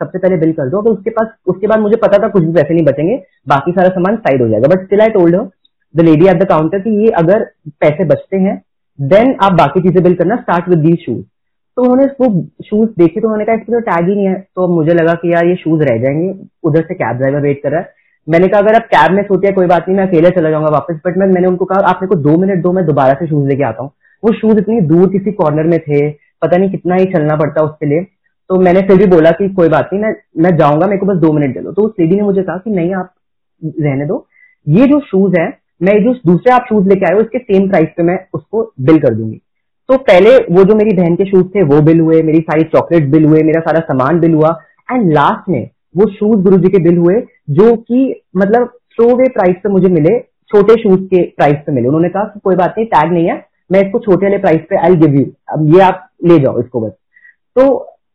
सबसे 0.00 0.18
पहले 0.18 0.36
बिल 0.36 0.52
कर 0.52 0.68
दो 0.68 0.82
तो 0.82 0.92
उसके 0.92 1.10
पास, 1.10 1.28
उसके 1.46 1.66
बाद 1.66 1.80
मुझे 1.80 1.96
पता 1.98 2.22
था 2.22 2.28
कुछ 2.28 2.42
भी 2.42 2.52
पैसे 2.52 2.74
नहीं 2.74 2.84
बचेंगे, 2.86 3.16
बाकी 3.48 3.72
सारा 3.72 3.88
सामान 3.90 4.16
साइड 4.18 4.42
हो 4.42 4.48
जाएगा। 4.48 4.68
But 4.68 4.84
still 4.84 5.00
I 5.00 5.08
told 5.10 5.36
the 5.94 6.00
lady 6.00 6.26
at 6.28 6.42
the 6.42 6.48
counter 6.48 6.80
कि 6.80 6.90
ये 7.02 7.10
अगर 7.18 7.44
पैसे 7.80 8.04
बचते 8.06 8.36
हैं 8.38 8.60
देन 8.98 9.34
आप 9.42 9.52
बाकी 9.54 9.80
चीज़ें 9.80 10.02
बिल 10.04 10.14
करना 10.14 10.36
स्टार्ट 10.36 10.68
विद 10.68 10.78
दीज 10.80 10.98
शूज़ 11.04 11.22
तो 11.76 11.82
उन्होंने 11.82 12.04
वो 12.20 12.26
शूज़ 12.64 12.88
देखे 12.98 13.20
तो 13.20 13.26
उन्होंने 13.26 13.44
कहा, 13.44 13.54
इसमें 13.54 13.80
तो 13.80 13.90
टैग 13.90 14.08
ही 14.08 14.14
नहीं 14.14 14.26
है। 14.26 14.34
तो 14.56 14.66
मुझे 14.68 14.94
लगा 14.94 15.12
कि 15.14 15.32
यार 15.32 15.46
ये 15.46 15.54
शूज़ 15.56 15.82
रह 15.82 15.98
जाएँगे, 15.98 16.34
उधर 16.64 16.82
से 16.82 16.94
कैब 16.94 17.16
ड्राइवर 17.18 17.40
वेट 17.40 17.62
कर 17.62 17.70
रहा 17.70 17.80
है। 17.80 18.00
मैंने 18.28 18.48
कहा, 18.48 18.60
अगर 18.60 18.74
आप 18.74 18.82
कैब 18.82 19.12
में 19.12 19.22
सोते 19.22 19.46
हैं, 19.46 19.56
कोई 19.56 19.66
बात 19.66 19.88
नहीं, 19.88 19.98
मैं 19.98 20.06
अकेले 20.06 20.30
चला 20.30 20.50
जाऊँगा 20.50 20.68
वापस. 20.68 21.00
बट 21.06 21.18
मैं, 21.18 21.26
मैंने 21.26 21.46
उनको 21.46 21.64
कहा, 21.64 21.80
आप 21.80 21.98
मेरे 22.02 22.06
को 22.06 22.14
दो 22.14 22.36
मिनट 22.36 22.62
दो, 22.62 22.72
मैं 22.72 22.86
दोबारा 22.86 23.14
से 23.14 23.26
शूज़ 23.26 23.48
लेके 23.48 23.62
आता 23.62 23.82
हूँ. 23.82 23.90
वो 24.24 24.32
शूज़ 24.32 24.58
इतनी 24.58 24.80
दूर 24.80 25.08
किसी 25.08 25.32
कॉर्नर 25.32 25.62
में 25.62 25.80
थे, 25.80 26.10
पता 26.10 26.56
नहीं 26.56 26.70
कितना 26.70 26.94
ही 26.94 27.04
चलना 27.04 27.36
पड़ता 27.36 27.62
उसके 27.62 27.86
लिए। 27.86 28.00
तो 28.48 28.60
मैंने 28.60 28.80
फिर 28.80 28.96
भी 28.96 29.06
बोला 29.06 29.30
कि, 29.30 29.48
कोई 29.48 29.68
बात 29.68 29.90
नहीं, 29.92 30.02
मैं 30.02 30.14
मैं 30.38 30.56
जाऊँगा, 30.56 30.86
मेरे 30.86 30.98
को 30.98 31.06
बस 31.06 31.16
दो 31.16 31.32
मिनट 31.32 31.54
दे 31.54 31.60
दो। 31.60 31.72
तो 31.72 31.82
उस 31.82 31.92
लेडी 32.00 32.16
ने 32.16 32.22
मुझे 32.22 32.42
कहा 32.42 32.56
कि, 32.56 32.70
नहीं, 32.70 32.94
आप 32.94 33.14
रहने 33.64 34.06
दो। 34.06 34.26
ये 34.68 34.86
जो 34.86 35.00
शूज़ 35.00 35.40
है, 35.40 35.58
मैं 35.82 36.04
जो 36.04 36.14
दूसरे 36.26 36.52
आप 36.52 36.66
शूज़ 36.68 36.88
लेके 36.88 37.06
आए 37.06 37.14
हो, 37.14 37.20
इसके 37.20 37.38
सेम 37.38 37.68
प्राइस 37.68 37.88
पे 37.96 38.02
मैं 38.02 38.18
उसको 38.34 38.72
बिल 38.80 38.98
कर 38.98 39.14
दूँगी। 39.14 39.40
तो 39.88 39.98
पहले 39.98 40.36
वो 40.36 40.64
जो 40.64 40.74
मेरी 40.74 40.96
बहन 40.96 41.16
के 41.16 41.24
शूज़ 41.24 41.46
थे, 41.46 41.62
वो 41.62 41.80
बिल 41.80 42.00
हुए, 42.00 42.22
मेरी 42.22 42.40
सारी 42.40 42.62
चॉकलेट 42.62 43.08
बिल 43.08 43.24
हुए, 43.24 43.42
मेरा 43.42 43.60
सारा 43.60 43.80
सामान 43.80 44.20
बिल 44.20 44.34
हुआ। 44.34 44.60
एंड 44.92 45.12
लास्ट 45.12 45.48
में 45.48 45.70
वो 45.94 46.06
शूज़ 46.10 46.42
गुरु 46.42 46.56
जी 46.58 46.68
के 46.68 46.82
बिल 46.82 46.98
हुए 46.98 47.14
जो 47.50 47.74
कि 47.76 48.22
मतलब 48.36 48.66
थ्रो 48.94 49.06
वे 49.16 49.28
प्राइस 49.34 49.56
पे 49.62 49.68
मुझे 49.68 49.88
मिले 49.90 50.18
छोटे 50.50 50.74
शूज़ 50.82 51.00
के 51.06 51.22
प्राइस 51.30 51.56
पे 51.66 51.72
मिले। 51.72 51.88
उन्होंने 51.88 52.08
कहा 52.08 52.40
कोई 52.44 52.56
बात 52.56 52.74
नहीं 52.78 52.86
टैग 52.86 53.12
नहीं 53.12 53.28
है 53.28 53.44
मैं 53.70 53.80
इसको 53.80 53.98
छोटे 54.00 54.26
वाले 54.26 54.38
प्राइस 54.38 54.60
पे 54.70 54.76
आई 54.78 54.96
गिव 54.96 55.14
यू 55.14 55.24
अब 55.52 55.74
ये 55.74 55.80
आप 55.82 56.08
ले 56.24 56.38
जाओ 56.38 56.60
इसको 56.60 56.80
बस। 56.80 56.92
तो 57.56 57.64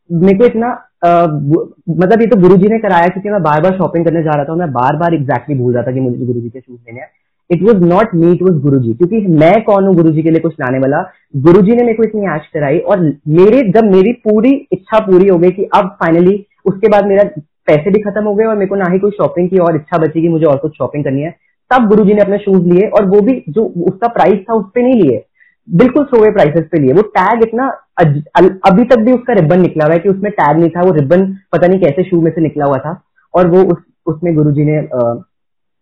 मेरे 0.10 0.38
को 0.38 0.46
इतना 0.46 0.68
आ, 1.06 1.24
मतलब 1.24 2.22
ये 2.22 2.28
तो 2.28 2.40
गुरु 2.42 2.56
ने 2.70 2.78
कराया 2.80 3.08
क्योंकि 3.08 3.30
मैं 3.30 3.42
बार 3.44 3.62
बार 3.62 3.74
शॉपिंग 3.78 4.06
करने 4.06 4.22
जा 4.24 4.36
रहा 4.36 4.46
था 4.46 4.56
मैं 4.56 4.72
बार 4.74 4.96
बार 4.98 5.14
एग्जैक्टली 5.14 5.56
भूल 5.56 5.74
रहा 5.74 5.84
था 5.84 5.92
कि 5.92 6.00
मुझे 6.00 6.26
गुरु 6.26 6.40
के 6.42 6.60
शूज़ 6.60 6.80
लेने 6.80 7.00
हैं। 7.00 7.10
It 7.50 7.62
was 7.64 7.84
not 7.84 8.14
me 8.16 8.32
it 8.32 8.42
was 8.42 8.58
Guru 8.62 8.80
क्योंकि 8.94 9.20
मैं 9.36 9.54
कौन 9.64 9.86
हूँ 9.86 9.96
गुरु 9.96 10.14
के 10.14 10.32
लिए 10.32 10.40
कुछ 10.40 10.54
लाने 10.62 10.80
वाला? 10.80 11.02
गुरु 11.36 11.62
ने 11.62 11.84
मेरे 11.84 11.94
को 11.94 12.04
इतनी 12.04 12.26
ऐश 12.36 12.48
कराई 12.54 12.78
और 12.80 13.00
मेरे 13.28 13.62
जब 13.72 13.92
मेरी 13.92 14.14
पूरी 14.24 14.52
इच्छा 14.72 15.00
पूरी 15.06 15.28
हो 15.28 15.38
गई 15.38 15.52
कि 15.52 15.70
अब 15.76 15.96
फाइनली 16.02 16.36
उसके 16.66 16.88
बाद 16.88 17.06
मेरा 17.06 17.24
पैसे 17.68 17.92
भी 17.92 18.02
खत्म 18.02 18.24
हो 18.24 18.34
गए 18.36 18.46
और 18.46 18.56
मेरे 18.56 18.68
को 18.68 18.76
ना 18.76 18.92
ही 18.92 19.00
कोई 19.00 19.12
शॉपिंग 19.12 19.50
की 19.50 19.58
और 19.60 19.76
इच्छा 19.76 19.98
बची 19.98 20.22
कि 20.22 20.30
मुझे 20.30 20.46
और 20.46 20.58
कुछ 20.58 20.78
शॉपिंग 20.78 21.04
करनी 21.04 21.22
है। 21.22 21.36
तब 21.72 21.88
गुरु 21.90 22.04
ने 22.06 22.22
अपने 22.22 22.38
शूज़ 22.38 22.64
लिए 22.66 22.88
और 22.90 23.06
वो 23.06 23.22
भी 23.22 23.34
जो 23.50 23.64
उसका 23.88 24.08
प्राइस 24.10 24.40
था 24.50 24.54
उस 24.54 24.66
पर 24.76 24.82
नहीं 24.82 25.02
लिए। 25.02 25.24
बिल्कुल 25.68 26.04
सोवे 26.06 26.30
प्राइसेस 26.32 26.66
पे 26.72 26.80
लिए। 26.82 26.94
वो 26.94 27.02
टैग 27.18 27.42
इतना 27.44 27.68
अभी 28.00 28.84
तक 28.84 29.00
भी 29.00 29.12
उसका 29.12 29.34
रिबन 29.34 29.62
निकला 29.62 29.86
हुआ 29.86 29.94
है 29.94 30.00
कि 30.00 30.10
उसमें 30.10 30.32
टैग 30.32 30.58
नहीं 30.58 30.70
था, 30.70 30.82
वो 30.82 30.92
रिबन 30.94 31.26
पता 31.52 31.68
नहीं 31.68 31.80
कैसे 31.80 32.04
शू 32.04 32.22
में 32.22 32.32
से 32.32 32.42
निकला 32.42 32.66
हुआ 32.66 32.78
था 32.78 33.02
और 33.34 33.48
वो 33.48 33.64
उस, 33.64 33.78
उसमें 34.08 34.36
गुरु 34.36 34.52
जी 34.52 34.64
ने 34.64 34.82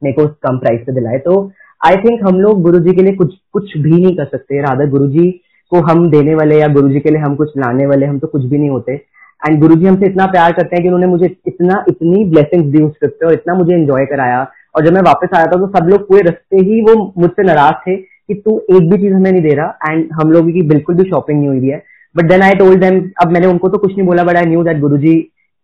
मेरे 0.01 0.13
को 0.13 0.27
कम 0.43 0.57
प्राइस 0.57 0.81
पे 0.85 0.93
दिलाए। 0.93 1.17
तो 1.19 1.51
आई 1.81 1.95
थिंक 1.97 2.27
हम 2.27 2.39
लोग 2.41 2.61
गुरु 2.61 2.79
जी 2.79 2.93
के 2.93 3.03
लिए 3.03 3.13
कुछ 3.15 3.33
कुछ 3.53 3.77
भी 3.77 3.91
नहीं 3.91 4.15
कर 4.17 4.25
सकते। 4.25 4.61
राधा 4.61 4.85
गुरु 4.91 5.07
जी 5.09 5.29
को 5.71 5.79
हम 5.83 6.09
देने 6.11 6.35
वाले 6.35 6.59
या 6.59 6.67
गुरु 6.69 6.89
जी 6.89 6.99
के 6.99 7.09
लिए 7.09 7.19
हम 7.19 7.35
कुछ 7.35 7.51
लाने 7.57 7.85
वाले, 7.85 8.05
हम 8.05 8.19
तो 8.19 8.27
कुछ 8.27 8.43
भी 8.43 8.57
नहीं 8.57 8.69
होते। 8.69 8.95
एंड 9.41 9.59
गुरु 9.61 9.75
जी 9.75 9.85
हमसे 9.85 10.05
इतना 10.05 10.25
प्यार 10.27 10.51
करते 10.51 10.75
हैं 10.75 10.83
कि 10.83 10.89
उन्होंने 10.89 11.07
मुझे 11.07 11.25
इतना, 11.25 11.83
इतनी 11.89 12.23
ब्लेसिंग्स 12.25 12.67
दी 12.73 12.83
उस 12.83 12.93
ट्रिप 12.99 13.17
पे 13.19 13.25
और 13.25 13.33
इतना 13.33 13.53
मुझे 13.53 13.73
एंजॉय 13.73 14.05
कराया। 14.05 14.41
और 14.75 14.85
जब 14.85 14.93
मैं 14.93 15.01
वापस 15.01 15.35
आया 15.35 15.45
था 15.45 15.57
तो 15.57 15.67
सब 15.69 15.87
लोग 15.89 16.07
पूरे 16.07 16.21
रस्ते 16.21 16.57
ही 16.67 16.81
वो 16.81 16.95
मुझसे 17.17 17.43
नाराज़ 17.43 17.75
थे 17.87 17.95
कि 17.95 18.33
तू 18.35 18.57
एक 18.71 18.89
भी 18.91 18.97
चीज़ 18.97 19.13
हमें 19.13 19.31
नहीं 19.31 19.41
दे 19.41 19.53
रहा। 19.55 19.91
एंड 19.91 20.09
हम 20.13 20.31
लोगों 20.31 20.51
की 20.53 20.61
बिल्कुल 20.69 20.95
भी 20.95 21.09
शॉपिंग 21.09 21.39
नहीं 21.39 21.49
हुई 21.49 21.69
है। 21.69 21.83
But 22.15 22.29
then 22.29 22.41
I 22.41 22.53
told 22.55 22.79
them 22.81 22.99
अब 23.21 23.31
मैंने 23.31 23.47
उनको 23.47 23.69
तो 23.69 23.77
कुछ 23.77 23.91
नहीं 23.91 24.07
बोला 24.07 24.23
but 24.23 24.35
I 24.35 24.45
knew 24.45 24.63
that 24.63 24.79
Guru 24.79 24.97
जी 24.97 25.15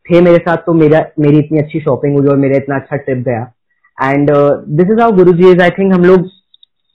थे 0.06 0.22
मेरे 0.22 0.38
साथ 0.40 0.58
तो 0.58 0.74
मेरा, 0.74 1.06
मेरी 1.20 1.40
इतनी 1.40 1.60
अच्छी 1.60 1.80
शॉपिंग 1.80 2.18
हुई 2.18 2.28
और 2.28 2.38
मेरा 2.38 2.58
इतना 2.58 2.76
अच्छा 2.76 2.96
ट्रिप 2.98 3.24
गया। 3.28 3.52
And 3.98 4.32
this 4.78 4.92
is 4.92 5.00
how 5.02 5.12
Guru 5.14 5.34
ji 5.34 5.50
is 5.52 5.62
I 5.62 5.70
think 5.70 5.94
हम 5.94 6.06
लोग 6.06 6.30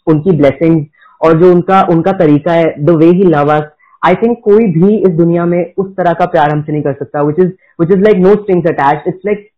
उनकी 0.06 0.36
ब्लेसिंग 0.36 0.84
और 1.20 1.38
जो 1.40 1.50
उनका 1.52 1.82
उनका 1.90 2.12
तरीका 2.18 2.52
है 2.52 2.74
the 2.80 2.90
way 2.96 3.06
he 3.08 3.24
love 3.26 3.52
us 3.52 3.70
I 4.02 4.14
think 4.14 4.38
कोई 4.44 4.66
भी 4.72 4.96
इस 4.98 5.14
दुनिया 5.16 5.44
में 5.46 5.60
उस 5.78 5.94
तरह 5.96 6.12
का 6.12 6.26
प्यार 6.26 6.50
हमसे 6.50 6.72
नहीं 6.72 6.82
कर 6.82 6.92
सकता 6.94 7.22
which 7.22 7.38
is 7.38 7.52
which 7.80 7.92
is 7.92 8.00
like 8.00 8.18
no 8.18 8.34
strings 8.34 8.70
attach 8.70 9.08
it's 9.08 9.20
like 9.26 9.48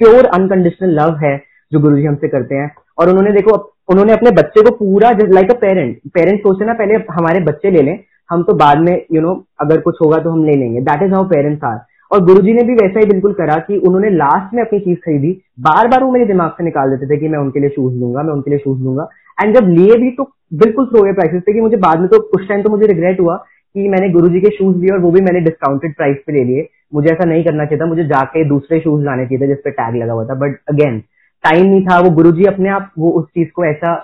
pure 0.00 0.26
unconditional 0.34 0.94
love 1.00 1.16
है 1.16 1.36
जो 1.72 1.80
गुरु 1.80 1.96
जी 1.96 2.04
हमसे 2.04 2.28
करते 2.28 2.54
हैं। 2.54 2.70
और 2.98 3.08
उन्होंने 3.08 3.30
देखो 3.32 3.56
उन्होंने 3.90 4.12
अपने 4.12 4.30
बच्चे 4.30 4.62
को 4.62 4.70
पूरा 4.76 5.10
लाइक 5.22 5.50
अ 5.50 5.58
पेरेंट 5.60 5.96
पेरेंट 6.14 6.40
सोचे 6.40 6.64
ना 6.64 6.72
पहले 6.74 6.94
हमारे 7.12 7.40
बच्चे 7.44 7.70
ले 7.70 7.82
लें 7.82 7.98
हम 8.30 8.42
तो 8.42 8.52
बाद 8.56 8.78
में 8.78 8.92
यू 8.92 9.04
you 9.10 9.22
नो 9.22 9.28
know, 9.28 9.42
अगर 9.60 9.80
कुछ 9.80 9.96
होगा 10.02 10.18
तो 10.18 10.30
हम 10.30 10.44
ले 10.44 10.52
लेंगे। 10.52 10.80
That 10.80 11.02
is 11.02 11.12
how 11.14 11.24
parents 11.28 11.64
are 11.64 11.78
और 12.10 12.24
गुरुजी 12.24 12.52
ने 12.52 12.62
भी 12.62 12.74
वैसा 12.74 13.00
ही 13.00 13.06
बिल्कुल 13.06 13.32
करा 13.32 13.56
कि 13.58 13.76
उन्होंने 13.78 14.10
लास्ट 14.10 14.54
में 14.54 14.62
अपनी 14.62 14.78
चीज़ 14.80 14.98
खरीदी। 14.98 15.30
बार 15.60 15.88
बार 15.88 16.04
वो 16.04 16.10
मेरे 16.12 16.26
दिमाग 16.26 16.50
से 16.50 16.64
निकाल 16.64 16.90
देते 16.90 17.06
थे 17.06 17.20
कि 17.20 17.28
मैं 17.28 17.38
उनके 17.38 17.60
लिए 17.60 17.70
शूज़ 17.70 17.94
लूँगा 18.00 18.22
मैं 18.22 18.32
उनके 18.32 18.50
लिए 18.50 18.58
शूज़ 18.58 18.82
लूँगा। 18.84 19.08
एंड 19.38 19.56
जब 19.56 19.68
लिए 19.68 19.96
भी 19.96 20.10
तो 20.10 20.24
बिल्कुल 20.54 20.86
थ्रो 20.86 21.02
प्राइसेस 21.12 21.42
थे 21.48 21.52
कि 21.52 21.60
मुझे 21.60 21.76
बाद 21.86 22.00
में 22.00 22.08
तो 22.08 22.18
उस 22.36 22.48
टाइम 22.48 22.62
तो 22.62 22.70
मुझे 22.70 22.86
रिग्रेट 22.86 23.20
हुआ 23.20 23.36
कि 23.74 23.88
मैंने 23.88 24.08
गुरु 24.08 24.28
के 24.40 24.50
शूज़ 24.50 24.76
लिए 24.78 24.88
और 24.92 24.98
वो 24.98 25.10
भी 25.10 25.20
मैंने 25.20 25.40
डिस्काउंटेड 25.40 25.96
प्राइस 25.96 26.16
पे 26.26 26.32
ले 26.32 26.44
लिए। 26.44 26.66
मुझे 26.94 27.08
ऐसा 27.12 27.24
नहीं 27.24 27.44
करना 27.44 27.64
चाहिए 27.64 27.80
था 27.80 27.86
मुझे 27.86 28.04
जाके 28.04 28.44
दूसरे 28.48 28.80
शूज़ 28.80 29.04
लाने 29.04 29.24
चाहिए 29.26 29.42
थे 29.42 29.48
जिसपे 29.48 29.70
टैग 29.70 30.02
लगा 30.02 30.12
हुआ 30.12 30.24
था। 30.24 30.34
बट 30.34 30.58
अगेन 30.68 30.98
टाइम 31.44 31.66
नहीं 31.66 31.84
था। 31.86 31.98
वो 31.98 32.10
गुरु 32.10 32.30
अपने 32.48 32.68
आप 32.68 32.90
वो 32.98 33.10
उस 33.10 33.26
चीज़ 33.26 33.48
को 33.48 33.64
ऐसा 33.64 33.94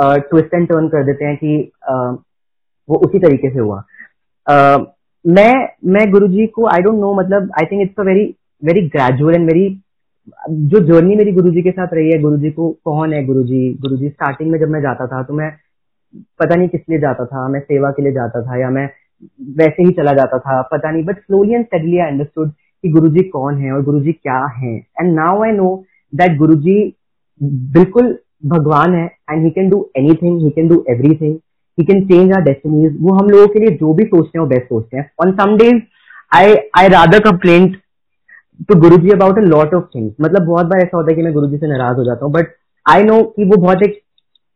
ट्विस्ट 0.00 0.54
एंड 0.54 0.68
टर्न 0.68 0.88
कर 0.88 1.04
देते 1.04 1.24
हैं 1.24 1.36
कि 1.36 1.70
uh, 1.90 2.12
वो 2.88 2.98
उसी 3.06 3.18
तरीके 3.18 3.50
से 3.50 3.58
हुआ। 3.58 3.82
uh, 4.50 4.84
मैं 5.24 5.52
मैं 5.84 6.10
गुरुजी 6.12 6.46
को 6.46 6.66
आई 6.66 6.82
डोंट 6.82 6.98
नो 7.00 7.12
मतलब 7.14 7.50
I 7.54 7.66
think 7.66 7.82
it's 7.82 8.00
a 8.00 8.02
very 8.02 8.24
very 8.64 8.88
gradual 8.88 9.34
and 9.34 9.52
very 9.52 9.68
जो 10.50 10.80
जर्नी 10.80 11.16
मेरी 11.16 11.32
गुरुजी 11.32 11.62
के 11.62 11.70
साथ 11.70 11.94
रही 11.94 12.10
है 12.10 12.20
गुरुजी 12.22 12.50
को 12.50 12.70
कौन 12.84 13.12
है 13.12 13.24
गुरुजी? 13.24 13.74
गुरुजी 13.80 14.08
स्टार्टिंग 14.08 14.50
में 14.50 14.58
जब 14.60 14.68
मैं 14.68 14.80
जाता 14.82 15.06
था 15.06 15.22
तो 15.22 15.34
मैं 15.34 15.50
पता 16.40 16.54
नहीं 16.54 16.68
किस 16.68 16.80
लिए 16.90 16.98
जाता 16.98 17.24
था 17.24 17.48
मैं 17.48 17.60
सेवा 17.60 17.90
के 17.90 18.02
लिए 18.02 18.12
जाता 18.12 18.42
था 18.42 18.60
या 18.60 18.70
मैं 18.70 18.88
वैसे 19.58 19.82
ही 19.82 19.90
चला 19.92 20.12
जाता 20.12 20.38
था, 20.38 20.60
पता 20.62 20.90
नहीं 20.90 21.04
but 21.04 21.18
slowly 21.18 21.54
and 21.54 21.64
steadily 21.64 21.98
I 21.98 22.10
understood 22.10 22.50
कि 22.50 22.88
गुरुजी 22.90 23.22
कौन 23.28 23.58
है 23.58 23.72
और 23.72 23.82
गुरुजी 23.84 24.12
क्या 24.12 24.44
है। 24.56 24.74
And 24.76 25.14
now 25.14 25.42
I 25.44 25.52
know 25.52 25.74
that 26.12 26.36
Guruji 26.38 26.78
बिल्कुल 27.40 28.16
भगवान 28.46 28.94
है 28.94 29.06
and 29.30 29.44
he 29.44 29.50
can 29.50 29.68
do 29.70 29.88
anything 29.96 30.40
he 30.42 30.50
can 30.50 30.68
do 30.68 30.84
everything 30.90 31.34
he 31.78 31.84
can 31.84 32.04
change 32.08 32.32
our 32.32 32.42
destinies 32.42 32.96
वो 33.00 33.14
हम 33.14 33.28
लोगों 33.30 33.46
के 33.46 33.60
लिए 33.60 33.76
जो 33.76 33.94
भी 33.94 34.04
सोचते 34.04 34.38
हैं, 34.38 34.40
वो 34.40 34.48
बेस्ट 34.48 34.68
सोचते 34.68 34.96
हैं। 34.96 35.10
On 35.22 35.32
some 35.36 35.56
days 35.56 35.80
I 36.32 36.54
I 36.78 36.88
rather 36.88 37.18
complaint 37.20 37.76
to 38.68 38.74
Guru 38.80 38.96
ji 38.96 39.10
about 39.10 39.38
a 39.38 39.42
lot 39.42 39.74
of 39.74 39.84
things 39.94 40.14
मतलब 40.20 40.46
बहुत 40.46 40.66
बार 40.66 40.80
ऐसा 40.80 40.96
होता 40.96 41.10
है 41.10 41.16
कि 41.16 41.22
मैं 41.22 41.32
गुरु 41.32 41.48
जी 41.48 41.56
से 41.56 41.68
नाराज़ 41.68 41.96
हो 41.96 42.04
जाता 42.04 42.24
हूँ 42.24 42.32
बट 42.34 42.54
आई 42.86 43.02
नो 43.04 43.22
कि 43.36 43.44
वो 43.44 43.56
बहुत 43.56 43.82
एक 43.82 44.00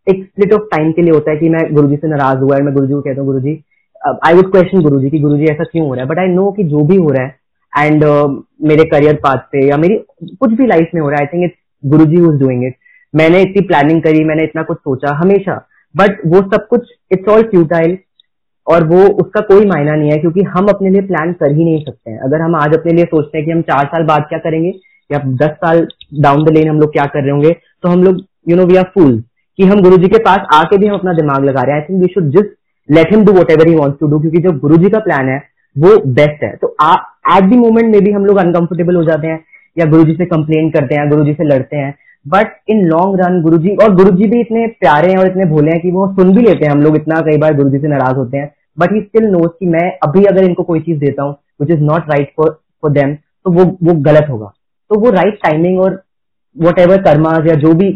एक 0.06 0.22
स्प्लिट 0.24 0.52
ऑफ़ 0.52 0.62
टाइम 0.70 0.92
के 0.92 1.02
लिए 1.02 1.12
होता 1.12 1.30
है 1.30 1.36
कि 1.36 1.48
मैं 1.48 1.62
गुरु 1.74 1.88
जी 1.88 1.96
से 1.96 2.08
नाराज़ 2.08 2.38
हुआ 2.38 2.56
है, 2.56 2.62
मैं 2.62 2.74
गुरु 2.74 2.86
जी 2.86 2.92
को 2.92 3.00
कहता 3.00 3.20
हूँ 3.20 3.26
गुरु 3.26 3.40
जी 3.40 3.54
आई 4.02 4.34
वुड 4.34 4.50
क्वेश्चन 4.52 4.80
गुरु 4.80 5.00
जी 5.00 5.08
की 5.10 5.18
गुरु 5.18 5.36
जी 5.36 5.44
ऐसा 5.44 5.64
क्यों 5.64 5.86
हो 5.88 5.94
रहा 5.94 6.02
है? 6.02 6.08
बट 6.08 6.18
आई 6.18 6.26
नो 6.26 6.50
कि 6.52 6.64
जो 6.64 6.84
भी 6.84 6.96
हो 6.96 7.08
रहा 7.08 7.26
है 7.26 7.86
एंड 7.86 8.04
uh, 8.04 8.42
मेरे 8.62 8.84
करियर 8.84 9.14
पाथ 9.14 9.38
पे 9.52 9.66
या 9.68 9.76
मेरी 9.76 9.96
कुछ 10.40 10.52
भी 10.52 10.66
लाइफ 10.66 10.90
में 10.94 11.00
हो 11.02 11.08
रहा 11.08 11.20
है 11.20 11.26
आई 11.26 11.32
think 11.32 11.44
it's 11.44 11.90
Guru 11.90 12.04
ji 12.04 12.16
doing 12.38 12.64
it 12.64 12.76
मैंने 13.14 13.40
इतनी 13.42 13.66
प्लानिंग 13.66 14.02
करी 14.02 14.24
मैंने 14.24 14.42
इतना 14.42 14.62
कुछ 14.62 14.78
सोचा 14.78 15.14
हमेशा. 15.14 15.54
बट 15.94 16.20
वो 16.26 16.40
सब 16.52 16.66
कुछ 16.66 16.88
इट्स 17.12 17.28
ऑल 17.28 17.42
फ्यूटाइल 17.42 17.96
और 18.66 18.86
वो 18.88 19.06
उसका 19.22 19.40
कोई 19.40 19.66
मायना 19.66 19.94
नहीं 19.94 20.10
है 20.10 20.16
क्योंकि 20.16 20.42
हम 20.42 20.66
अपने 20.68 20.90
लिए 20.90 21.02
प्लान 21.02 21.32
कर 21.32 21.52
ही 21.52 21.64
नहीं 21.64 21.84
सकते 21.84 22.10
हैं. 22.10 22.18
अगर 22.18 22.40
हम 22.40 22.54
आज 22.56 22.76
अपने 22.76 22.92
लिए 22.92 23.04
सोचते 23.04 23.38
हैं 23.38 23.46
कि 23.46 23.52
हम 23.52 23.62
चार 23.62 23.86
साल 23.86 24.04
बाद 24.04 24.26
क्या 24.28 24.38
करेंगे 24.38 24.72
या 25.10 25.18
दस 25.18 25.56
साल 25.64 25.86
डाउन 26.20 26.44
द 26.44 26.56
लेन 26.56 26.68
हम 26.68 26.80
लोग 26.80 26.92
क्या 26.92 27.04
कर 27.04 27.22
रहे 27.22 27.30
होंगे 27.30 27.50
तो 27.82 27.88
हम 27.88 28.02
लोग 28.02 28.20
you 28.48 28.56
know 28.56 28.66
we 28.66 28.76
are 28.76 28.90
full 28.94 29.18
कि 29.58 29.64
हम 29.64 29.82
गुरु 29.82 29.96
जी 29.96 30.08
के 30.08 30.18
पास 30.18 30.46
आके 30.54 30.78
भी 30.78 30.86
हम 30.86 30.94
अपना 30.94 31.12
दिमाग 31.12 31.44
लगा 31.44 31.62
रहे 31.62 31.74
हैं. 31.74 31.82
I 31.82 31.86
think 31.88 32.02
we 32.02 32.08
should 32.14 32.30
just 32.30 32.58
let 32.90 33.12
him 33.12 33.24
do 33.24 33.32
whatever 33.50 33.68
he 33.68 33.74
wants 33.74 33.98
to 34.00 34.06
do 34.06 34.18
क्योंकि 34.20 34.38
जो 34.38 34.52
गुरु 34.60 34.76
जी 34.76 34.90
का 34.90 34.98
प्लान 35.00 35.28
है, 35.28 35.38
वो 35.76 35.96
बेस्ट 36.12 36.42
है। 36.44 36.54
तो 36.56 36.74
एट 36.82 37.44
दी 37.44 37.56
मोमेंट 37.58 37.86
में 37.86 38.00
भी 38.00 38.10
हम 38.12 38.24
लोग 38.26 38.36
अनकंफर्टेबल 38.38 38.96
हो 38.96 39.02
जाते 39.04 39.26
हैं, 39.26 39.44
या 39.76 39.86
गुरु 39.86 40.04
जी 40.04 40.14
से 40.14 40.24
कंप्लेन 40.26 40.70
करते 40.70 40.94
हैं 40.94 41.08
गुरु 41.08 41.24
जी 41.24 41.32
से 41.32 41.44
लड़ते 41.46 41.76
हैं। 41.76 41.94
बट 42.26 42.56
इन 42.68 42.84
लॉन्ग 42.86 43.20
रन 43.20 43.40
गुरु 43.42 43.58
जी 43.58 43.74
और 43.76 43.94
गुरु 43.96 44.10
जी 44.16 44.26
भी 44.30 44.40
इतने 44.40 44.66
प्यारे 44.80 45.10
हैं 45.10 45.18
और 45.18 45.26
इतने 45.26 45.44
भोले 45.46 45.70
हैं 45.70 45.80
कि 45.80 45.90
वो 45.90 46.06
सुन 46.14 46.34
भी 46.36 46.42
लेते 46.42 46.64
हैं 46.64 46.72
हम 46.72 46.82
लोग, 46.82 46.96
इतना 46.96 47.20
कई 47.20 47.36
बार 47.38 47.54
गुरु 47.56 47.70
जी 47.70 47.78
से 47.78 47.88
नाराज़ 47.88 48.16
होते 48.16 48.36
हैं। 48.36 48.50
बट 48.78 48.92
ही 48.92 49.00
स्टिल 49.00 49.26
नोज़ 49.26 49.48
कि 49.50 49.66
मैं 49.68 49.90
अभी 50.02 50.24
अगर 50.24 50.44
इनको 50.44 50.62
कोई 50.62 50.80
चीज़ 50.80 50.98
देता 50.98 51.22
हूँ 51.22 51.36
which 51.60 51.70
is 51.70 51.80
not 51.82 52.10
right 52.10 52.32
for 52.36 52.50
for 52.82 52.90
them 52.92 53.14
तो 53.14 53.50
वो 53.52 53.64
वो 53.82 53.94
गलत 54.02 54.26
होगा। 54.30 54.52
तो 54.90 55.00
वो 55.00 55.10
राइट 55.12 55.38
टाइमिंग 55.42 55.80
और 55.80 56.02
वट 56.56 56.78
एवर 56.78 57.02
कर्माज 57.02 57.46
या 57.48 57.54
जो 57.56 57.72
भी 57.74 57.90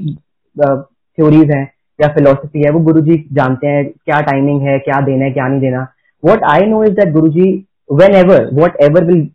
थ्योरीज 0.56 1.50
हैं 1.50 1.64
या 1.98 2.08
फिलोसफी 2.08 2.62
है, 2.62 2.70
वो 2.70 2.80
गुरु 2.80 3.00
जी 3.00 3.16
जानते 3.32 3.66
हैं 3.66 3.84
क्या 3.84 4.20
टाइमिंग 4.22 4.60
है, 4.62 4.78
क्या 4.80 5.00
देना 5.00 5.24
है, 5.24 5.30
क्या 5.30 5.48
नहीं 5.48 5.60
देना। 5.60 5.86
What 6.22 6.44
I 6.50 6.66
know 6.66 6.82
is 6.84 6.92
that 6.94 7.12
Guru 7.12 7.28
ji 7.30 7.50
whenever 8.16 8.48
whatever 8.82 9.04
will 9.04 9.28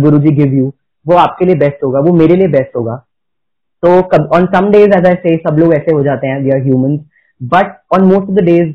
Guru 0.00 0.18
ji 0.18 0.30
give 0.34 0.54
you 0.54 0.72
वो 1.06 1.16
आपके 1.16 1.44
लिए 1.44 1.54
बेस्ट 1.56 1.84
होगा, 1.84 2.00
वो 2.00 2.12
मेरे 2.14 2.36
लिए 2.36 2.48
बेस्ट 2.48 2.76
होगा। 2.76 2.94
तो 3.82 3.88
on 4.36 4.46
some 4.46 4.70
days 4.70 4.98
as 4.98 5.06
I 5.06 5.14
say 5.16 5.36
सब 5.38 5.56
लोग 5.58 5.74
ऐसे 5.74 5.92
हो 5.92 6.02
जाते 6.04 6.26
हैं 6.26 6.40
we 6.42 6.50
are 6.50 6.62
human 6.62 6.98
but 7.40 7.72
on 7.94 8.04
most 8.04 8.20
of 8.20 8.30
the 8.30 8.44
days 8.44 8.72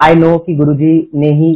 I 0.00 0.14
know 0.16 0.36
कि 0.38 0.54
गुरु 0.56 0.74
जी 0.74 0.92
ने 1.14 1.32
ही 1.34 1.50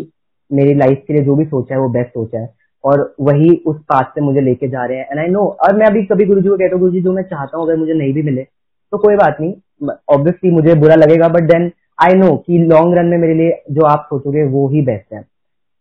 मेरी 0.50 0.74
लाइफ 0.74 1.02
के 1.06 1.14
लिए 1.14 1.22
जो 1.22 1.34
भी 1.36 1.44
सोचा 1.44 1.74
है, 1.74 1.80
वो 1.80 1.88
बेस्ट 1.88 2.08
सोचा 2.10 2.38
है। 2.38 2.48
और 2.84 3.14
वही 3.20 3.54
उस 3.66 3.76
पाथ 3.88 4.04
से 4.14 4.20
मुझे 4.20 4.40
लेके 4.40 4.68
जा 4.68 4.84
रहे 4.84 4.98
हैं। 4.98 5.06
एंड 5.10 5.18
आई 5.20 5.26
नो 5.28 5.40
और 5.64 5.76
मैं 5.76 5.86
अभी 5.86 6.02
कभी 6.04 6.24
गुरु 6.24 6.40
जी 6.40 6.48
को 6.48 6.56
कहता 6.56 6.74
हूँ 6.74 6.80
गुरु 6.80 6.92
जी 6.92 7.00
जो 7.00 7.12
मैं 7.12 7.22
चाहता 7.22 7.56
हूँ, 7.56 7.66
अगर 7.66 7.76
मुझे 7.76 7.92
नहीं 7.94 8.12
भी 8.14 8.22
मिले 8.22 8.42
तो 8.42 8.98
कोई 8.98 9.16
बात 9.16 9.36
नहीं। 9.40 9.52
ऑब्वियसली 9.88 10.50
मुझे 10.50 10.74
बुरा 10.74 10.94
लगेगा 10.94 11.28
बट 11.28 11.42
देन 11.42 11.70
आई 11.98 12.14
नो 12.14 12.36
कि 12.36 12.58
लॉन्ग 12.58 12.98
रन 12.98 13.06
में 13.06 13.18
मेरे 13.18 13.34
लिए 13.34 13.62
जो 13.70 13.86
आप 13.86 14.06
सोचोगे 14.10 14.44
वो 14.44 14.68
ही 14.68 14.80
बेस्ट 14.82 15.12
है। 15.14 15.24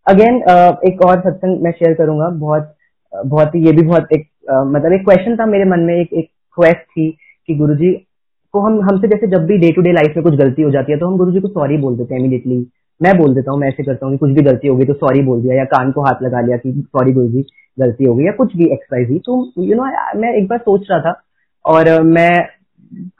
अगेन 0.08 0.40
uh, 0.40 0.94
एक 0.94 1.02
और 1.06 1.20
सत्संग 1.20 1.62
मैं 1.62 1.72
शेयर 1.72 1.94
करूँगा। 1.94 2.30
बहुत 2.30 2.76
बहुत 3.26 3.56
ही 3.56 3.66
ये 3.66 3.72
भी 3.72 3.82
बहुत 3.82 4.08
एक 4.14 4.28
uh, 4.52 4.68
मतलब 4.68 4.94
एक 4.94 5.06
क्वेश्चन 5.06 5.36
था 5.36 5.46
मेरे 5.46 5.66
मन 5.66 5.80
में 5.80 5.96
एक 5.96 6.14
एक 6.14 6.30
क्वेस्ट 6.56 6.78
थी 6.78 7.18
कि 7.48 7.56
गुरुजी 7.56 8.06
को 8.54 8.60
हम 8.60 8.82
हमसे 8.82 9.08
जैसे 9.08 9.28
जब 9.28 9.46
भी 9.46 9.58
डे 9.58 9.72
टू 9.72 9.82
डे 9.82 9.92
लाइफ 9.92 10.14
में 10.16 10.24
कुछ 10.24 10.36
गलती 10.36 10.62
हो 10.62 10.72
जाती 10.72 10.92
है 10.92 10.98
तो 11.00 11.08
हम 11.08 11.18
गुरुजी 11.18 11.40
को 11.40 11.48
सॉरी 11.48 11.78
बोल 11.78 11.98
देते 11.98 12.14
हैं 12.14 12.22
इमीडिएटली 12.22 12.68
मैं 13.02 13.18
बोल 13.18 13.36
देता 13.36 13.52
हूँ 13.52 13.60
मैं 13.60 13.68
ऐसे 13.68 13.84
करता 13.84 14.06
हूँ 14.06 14.14
कि 14.14 14.18
कुछ 14.18 14.32
भी 14.32 14.42
गलती 14.42 14.68
होगी 14.68 14.86
तो 14.86 14.94
सॉरी 14.94 15.22
बोल 15.22 15.42
दिया 15.42 15.56
या 15.56 15.64
कान 15.64 15.92
को 15.92 16.02
हाथ 16.02 16.24
लगा 16.24 16.42
लिया 16.42 16.58
कि 16.58 16.72
सॉरी 16.88 17.12
गुरु 17.12 17.28
जी 17.28 17.46
गलती 17.80 18.06
हो 18.06 18.16
गई 18.16 18.24
या 18.24 18.32
कुछ 18.32 18.58
भी 18.58 18.64
एक्सरसाइज 18.64 19.10
हुई 19.10 19.20
तो 19.20 19.54
यू 19.60 19.76
नो 19.76 19.84
मैं 20.20 20.34
एक 20.34 20.48
बार 20.48 20.58
सोच 20.58 20.88
रहा 20.92 21.00
था 21.00 21.22
और 21.66 22.02
मैं 22.02 22.48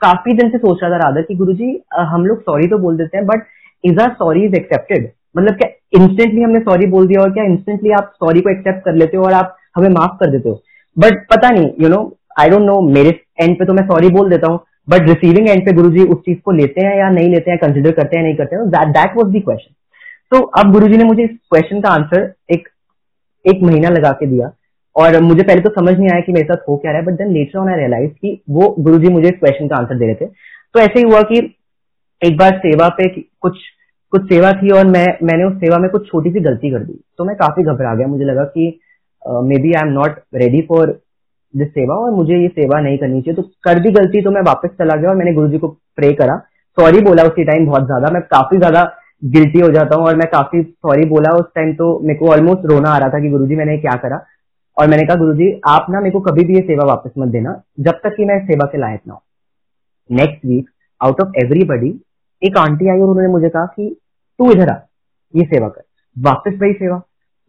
काफ़ी 0.02 0.32
दिन 0.32 0.50
से 0.50 0.58
सोच 0.58 0.78
रहा 0.82 0.90
था 0.90 0.96
राधर 0.98 1.22
कि 1.22 1.34
गुरु 1.34 1.52
जी 1.52 1.78
हम 2.08 2.24
लोग 2.26 2.40
सॉरी 2.40 2.66
तो 2.66 2.78
बोल 2.78 2.96
देते 2.96 3.18
हैं 3.18 3.26
but 3.26 3.42
is 3.84 4.00
our 4.02 4.10
sorry 4.12 4.44
is 4.44 4.54
accepted 4.54 5.10
मतलब 5.36 5.56
क्या 5.56 5.68
इंस्टेंटली 5.96 6.42
हमने 6.42 6.60
सॉरी 6.60 6.86
बोल 6.90 7.06
दिया 7.06 7.22
और 7.22 7.32
क्या 7.32 7.44
इंस्टेंटली 7.44 7.90
आप 7.92 8.12
सॉरी 8.14 8.40
को 8.40 8.50
एक्सेप्ट 8.50 8.84
कर 8.84 8.94
लेते 8.94 9.16
हो 9.16 9.24
और 9.24 9.32
आप 9.32 9.56
हमें 9.76 9.88
माफ़ 9.88 10.16
कर 10.20 10.30
देते 10.30 10.48
हो? 10.48 10.62
बट 10.96 11.26
पता 11.30 11.50
नहीं 11.50 11.70
you 11.80 11.88
know 11.88 12.00
I 12.40 12.50
don't 12.50 12.62
know 12.62 12.80
मेरे 12.90 13.10
एंड 13.42 13.58
पे 13.58 13.64
तो 13.64 13.72
मैं 13.72 13.86
सॉरी 13.86 14.08
बोल 14.10 14.30
देता 14.30 14.50
हूँ 14.52 14.60
बट 14.88 15.08
रिसीविंग 15.08 15.48
एंड 15.48 15.64
पे 15.66 15.72
गुरुजी 15.72 16.04
उस 16.04 16.18
चीज़ 16.18 16.38
को 16.44 16.52
लेते 16.52 16.86
हैं 16.86 16.96
या 16.98 17.08
नहीं 17.10 17.28
लेते 17.28 17.50
हैं 17.50 17.58
कंसिडर 17.58 17.92
करते 17.92 18.16
हैं, 18.16 18.24
नहीं 18.24 18.36
करते 18.36 18.56
हैं 18.56 18.68
दैट 18.92 19.16
वाज 19.16 19.32
दी 19.32 19.40
क्वेश्चन 19.40 19.74
तो 20.32 20.40
अब 20.58 20.72
गुरुजी 20.72 20.96
ने 20.96 21.04
मुझे 21.04 21.22
इस 21.22 21.30
क्वेश्चन 21.50 21.80
का 21.80 21.90
आंसर 21.90 22.32
एक 22.52 22.68
एक 23.44 23.62
महीना 23.62 23.88
लगा 23.88 24.10
के 24.12 24.26
दिया। 24.26 24.50
और 25.00 25.20
मुझे 25.22 25.42
पहले 25.42 25.60
तो 25.60 25.70
समझ 25.70 25.96
नहीं 25.98 26.08
आया 26.10 26.20
कि 26.20 26.32
मेरे 26.32 26.46
साथ 26.46 26.68
हो 26.68 26.76
क्या 26.76 26.92
रहा 26.92 27.00
है 27.00 27.06
but 27.06 27.18
then 27.18 27.32
later 27.32 27.58
on 27.58 27.68
I 27.68 27.76
realise 27.76 28.10
कि 28.12 28.40
वो 28.50 28.68
गुरुजी 28.80 29.12
मुझे 29.12 29.30
क्वेश्चन 29.32 29.68
का 29.68 29.76
आंसर 29.76 29.98
दे 29.98 30.06
रहे 30.06 30.14
थे। 30.14 30.26
तो 30.26 30.80
ऐसे 30.80 30.98
ही 30.98 31.04
हुआ 31.04 31.20
कि 31.22 31.38
एक 32.22 32.36
बार 32.38 32.58
सेवा 32.58 32.88
पे 32.96 33.08
कुछ 33.40 33.58
कुछ 34.12 34.22
सेवा 34.24 34.52
थी 34.54 34.70
और 34.70 34.86
मैं, 34.86 35.06
मैंने 35.22 35.44
उस 35.44 35.52
सेवा 35.56 35.76
में 35.78 35.88
कुछ 35.90 36.06
छोटी 36.06 36.30
सी 36.30 36.40
गलती 36.42 36.70
कर 36.70 36.84
दी। 36.84 36.98
तो 37.18 37.24
मैं 37.24 37.34
काफ़ी 37.36 37.62
घबरा 37.64 37.94
गया। 37.94 38.06
मुझे 38.08 38.24
लगा 38.24 38.44
कि 38.46 38.66
maybe 39.58 39.72
I 39.72 39.82
am 39.82 39.92
not 39.92 40.18
ready 40.34 40.60
for 40.68 40.98
this 41.54 41.68
seva 41.70 41.94
और 41.96 42.10
मुझे 42.14 42.36
ये 42.36 42.48
सेवा 42.50 42.80
नहीं 42.80 42.98
करनी 42.98 43.20
चाहिए। 43.22 43.36
तो 43.36 43.42
कर 43.64 43.78
दी 43.78 43.90
गलती 43.92 44.22
तो 44.22 44.30
मैं 44.30 44.42
वापस 44.44 44.70
चला 44.78 44.96
गया 44.96 45.10
और 45.10 45.16
मैंने 45.16 45.32
गुरु 45.34 45.58
को 45.58 45.68
प्रे 45.96 46.12
करा। 46.14 46.36
सॉरी 46.78 47.00
बोला 47.02 47.22
उसी 47.24 47.44
टाइम 47.44 47.66
बहुत 47.66 47.86
ज़्यादा। 47.86 48.10
मैं 48.10 48.22
काफ़ी 48.30 48.58
ज़्यादा 48.58 48.82
गिल्टी 49.28 49.60
हो 49.60 49.68
जाता 49.72 49.96
हूँ 49.96 50.06
और 50.06 50.16
मैं 50.16 50.28
काफ़ी 50.32 50.62
सॉरी 50.62 51.08
बोला 51.08 51.36
उस 51.38 51.46
टाइम 51.54 51.72
तो 51.74 51.88
मेरे 52.02 52.18
को 52.18 52.30
ऑलमोस्ट 52.32 52.70
रोना 52.70 52.90
आ 52.90 52.98
रहा 52.98 53.08
था 53.08 53.20
कि 53.20 53.30
गुरुजी 53.30 53.56
मैंने 53.56 53.76
क्या 53.78 53.96
करा। 54.02 54.18
और 54.78 54.88
मैंने 54.88 55.02
कहा, 55.02 55.16
गुरुजी, 55.16 55.60
आप 55.68 55.86
ना 55.90 56.00
मेरे 56.00 56.10
को 56.10 56.20
कभी 56.20 56.44
भी 56.44 56.54
ये 56.54 56.60
सेवा 56.60 56.84
वापस 56.84 57.10
मत 57.18 57.28
देना, 57.28 57.62
जब 57.80 57.92
तक 57.92 58.14
कि 58.16 58.24
मैं 58.24 58.46
सेवा 58.46 58.66
के 58.66 58.78
लायक 58.78 59.00
ना 59.08 59.14
हूँ। 59.14 59.20
Next 60.10 60.46
week 60.46 60.70
out 61.04 61.20
of 61.20 61.44
everybody 61.44 62.00
एक 62.42 62.58
आंटी 62.58 62.88
आई 62.88 63.00
और 63.00 63.08
उन्होंने 63.08 63.28
मुझे 63.28 63.48
कहा 63.48 63.66
कि, 63.66 63.96
तू 64.38 64.52
इधर 64.52 64.68
आ, 64.68 64.76
ये 65.36 65.44
सेवा 65.44 65.68
कर। 65.68 65.82
वापस 66.18 66.58
वही 66.62 66.72
सेवा। 66.72 67.02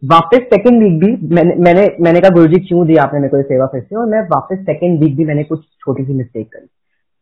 वापस 0.04 0.38
सेकंड 0.38 0.82
वीक 0.82 0.98
भी 0.98 1.34
मैंने 1.34 1.54
मैंने 1.54 1.96
मैंने 2.00 2.20
कहा, 2.20 2.30
गुरुजी, 2.30 2.60
क्यों 2.60 2.86
दिया 2.86 3.02
आपने 3.02 3.20
मेरे 3.20 3.30
को 3.30 3.36
ये 3.36 3.42
सेवा 3.42 3.66
फिर 3.66 3.80
से? 3.80 3.96
और 3.96 4.06
मैं 4.06 4.20
वापस 4.20 4.58
सेकंड 4.58 5.00
वीक 5.00 5.16
भी 5.16 5.24
मैंने 5.24 5.44
कुछ 5.44 5.64
छोटी 5.64 6.04
सी 6.04 6.12
मिस्टेक 6.12 6.52
करी। 6.52 6.66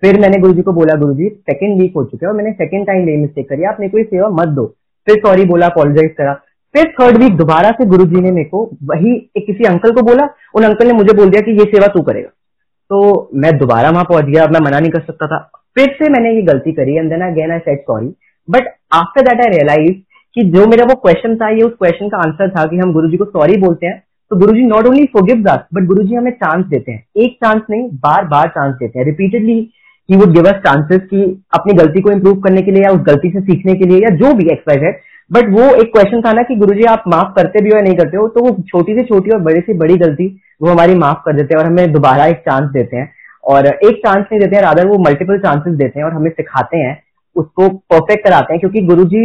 फिर 0.00 0.20
मैंने 0.20 0.38
गुरुजी 0.38 0.62
को 0.62 0.72
बोला, 0.72 0.94
गुरुजी 0.94 1.28
सेकंड 1.28 1.80
वीक 1.80 1.92
हो 1.96 2.04
चुके 2.04 2.26
और 2.26 2.32
मैंने 2.32 2.52
सेकंड 2.52 2.86
टाइम 2.86 3.08
ये 3.08 3.16
मिस्टेक 3.16 3.48
करी। 3.48 3.62
आप 3.62 3.76
मेरे 3.80 3.90
को 3.90 3.98
ये 3.98 4.04
सेवा 4.04 4.28
मत 4.28 4.48
दो। 4.48 4.66
फिर 5.06 5.18
सॉरी 5.18 5.44
बोला 5.44 5.66
अपोलोजाइज 5.66 6.14
करा। 6.18 6.40
फिर 6.74 6.92
थर्ड 7.00 7.16
वीक 7.18 7.36
दोबारा 7.36 7.70
से 7.70 7.84
गुरु 7.86 8.04
जी 8.04 8.20
ने 8.20 8.30
मेरे 8.30 8.48
को 8.48 8.64
वही 8.84 9.14
एक 9.36 9.46
किसी 9.46 9.64
अंकल 9.64 9.90
को 9.90 10.02
बोला, 10.02 10.28
उन 10.54 10.64
अंकल 10.64 10.86
ने 10.86 10.92
मुझे 10.92 11.14
बोल 11.14 11.30
दिया 11.30 11.40
कि 11.40 11.52
ये 11.52 11.64
सेवा 11.64 11.86
तू 11.86 12.02
करेगा। 12.02 12.28
तो 12.90 13.30
मैं 13.34 13.56
दोबारा 13.58 13.90
वहाँ 13.90 14.04
पहुँच 14.04 14.24
गया 14.24 14.46
मैं 14.46 14.60
मना 14.60 14.78
नहीं 14.80 14.90
कर 14.90 15.00
सकता 15.00 15.26
था। 15.26 15.38
फिर 15.76 15.90
से 15.92 16.08
मैंने 16.10 16.34
ये 16.34 16.42
गलती 16.42 16.72
करी 16.72 16.96
and 16.96 17.10
then 17.10 17.20
again 17.22 17.50
I 17.50 17.58
said 17.58 17.80
sorry 17.80 18.06
but 18.48 18.68
after 18.92 19.22
that 19.22 19.40
I 19.40 19.50
realise 19.50 19.92
कि 20.36 20.42
जो 20.50 20.66
मेरा 20.66 20.84
वो 20.84 20.94
क्वेश्चन 20.94 21.36
था, 21.36 21.48
ये 21.48 21.62
उस 21.62 21.72
क्वेश्चन 21.72 22.08
का 22.08 22.18
आंसर 22.18 22.50
था 22.50 22.64
कि 22.64 22.76
हम 22.76 22.92
गुरु 22.92 23.16
को 23.18 23.24
सॉरी 23.24 23.56
बोलते 23.60 23.86
हैं। 23.86 24.02
तो 24.30 24.36
Guru 24.36 24.52
ji 24.52 24.64
not 24.66 24.86
only 24.86 25.04
forgive 25.12 25.48
us 25.50 25.60
but 25.74 25.86
Guru 25.86 26.02
ji 26.04 26.14
हमें 26.14 26.30
चांस 26.32 26.64
देते 26.66 26.92
हैं। 26.92 27.04
एक 27.16 27.36
चांस 27.44 27.62
नहीं 27.70 27.88
बार 28.02 28.24
बार 28.26 28.48
चांस 28.48 28.74
देते 28.74 28.98
हैं। 28.98 29.06
Repeatedly 29.06 29.58
he 30.08 30.16
would 30.16 30.32
give 30.34 30.44
us 30.44 30.60
chances 30.66 31.00
कि 31.10 31.22
अपनी 31.54 31.72
गलती 31.74 32.00
को 32.00 32.10
इम्प्रूव 32.10 32.40
करने 32.40 32.62
के 32.62 32.70
लिए 32.70 32.82
या 32.82 32.90
उस 32.90 33.00
गलती 33.06 33.30
से 33.30 33.40
सीखने 33.40 33.74
के 33.74 33.88
लिए 33.88 33.98
या 33.98 34.14
जो 34.16 34.32
भी 34.34 34.48
एक्सरसाइज 34.52 34.84
है 34.84 34.92
बट 35.30 35.48
वो 35.50 35.64
एक 35.74 35.92
क्वेश्चन 35.92 36.20
था 36.20 36.32
ना 36.32 36.42
कि 36.42 36.54
गुरुजी 36.56 36.84
आप 36.84 37.04
माफ़ 37.08 37.32
करते 37.34 37.62
भी 37.64 37.70
हो 37.70 37.76
या 37.76 37.82
नहीं 37.82 37.94
करते 37.94 38.16
हो 38.16 38.26
तो 38.28 38.44
वो 38.44 38.56
छोटी 38.68 38.94
से 38.94 39.02
छोटी 39.04 39.30
और 39.30 39.40
बड़ी 39.40 39.60
से 39.60 39.74
बड़ी 39.78 39.96
गलती 39.96 40.26
वो 40.62 40.70
हमारी 40.70 40.94
माफ़ 40.94 41.18
कर 41.26 41.36
देते 41.36 41.54
हैं 41.54 41.60
और 41.62 41.66
हमें 41.66 41.92
दोबारा 41.92 42.26
एक 42.26 42.38
चांस 42.38 42.70
देते 42.72 42.96
हैं। 42.96 43.10
और 43.44 43.66
एक 43.66 44.00
चांस 44.06 44.24
नहीं 44.32 44.40
देते 44.40 44.56
हैं 44.56 44.62
राधर 44.62 44.86
वो 44.86 44.98
मल्टीपल 44.98 45.38
चांसेस 45.38 45.74
देते 45.74 45.98
हैं 45.98 46.06
और 46.06 46.12
हमें 46.12 46.30
सिखाते 46.30 46.78
हैं, 46.78 46.96
उसको 47.36 47.68
परफेक्ट 47.68 48.24
कराते 48.24 48.52
हैं। 48.52 48.60
क्योंकि 48.60 48.80
गुरुजी 48.86 49.22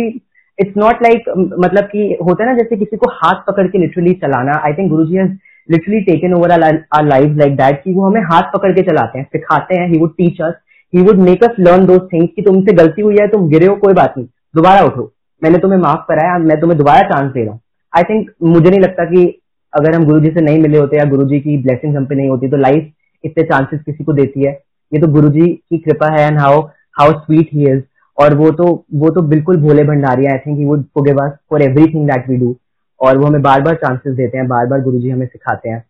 इट्स 0.59 0.77
नॉट 0.77 1.01
लाइक 1.03 1.23
मतलब 1.59 1.83
कि 1.83 2.17
होता 2.21 2.43
है 2.43 2.49
ना, 2.49 2.57
जैसे 2.57 2.75
किसी 2.77 2.97
को 2.97 3.09
हाथ 3.13 3.41
पकड़ 3.47 3.67
के 3.67 3.79
लिटरली 3.79 4.13
चलाना 4.23 4.61
I 4.65 4.73
think 4.73 4.89
Guru 4.89 5.05
ji 5.05 5.23
literally 5.69 5.99
taken 6.03 6.33
over 6.33 6.51
our 6.51 7.05
life 7.05 7.35
like 7.37 7.55
that 7.57 7.81
कि 7.83 7.93
वो 7.93 8.05
हमें 8.05 8.21
हाथ 8.23 8.51
पकड़ 8.53 8.71
के 8.71 8.81
चलाते 8.81 9.19
हैं, 9.19 9.25
सिखाते 9.25 9.79
हैं 9.79 9.89
he 9.89 9.99
would 9.99 10.15
teach 10.17 10.41
us 10.41 10.53
he 10.93 11.01
would 11.01 11.19
make 11.21 11.43
us 11.43 11.55
learn 11.59 11.85
those 11.85 12.01
things 12.13 12.29
कि 12.35 12.41
तुमसे 12.41 12.73
गलती 12.75 13.01
हुई 13.01 13.15
है, 13.21 13.27
तुम 13.27 13.47
गिरे 13.49 13.65
हो, 13.65 13.75
कोई 13.75 13.93
बात 13.93 14.13
नहीं, 14.17 14.27
दोबारा 14.55 14.81
उठो। 14.83 15.11
मैंने 15.45 15.57
तुम्हें 15.59 15.79
माफ़ 15.79 16.05
कराया 16.07 16.37
मैं 16.41 16.59
तुम्हें 16.59 16.77
दोबारा 16.77 17.01
चांस 17.09 17.31
दे 17.33 17.43
रहा 17.43 17.53
हूँ। 17.53 17.59
आई 17.93 18.03
थिंक 18.03 18.29
मुझे 18.43 18.69
नहीं 18.69 18.79
लगता 18.79 19.05
कि 19.05 19.25
अगर 19.73 19.95
हम 19.95 20.05
गुरु 20.05 20.19
जी 20.19 20.29
से 20.29 20.41
नहीं 20.41 20.59
मिले 20.59 20.77
होते 20.77 20.97
या 20.97 21.03
गुरुजी 21.05 21.39
की 21.39 21.57
ब्लेसिंग 21.63 21.95
हम 21.97 22.05
पे 22.05 22.15
नहीं 22.15 22.29
होती 22.29 22.47
तो 22.49 22.57
लाइफ 22.57 22.91
इतने 23.23 23.43
चांसेस 23.45 23.79
किसी 23.85 24.03
को 24.03 24.13
देती 24.13 24.45
है। 24.45 24.51
ये 24.91 24.99
तो 25.01 25.07
गुरु 25.13 25.29
जी 25.29 25.47
की 25.47 25.77
कृपा 25.79 26.11
है 26.11 26.27
and 26.27 26.39
how 26.39 26.61
how 26.99 27.11
sweet 27.13 27.49
he 27.53 27.69
is 27.71 27.81
और 28.17 28.35
वो 28.37 28.49
तो 28.53 28.65
वो 28.95 29.09
तो 29.09 29.21
बिल्कुल 29.29 29.57
Bhole 29.61 29.83
Bhandari 29.83 30.25
I 30.25 30.37
think 30.45 30.67
would 30.67 30.83
forgive 30.95 31.17
us 31.23 31.31
for 31.49 31.61
everything 31.61 32.07
that 32.09 32.29
we 32.29 32.37
do 32.37 32.55
और 32.99 33.17
वो 33.17 33.25
हमें 33.25 33.41
बार 33.41 33.61
बार 33.61 33.75
चांसेस 33.75 34.15
देते 34.15 34.37
हैं 34.37 34.47
बार 34.47 34.67
बार 34.67 34.81
गुरुजी 34.81 35.09
हमें 35.09 35.25
सिखाते 35.27 35.69
हैं 35.69 35.81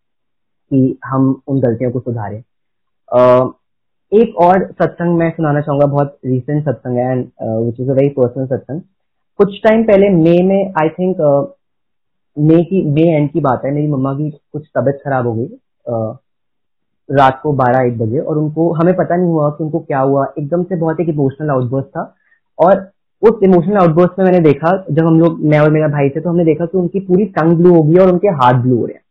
कि 0.70 0.98
हम 1.04 1.30
उन 1.46 1.60
गलतियों 1.60 1.90
को 1.90 2.00
सुधारें। 2.00 2.42
uh, 3.08 3.52
एक 4.12 4.36
और 4.38 4.64
सत्संग 4.72 5.16
मैं 5.18 5.30
सुनाना 5.30 5.60
चाहूँगा 5.60 5.86
बहुत 5.86 6.18
रिसेंट 6.26 6.64
सत्संग 6.64 6.98
है 6.98 7.14
which 7.60 7.80
is 7.80 7.90
a 7.90 7.94
very 7.94 8.08
personal 8.18 8.46
satsang. 8.46 8.80
कुछ 9.38 9.60
टाइम 9.64 9.82
पहले 9.84 10.08
मई 10.10 10.42
में 10.42 10.72
आई 10.80 10.88
थिंक 10.90 11.16
मई 12.36 12.62
की 12.64 12.84
मई 12.90 13.02
एंड 13.08 13.30
की 13.30 13.40
बात 13.40 13.62
है। 13.64 13.70
मेरी 13.72 13.86
मम्मा 13.88 14.12
की 14.14 14.30
कुछ 14.30 14.66
तबीयत 14.76 15.00
खराब 15.04 15.26
हो 15.26 15.34
गई 15.34 15.46
uh, 15.46 16.16
रात 17.08 17.40
को 17.42 17.52
बारह 17.54 17.86
एक 17.86 17.98
बजे 17.98 18.18
और 18.20 18.38
उनको 18.38 18.70
हमें 18.74 18.94
पता 18.96 19.16
नहीं 19.16 19.26
हुआ 19.26 19.50
कि 19.50 19.64
उनको 19.64 19.78
क्या 19.80 19.98
हुआ। 20.00 20.26
एकदम 20.38 20.62
से 20.62 20.76
बहुत 20.76 21.00
एक 21.00 21.08
इमोशनल 21.08 21.50
आउटबर्स्ट 21.50 21.88
था 21.88 22.14
और 22.58 22.90
उस 23.22 23.42
इमोशनल 23.44 23.76
आउटबर्स्ट 23.78 24.18
में 24.18 24.24
मैंने 24.24 24.40
देखा 24.40 24.70
जब 24.90 25.06
हम 25.06 25.20
लोग 25.20 25.38
मैं 25.44 25.58
और 25.58 25.70
मेरा 25.70 25.88
भाई 25.88 26.08
थे 26.08 26.20
तो 26.20 26.28
हमने 26.30 26.44
देखा 26.44 26.66
कि 26.66 26.78
उनकी 26.78 27.00
पूरी 27.00 27.24
टंग 27.36 27.56
ब्लू 27.56 27.74
हो 27.74 27.82
गई 27.82 27.96
और 27.96 28.10
उनके 28.12 28.28
हाथ 28.40 28.62
ब्लू 28.62 28.78
हो 28.78 28.86
रहे 28.86 28.94
हैं। 28.94 29.02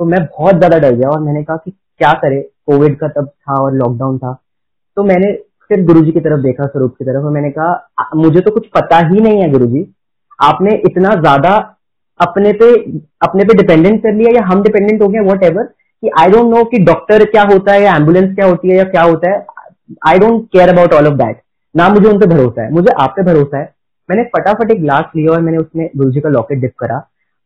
तो 0.00 0.04
मैं 0.04 0.24
बहुत 0.26 0.56
ज़्यादा 0.56 0.78
डर 0.78 0.94
गया 0.94 1.08
और 1.10 1.20
मैंने 1.20 1.42
कहा 1.44 1.56
कि 1.56 1.70
क्या 1.70 2.12
करे? 2.22 2.40
कोविड 2.66 2.98
का 2.98 3.08
तब 3.10 3.26
था 3.26 3.60
और 3.62 3.74
लॉकडाउन 3.74 4.18
था। 4.18 4.32
तो 4.96 5.04
मैंने 5.04 5.32
फिर 5.72 5.84
गुरु 5.86 6.02
की 6.04 6.20
तरफ़ 6.20 6.40
देखा, 6.42 6.66
स्वरूप 6.66 6.94
की 6.98 7.04
तरफ़। 7.04 7.24
और 7.24 7.32
मैंने 7.32 7.50
कहा 7.50 8.10
मुझे 8.16 8.40
तो 8.40 8.50
कुछ 8.50 8.66
पता 8.74 8.98
ही 9.08 9.20
नहीं 9.20 9.42
है 9.42 9.50
गुरु 9.50 9.66
जी 9.68 9.86
आपने 10.38 10.74
इतना 10.86 11.14
ज़्यादा 11.16 11.52
अपने 12.20 12.52
पे 12.54 12.66
अपने 13.22 13.44
पे 13.44 13.54
डिपेंडेंट 13.56 14.02
कर 14.02 14.12
लिया, 14.12 14.30
या 14.32 14.42
हम 14.46 14.62
डिपेंडेंट 14.62 15.02
हो 15.02 15.08
गए 15.08 15.20
वट 15.26 15.42
एवर 15.44 15.64
कि 16.02 16.10
आई 16.20 16.30
डोंट 16.30 16.50
नो 16.50 16.64
कि 16.64 16.78
डॉक्टर 16.84 17.24
क्या 17.26 17.42
होता 17.44 17.72
है, 17.72 17.82
या 17.82 17.94
एंबुलेंस 17.94 18.34
क्या 18.34 18.46
होती 18.46 18.68
है, 18.68 18.76
या 18.76 18.84
क्या 18.86 19.02
होता 19.02 19.30
है। 19.30 19.44
I 20.08 20.18
don't 20.18 20.44
care 20.48 20.68
about 20.68 20.92
all 20.94 21.06
of 21.06 21.14
that 21.16 21.40
ना 21.74 21.88
मुझे 21.88 22.08
उन 22.08 22.18
पर 22.20 22.26
भरोसा 22.28 22.62
है। 22.62 22.72
मुझे 22.72 22.92
आप 23.00 23.12
पे 23.16 23.22
भरोसा 23.22 23.58
है। 23.58 23.72
मैंने 24.08 24.22
फटाफट 24.34 24.70
एक 24.70 24.80
ग्लास 24.80 25.04
लिया 25.16 25.32
और 25.32 25.40
मैंने 25.40 25.58
उसमें 25.58 25.88
गुरु 25.96 26.10
जी 26.10 26.20
का 26.20 26.28
लॉकेट 26.28 26.58
डिप 26.58 26.72
करा। 26.78 27.02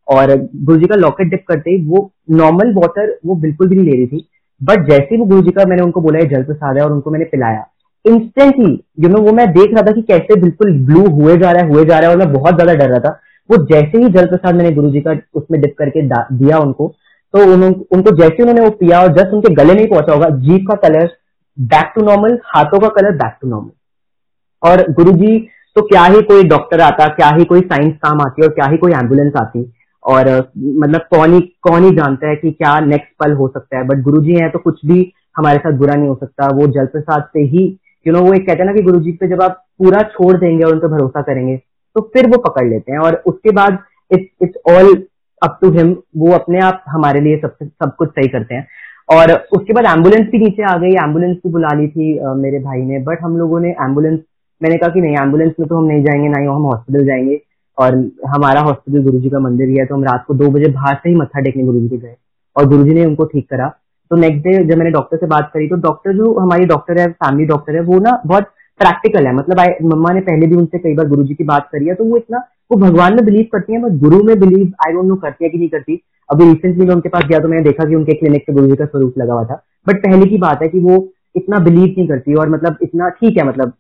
और 0.08 0.34
गुरु 0.56 0.78
जी 0.78 0.86
का 0.86 0.96
लॉकेट 0.96 1.28
डिप 1.28 1.44
करते 1.48 1.70
ही 1.70 1.82
वो 1.84 2.10
नॉर्मल 2.32 2.72
वाटर 2.74 3.16
वो 3.26 3.34
बिल्कुल 3.36 3.68
भी 3.68 3.76
नहीं 3.76 3.86
ले 3.86 3.96
रही 3.96 4.06
थी। 4.06 4.26
बट 4.60 4.88
जैसे 4.88 5.08
ही 5.10 5.16
वो 5.16 5.24
गुरु 5.26 5.42
जी 5.42 5.50
का, 5.50 5.64
मैंने 5.64 5.82
उनको 5.82 6.00
बोला 6.00 6.20
जल 6.26 6.42
प्रसाद 6.44 6.76
है, 6.76 6.84
और 6.84 6.92
उनको 6.92 7.10
मैंने 7.10 7.24
पिलाया। 7.26 7.64
इंस्टेंटली 8.06 8.72
यू 9.00 9.08
नो 9.08 9.20
वो 9.22 9.32
मैं 9.32 9.46
देख 9.52 9.74
रहा 9.74 9.82
था 9.82 9.92
कि 9.92 10.02
कैसे 10.04 10.40
बिल्कुल 10.40 10.72
ब्लू 10.86 11.04
हुए 11.12 11.36
जा 11.36 11.50
रहा 11.50 11.62
है 11.62 11.68
हुए 11.70 11.84
जा 11.84 11.98
रहा 11.98 12.10
है 12.10 12.16
और 12.16 12.22
मैं 12.22 12.32
बहुत 12.32 12.54
ज़्यादा 12.54 12.74
डर 12.74 12.90
रहा 12.90 12.98
था। 13.00 13.20
वो 13.50 13.56
जैसे 13.66 13.98
ही 13.98 14.08
जल 14.10 14.26
प्रसाद 14.26 14.54
मैंने 14.54 14.70
गुरु 14.72 14.90
जी 14.90 15.00
का 15.00 15.16
उसमें 15.34 15.60
डिप 15.60 15.74
करके 15.78 16.02
दिया 16.02 16.58
उनको 16.58 16.88
तो 17.34 17.44
उन, 17.44 17.62
उनको 17.62 18.16
जैसे 18.16 18.42
उन्होंने 18.42 18.60
वो 18.60 18.70
पिया 18.76 19.00
और 19.02 19.12
जस्ट 19.14 19.34
उनके 19.34 19.54
गले 19.54 19.74
नहीं 19.74 19.86
पहुँचा 19.86 20.12
होगा 20.12 20.28
जीप 20.40 20.64
का 20.68 20.74
कलर 20.82 21.10
बैक 21.58 21.92
टू 21.94 22.02
नॉर्मल 22.02 22.38
हाथों 22.46 22.80
का 22.80 22.88
कलर 22.90 23.16
बैक 23.16 23.36
टू 23.42 23.48
नॉर्मल 23.48 24.68
और 24.70 24.90
गुरु 24.92 25.12
जी 25.14 25.38
तो 25.76 25.82
क्या 25.86 26.04
ही 26.04 26.22
कोई 26.24 26.44
डॉक्टर 26.48 26.80
आता 26.80 27.06
क्या 27.14 27.28
ही 27.30 27.44
कोई 27.44 27.60
साइंस 27.62 27.94
काम 28.04 28.20
आती 28.20 28.42
और 28.42 28.48
क्या 28.50 28.66
ही 28.66 28.76
कोई 28.76 28.92
एंबुलेंस 28.94 29.32
आती। 29.36 29.64
और 30.02 30.28
मतलब 30.56 31.00
कौन 31.10 31.32
ही 31.34 31.40
कौन 31.62 31.84
ही 31.84 31.90
जानता 31.90 32.28
है 32.28 32.36
कि 32.36 32.50
क्या 32.52 32.78
नेक्स्ट 32.82 33.12
पल 33.20 33.32
हो 33.34 33.48
सकता 33.48 33.78
है। 33.78 33.86
बट 33.86 34.02
गुरु 34.02 34.22
जी 34.22 34.34
है 34.34 34.48
तो 34.50 34.58
कुछ 34.58 34.84
भी 34.86 34.98
हमारे 35.36 35.58
साथ 35.58 35.78
बुरा 35.78 35.94
नहीं 35.94 36.08
हो 36.08 36.14
सकता। 36.14 36.46
वो 36.56 36.66
जल 36.68 36.86
प्रसाद 36.86 37.24
से 37.32 37.40
ही 37.46 37.66
यू 38.06 38.12
नो 38.12 38.20
वो 38.20 38.32
एक 38.34 38.46
कहते 38.46 38.62
हैं 38.62 38.66
ना 38.66 38.72
कि 38.72 38.82
गुरु 38.82 39.00
जी 39.00 39.12
पे 39.12 39.28
जब 39.28 39.42
आप 39.42 39.62
पूरा 39.78 40.02
छोड़ 40.12 40.36
देंगे 40.36 40.64
और 40.64 40.72
उन 40.72 40.78
पर 40.78 40.88
भरोसा 40.88 41.22
करेंगे 41.22 41.56
तो 41.96 42.00
फिर 42.14 42.26
वो 42.26 42.38
पकड़ 42.38 42.66
लेते 42.68 42.92
हैं। 42.92 42.98
और 42.98 43.22
उसके 43.26 43.50
बाद 43.50 43.78
it's 44.10 44.42
it's 44.42 44.72
all 44.72 44.94
up 45.42 45.58
to 45.62 45.70
him 45.70 45.96
वो 46.16 46.32
अपने 46.32 46.60
आप 46.60 46.82
हमारे 46.88 47.20
लिए 47.20 47.36
सब 47.38 47.56
सब 47.64 47.94
कुछ 47.98 48.10
सही 48.10 48.28
करते 48.28 48.54
हैं। 48.54 48.66
और 49.08 49.32
उसके 49.52 49.72
बाद 49.72 49.84
एंबुलेंस 49.86 50.26
भी 50.30 50.38
नीचे 50.38 50.62
आ 50.62 50.76
गई 50.78 50.94
एंबुलेंस 50.94 51.36
भी 51.36 51.50
बुला 51.50 51.68
ली 51.74 51.88
थी 51.88 52.16
आ, 52.18 52.32
मेरे 52.34 52.58
भाई 52.58 52.80
ने। 52.82 52.98
बट 52.98 53.22
हम 53.22 53.36
लोगों 53.36 53.60
ने 53.60 53.70
एंबुलेंस 53.70 54.18
मैंने 54.60 54.76
कहा 54.76 54.88
कि 54.90 55.00
नहीं 55.00 55.16
एंबुलेंस 55.16 55.52
में 55.60 55.68
तो 55.68 55.76
हम 55.76 55.84
नहीं 55.84 56.02
जाएँगे 56.04 56.28
ना 56.28 56.38
ही 56.38 56.46
हम 56.46 56.62
हॉस्पिटल 56.62 57.06
जाएँगे। 57.06 57.40
और 57.78 57.94
हमारा 58.26 58.60
हॉस्पिटल 58.60 59.02
गुरु 59.02 59.18
जी 59.20 59.30
का 59.30 59.38
मंदिर 59.38 59.68
ही 59.68 59.76
है 59.76 59.84
तो 59.86 59.94
हम 59.94 60.04
रात 60.04 60.24
को 60.28 60.34
दो 60.34 60.48
बजे 60.50 60.68
बाहर 60.72 60.94
से 60.94 61.08
ही 61.08 61.14
मत्था 61.14 61.40
टेकने 61.40 61.64
गुरु 61.64 61.80
जी 61.80 61.88
के 61.88 61.96
गए। 61.96 62.14
और 62.56 62.66
गुरु 62.66 62.84
जी 62.84 62.94
ने 62.94 63.04
उनको 63.04 63.24
ठीक 63.24 63.48
करा। 63.50 63.66
तो 64.10 64.16
नेक्स्ट 64.16 64.44
डे 64.44 64.52
जब 64.64 64.78
मैंने 64.78 64.90
डॉक्टर 64.90 65.16
से 65.16 65.26
बात 65.26 65.50
करी 65.54 65.68
तो 65.68 65.76
डॉक्टर 65.82 66.16
जो 66.16 66.32
हमारी 66.34 66.64
डॉक्टर 66.66 67.00
है 67.00 67.06
फैमिली 67.08 67.46
डॉक्टर 67.46 67.74
है, 67.74 67.80
वो 67.82 67.98
ना 68.00 68.20
बहुत 68.26 68.44
प्रैक्टिकल 68.80 69.26
है। 69.26 69.34
मतलब 69.34 69.60
आई 69.60 69.68
मम्मा 69.84 70.12
ने 70.12 70.20
पहले 70.22 70.46
भी 70.46 70.56
उनसे 70.56 70.78
कई 70.78 70.94
बार 70.94 71.08
गुरु 71.08 71.24
की 71.26 71.44
बात 71.44 71.68
करी 71.72 71.86
है 71.86 71.94
तो 71.94 72.04
वो 72.04 72.16
इतना, 72.16 72.38
वो 72.70 72.78
भगवान 72.78 73.14
में 73.14 73.24
बिलीव 73.24 73.46
करती 73.52 73.72
है 73.72 73.80
बट 73.82 73.98
गुरु 74.00 74.22
में 74.24 74.38
बिलीव 74.40 74.72
आई 74.86 74.92
डोंट 74.92 75.04
नो 75.04 75.16
करती 75.16 75.44
है 75.44 75.50
कि 75.50 75.58
नहीं 75.58 75.68
करती। 75.68 76.00
अभी 76.30 76.44
रिसेंटली 76.44 76.86
मैं 76.86 76.94
उनके 76.94 77.08
पास 77.08 77.24
गया 77.24 77.38
तो 77.38 77.48
मैंने 77.48 77.62
देखा 77.62 77.88
कि 77.88 77.94
उनके 77.94 78.14
क्लिनिक 78.14 78.44
पे 78.46 78.52
गुरु 78.52 78.66
जी 78.66 78.76
का 78.76 78.84
स्वरूप 78.84 79.18
लगा 79.18 79.34
हुआ 79.34 79.44
था। 79.44 79.62
बट 79.86 80.02
पहले 80.04 80.26
की 80.26 80.38
बात 80.38 80.62
है 80.62 80.68
कि 80.68 80.80
वो 80.80 81.06
इतना 81.36 81.58
बिलीव 81.60 81.94
नहीं 81.98 82.06
करती 82.08 82.34
और 82.34 82.48
मतलब 82.48 82.76
इतना 82.82 83.08
ठीक 83.10 83.36
है 83.38 83.46
मतलब 83.48 83.72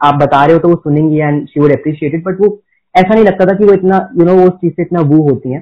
आप 0.00 0.14
बता 0.14 0.44
रहे 0.44 0.54
हो 0.54 0.60
तो 0.60 0.68
वो 0.68 0.76
सुनेंगी 0.76 1.18
and 1.18 1.46
she 1.48 1.60
would 1.60 1.72
appreciated 1.72 2.24
but 2.24 2.40
वो 2.40 2.58
ऐसा 2.94 3.14
नहीं 3.14 3.24
लगता 3.24 3.46
था 3.46 3.56
कि 3.56 3.64
वो 3.64 3.72
इतना 3.72 3.96
यू 4.18 4.24
नो 4.24 4.34
वो 4.34 4.44
उस 4.44 4.54
चीज़ 4.60 4.72
से 4.72 4.82
इतना 4.82 5.00
वो 5.00 5.22
होती 5.22 5.52
है। 5.52 5.58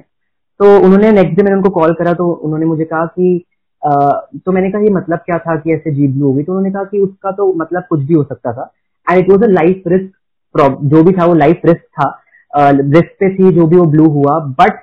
तो 0.59 0.77
उन्होंने 0.77 1.11
नेक्स्ट 1.11 1.35
डे 1.35 1.43
मैंने 1.43 1.55
उनको 1.55 1.69
कॉल 1.71 1.93
करा 1.93 2.13
तो 2.13 2.31
उन्होंने 2.33 2.65
मुझे 2.65 2.85
कहा 2.85 3.05
कि 3.05 3.45
तो 3.81 4.51
मैंने 4.51 4.69
कहा, 4.71 4.81
ये 4.81 4.89
मतलब 4.89 5.19
क्या 5.19 5.37
था 5.37 5.55
कि 5.55 5.73
ऐसे 5.73 5.91
जीत 5.91 6.11
ब्लू 6.11 6.27
होगी? 6.27 6.43
तो 6.43 6.51
उन्होंने 6.51 6.71
कहा 6.71 6.83
कि 6.83 6.99
उसका 6.99 7.31
तो 7.31 7.53
मतलब 7.53 7.83
कुछ 7.89 7.99
भी 7.99 8.13
हो 8.13 8.23
सकता 8.23 8.53
था। 8.53 8.71
And 9.07 9.19
it 9.19 9.29
was 9.29 9.43
a 9.43 9.47
life 9.49 9.83
risk 9.87 10.11
जो 10.83 11.03
भी 11.03 11.11
था 11.13 11.25
वो 11.25 11.33
लाइफ 11.35 11.61
रिस्क 11.65 11.81
था। 11.93 12.09
रिस्क 12.53 13.15
पे 13.19 13.33
थी 13.33 13.51
जो 13.53 13.65
भी 13.67 13.77
वो 13.77 13.85
ब्लू 13.87 14.05
हुआ। 14.11 14.37
बट 14.59 14.79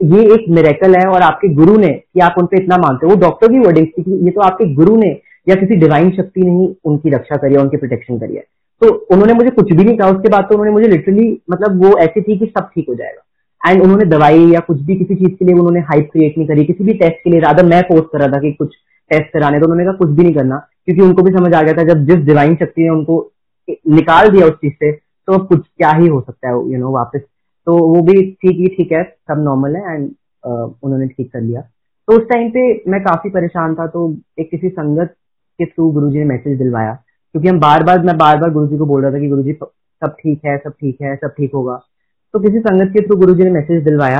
ये 0.00 0.22
एक 0.34 0.44
मेरेकल 0.50 0.94
है 0.96 1.06
और 1.06 1.22
आपके 1.22 1.48
गुरु 1.54 1.76
ने, 1.76 1.88
कि 1.88 2.20
आप 2.20 2.34
उन 2.38 2.46
पर 2.46 2.62
इतना 2.62 2.76
मानते 2.78 3.06
हो। 3.06 3.12
वो 3.12 3.20
डॉक्टर 3.20 3.52
की 3.52 3.58
वर्डिंग 3.58 3.86
थी 3.88 4.02
कि 4.02 4.24
ये 4.24 4.30
तो 4.30 4.40
आपके 4.40 4.72
गुरु 4.74 4.96
ने 4.96 5.10
या 5.46 5.54
किसी 5.54 5.76
डिवाइन 5.76 6.10
शक्ति 6.12 6.40
ने 6.40 6.50
ही 6.52 6.74
उनकी 6.84 7.10
रक्षा 7.10 7.36
करी 7.36 7.54
है, 7.54 7.60
उनकी 7.60 7.76
प्रोटेक्शन 7.76 8.18
करी 8.18 8.34
है। 8.34 8.44
तो 8.82 8.88
उन्होंने 9.10 9.32
मुझे 9.32 9.50
कुछ 9.50 9.72
भी 9.72 9.84
नहीं 9.84 9.96
कहा। 9.98 10.08
उसके 10.10 10.28
बाद 10.28 10.44
तो 10.44 10.54
उन्होंने 10.54 10.70
मुझे 10.70 10.88
लिटरली 10.88 11.30
मतलब 11.50 11.84
वो 11.84 11.96
ऐसी 11.98 12.20
थी 12.20 12.38
कि 12.38 12.46
सब 12.48 12.68
ठीक 12.74 12.86
हो 12.88 12.94
जाएगा। 12.94 13.22
एंड 13.62 13.82
उन्होंने 13.82 14.04
दवाई 14.06 14.46
या 14.50 14.60
कुछ 14.60 14.80
भी 14.82 14.94
किसी 14.96 15.14
चीज़ 15.14 15.34
के 15.34 15.44
लिए 15.44 15.54
उन्होंने 15.54 15.80
हाइप 15.82 16.08
क्रिएट 16.12 16.38
नहीं 16.38 16.48
करी, 16.48 16.64
किसी 16.64 16.84
भी 16.84 16.92
टेस्ट 16.94 17.22
के 17.24 17.30
लिए 17.30 17.40
राधा 17.40 17.62
मैं 17.64 17.82
फोर्स 17.88 18.06
कर 18.12 18.18
रहा 18.18 18.28
था 18.28 18.40
कि 18.40 18.52
कुछ 18.54 18.74
टेस्ट 19.10 19.32
कराने 19.32 19.58
तो 19.58 19.64
उन्होंने 19.64 19.84
कहा 19.84 19.96
कुछ 19.96 20.10
भी 20.10 20.22
नहीं 20.22 20.34
करना, 20.34 20.56
क्योंकि 20.84 21.02
उनको 21.02 21.22
भी 21.22 21.32
समझ 21.32 21.52
आ 21.54 21.62
गया 21.62 21.74
था 21.74 21.84
जब 21.84 22.04
जिस 22.06 22.24
डिवाइन 22.26 22.54
शक्ति 22.56 22.82
ने 22.82 22.88
उनको 22.90 23.18
निकाल 23.90 24.28
दिया 24.30 24.46
उस 24.46 24.54
चीज़ 24.54 24.72
से 24.74 24.92
तो 24.92 25.32
अब 25.32 25.46
कुछ 25.48 25.60
क्या 25.68 25.90
ही 25.92 26.06
हो 26.08 26.20
सकता 26.20 26.48
है 26.48 26.54
यू 26.72 26.78
नो 26.78 26.90
वापस। 26.92 27.20
तो 27.66 27.76
वो 27.78 28.00
भी 28.02 28.22
ठीक 28.32 28.56
ही 28.58 28.66
ठीक 28.76 28.92
है, 28.92 29.02
सब 29.02 29.42
नॉर्मल 29.44 29.76
है 29.76 29.94
एंड 29.94 30.10
उन्होंने 30.44 31.06
ठीक 31.08 31.32
कर 31.32 31.40
लिया। 31.40 31.60
तो 31.60 32.16
उस 32.16 32.24
टाइम 32.28 32.48
पे 32.50 32.90
मैं 32.90 33.00
काफ़ी 33.02 33.30
परेशान 33.30 33.74
था 33.74 33.86
तो 33.86 34.00
एक 34.38 34.50
किसी 34.50 34.68
संगत 34.70 35.14
के 35.58 35.66
थ्रू 35.66 35.90
गुरु 35.92 36.08
ने 36.10 36.24
मैसेज 36.24 36.58
दिलवाया, 36.58 36.92
क्योंकि 37.34 37.48
हम 37.48 37.60
बार 37.60 37.82
बार, 37.82 37.98
मैं 38.00 38.16
बार 38.18 38.38
बार 38.38 38.50
गुरु 38.50 38.78
को 38.78 38.86
बोल 38.86 39.02
रहा 39.02 39.12
था 39.12 39.18
कि 39.18 39.28
गुरु 39.28 39.42
सब 39.52 40.14
ठीक 40.20 40.40
है, 40.46 40.56
सब 40.58 40.70
ठीक 40.70 41.02
है, 41.02 41.14
सब 41.16 41.34
ठीक 41.36 41.50
होगा। 41.54 41.80
तो 42.34 42.40
किसी 42.40 42.58
संगत 42.58 42.92
के 42.92 43.00
थ्रू 43.00 43.16
गुरु 43.16 43.34
जी 43.34 43.44
ने 43.44 43.50
मैसेज 43.50 43.82
दिलवाया 43.84 44.18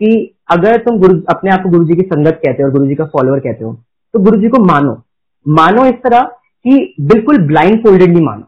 कि 0.00 0.34
अगर 0.50 0.76
तुम 0.78 0.98
गुरु, 0.98 1.20
अपने 1.30 1.50
आप 1.50 1.62
को 1.62 1.70
गुरु 1.70 1.84
जी 1.84 1.94
की 1.94 2.02
संगत 2.04 2.40
कहते 2.44 2.62
हो 2.62 2.68
और 2.68 2.72
गुरु 2.72 2.86
जी 2.86 2.94
का 2.94 3.04
फॉलोअर 3.06 3.38
कहते 3.40 3.64
हो 3.64 3.72
तो 4.14 4.20
गुरु 4.20 4.40
जी 4.40 4.48
को 4.48 4.64
मानो। 4.64 4.96
मानो 5.46 5.84
इस 5.86 5.94
तरह 6.04 6.22
कि 6.64 6.94
बिल्कुल 7.02 7.38
ब्लाइंड 7.46 7.82
फोल्डेडली 7.82 8.20
मानो। 8.20 8.44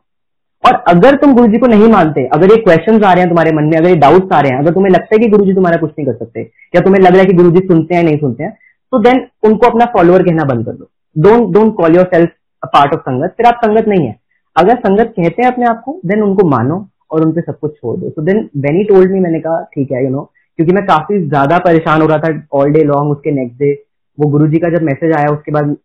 और 0.64 0.74
अगर 0.88 1.16
तुम 1.16 1.34
गुरु 1.34 1.46
जी 1.46 1.58
को 1.58 1.66
नहीं 1.66 1.88
मानते, 1.88 2.24
अगर 2.26 2.50
ये 2.50 2.56
क्वेश्चन 2.58 3.02
आ 3.04 3.12
रहे 3.12 3.20
हैं 3.20 3.28
तुम्हारे 3.28 3.50
मन 3.52 3.64
में, 3.64 3.76
अगर 3.78 3.88
ये 3.88 3.96
डाउट्स 3.96 4.32
आ 4.32 4.40
रहे 4.40 4.52
हैं, 4.52 4.58
अगर 4.58 4.74
तुम्हें 4.74 4.90
लगता 4.92 5.14
है 5.14 5.18
कि 5.18 5.28
गुरु 5.28 5.44
जी 5.44 5.54
तुम्हारा 5.54 5.76
कुछ 5.76 5.90
नहीं 5.90 6.06
कर 6.06 6.14
सकते, 6.14 6.40
या 6.74 6.80
तुम्हें 6.80 7.00
लग 7.02 7.12
रहा 7.12 7.20
है 7.20 7.26
कि 7.26 7.32
गुरु 7.32 7.50
जी 7.50 7.66
सुनते 7.66 7.94
हैं, 7.94 8.02
नहीं 8.04 8.16
सुनते 8.16 8.44
हैं 8.44 8.52
तो 8.92 8.98
देन 8.98 9.26
उनको 9.42 9.66
अपना 9.66 9.84
फॉलोअर 9.92 10.22
कहना 10.22 10.44
बंद 10.44 10.64
कर 10.66 10.72
दो। 10.72 10.88
Don't 11.16 11.52
don't 11.54 11.74
call 11.76 11.96
yourself 12.04 12.30
part 12.62 12.94
of 12.94 13.00
sangat. 13.00 13.34
फिर 13.36 13.46
आप 13.46 13.60
संगत 13.64 13.88
नहीं 13.88 14.06
है। 14.06 14.14
अगर 14.56 14.78
संगत 14.78 15.12
कहते 15.16 15.42
हैं 15.42 15.50
अपने 15.52 15.66
आप 15.66 15.82
को 15.86 16.00
देन 16.06 16.22
उनको 16.22 16.48
मानो। 16.48 16.78
और 17.10 17.24
उनपे 17.24 17.40
सब 17.40 17.58
कुछ 17.58 17.74
छोड़ 17.74 17.96
दो। 17.96 18.10
So 18.10 18.22
then 18.22 18.48
when 18.58 18.84
told 18.84 19.12
me 19.12 19.20
मैंने 19.20 19.40
कहा, 19.40 19.62
ठीक 19.64 19.92
है 19.92 20.04
यू 20.04 20.10
नो 20.10 20.22
क्योंकि 20.58 20.72
मैं 20.72 20.84
काफ़ी 20.86 21.18
ज़्यादा 21.20 21.58
परेशान 21.60 22.00
हो 22.02 22.06
रहा 22.08 22.18
था 22.18 22.46
ऑल 22.54 22.70
डे 22.72 22.82
लॉन्ग 22.84 23.10
उसके 23.10 23.30
नेक्स्ट 23.32 23.58
डे 23.58 23.72
वो 24.18 24.28
गुरु 24.30 24.46
जी 24.48 24.58
का 24.58 24.68
जब 24.70 24.82
मैसेज 24.84 25.12
आया, 25.12 25.28
उसके 25.28 25.52
बाद 25.52 25.76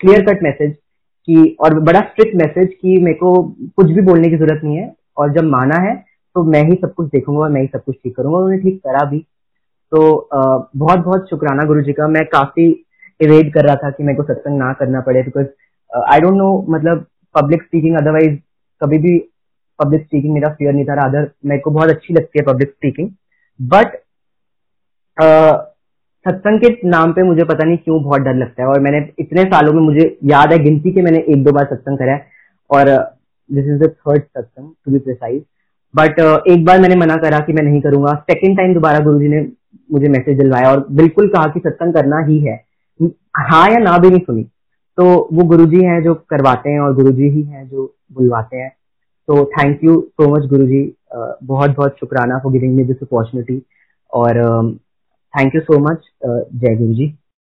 क्लियर 0.00 0.24
कट 0.24 0.42
मैसेज 0.42 0.72
कि, 0.72 1.56
और 1.60 1.78
बड़ा 1.80 2.00
स्ट्रिक्ट 2.00 2.34
मैसेज 2.36 2.72
कि 2.74 2.96
मेरे 2.98 3.14
को 3.16 3.32
कुछ 3.76 3.86
भी 3.88 4.00
बोलने 4.02 4.28
की 4.28 4.36
ज़रूरत 4.36 4.60
नहीं 4.64 4.76
है। 4.76 4.92
और 5.16 5.32
जब 5.32 5.44
माना 5.46 5.76
है 5.80 5.94
तो 6.36 6.42
मैं 6.44 6.62
ही 6.64 6.74
सब 6.74 6.92
कुछ 6.94 7.06
देखूँगा 7.10 7.40
और 7.40 7.50
मैं 7.50 7.60
ही 7.60 7.66
सब 7.66 7.84
कुछ 7.84 7.96
ठीक 7.96 8.16
करूँगा। 8.16 8.38
उन्होंने 8.38 8.58
ठीक 8.62 8.78
करा 8.78 9.04
भी। 9.10 9.18
तो 9.92 10.28
बहुत 10.32 10.98
बहुत 10.98 11.28
शुक्राना 11.30 11.64
गुरु 11.66 11.82
जी 11.82 11.92
का। 11.92 12.06
मैं 12.08 12.24
काफ़ी 12.28 12.66
इवेट 13.20 13.52
कर 13.54 13.64
रहा 13.64 13.76
था 13.76 13.90
कि 13.90 14.02
मेरे 14.04 14.16
को 14.16 14.22
सत्संग 14.24 14.58
ना 14.58 14.72
करना 14.80 15.00
पड़े 15.00 15.22
बिकॉज़ 15.22 15.46
आई 16.04 16.20
डोंट 16.20 16.36
नो 16.36 16.50
मतलब 16.70 17.06
पब्लिक 17.34 17.62
स्पीकिंग 17.62 17.96
अदरवाइज़ 17.96 18.38
कभी 18.80 18.98
भी 18.98 19.18
पब्लिक 19.78 20.02
स्पीकिंग 20.02 20.32
मेरा 20.34 20.48
फियर 20.48 20.72
नहीं 20.72 20.84
था 20.84 20.94
राधर 20.94 21.30
मेरे 21.46 21.60
को 21.60 21.70
बहुत 21.70 21.90
अच्छी 21.90 22.14
लगती 22.14 22.38
है 22.38 22.44
पब्लिक 22.44 22.68
स्पीकिंग 22.68 23.10
बट 23.60 23.96
सत्संग 26.26 26.60
के 26.60 26.88
नाम 26.88 27.12
पे 27.12 27.22
मुझे 27.22 27.44
पता 27.44 27.64
नहीं 27.64 27.76
क्यों 27.78 28.02
बहुत 28.02 28.20
डर 28.20 28.34
लगता 28.34 28.62
है 28.62 28.68
और 28.68 28.80
मैंने 28.80 28.98
इतने 29.18 29.42
सालों 29.44 29.72
में 29.72 29.80
मुझे 29.82 30.18
याद 30.24 30.52
है, 30.52 30.58
गिनती 30.58 30.90
के 30.92 31.02
मैंने 31.02 31.18
एक 31.28 31.44
दो 31.44 31.52
बार 31.52 31.64
सत्संग 31.66 31.98
करा 31.98 32.12
है 32.12 32.26
और 32.70 32.88
this 33.50 33.66
is 33.66 33.78
the 33.82 33.88
third 33.90 34.22
satsang 34.22 34.70
to 34.84 34.92
be 34.92 34.98
precise 34.98 35.42
but 35.94 36.18
एक 36.50 36.64
बार 36.64 36.80
मैंने 36.80 36.96
मना 36.96 37.16
करा 37.16 37.38
कि 37.40 37.52
मैं 37.52 37.62
नहीं 37.62 37.80
करूँगा। 37.80 38.14
सेकेंड 38.30 38.56
टाइम 38.56 38.74
दोबारा 38.74 38.98
गुरु 39.04 39.20
जी 39.20 39.28
ने 39.28 39.40
मुझे 39.90 40.08
मैसेज 40.08 40.38
दिलवाया 40.38 40.70
और 40.70 40.86
बिल्कुल 40.92 41.28
कहा 41.28 41.46
कि 41.52 41.60
सत्संग 41.60 41.94
करना 41.94 42.18
ही 42.26 42.38
है। 42.40 42.56
हाँ 43.40 43.68
या 43.70 43.78
ना 43.80 43.96
भी 43.98 44.10
नहीं 44.10 44.20
सुनी। 44.20 44.42
तो 44.98 45.04
वो 45.32 45.44
गुरुजी 45.48 45.84
हैं 45.84 46.02
जो 46.02 46.14
करवाते 46.30 46.70
हैं 46.70 46.80
और 46.80 46.94
गुरुजी 46.94 47.28
ही 47.28 47.42
हैं 47.42 47.68
जो 47.68 47.94
बुलवाते 48.12 48.56
हैं। 48.56 48.70
तो 49.28 49.44
थैंक 49.44 49.84
यू 49.84 50.00
सो 50.10 50.28
मच 50.34 50.46
गुरु 50.46 50.66
जी 50.66 50.96
बहुत 51.14 51.70
बहुत 51.70 51.96
शुक्राना 52.00 52.38
for 52.38 52.52
giving 52.52 52.76
me 52.76 52.84
this 52.84 53.02
opportunity 53.02 53.62
और 54.12 54.34
थैंक 55.34 55.54
यू 55.54 55.60
सो 55.60 55.78
मच 55.78 56.10
जय 56.26 56.76
गुरु 56.76 56.94
जी 56.94 57.18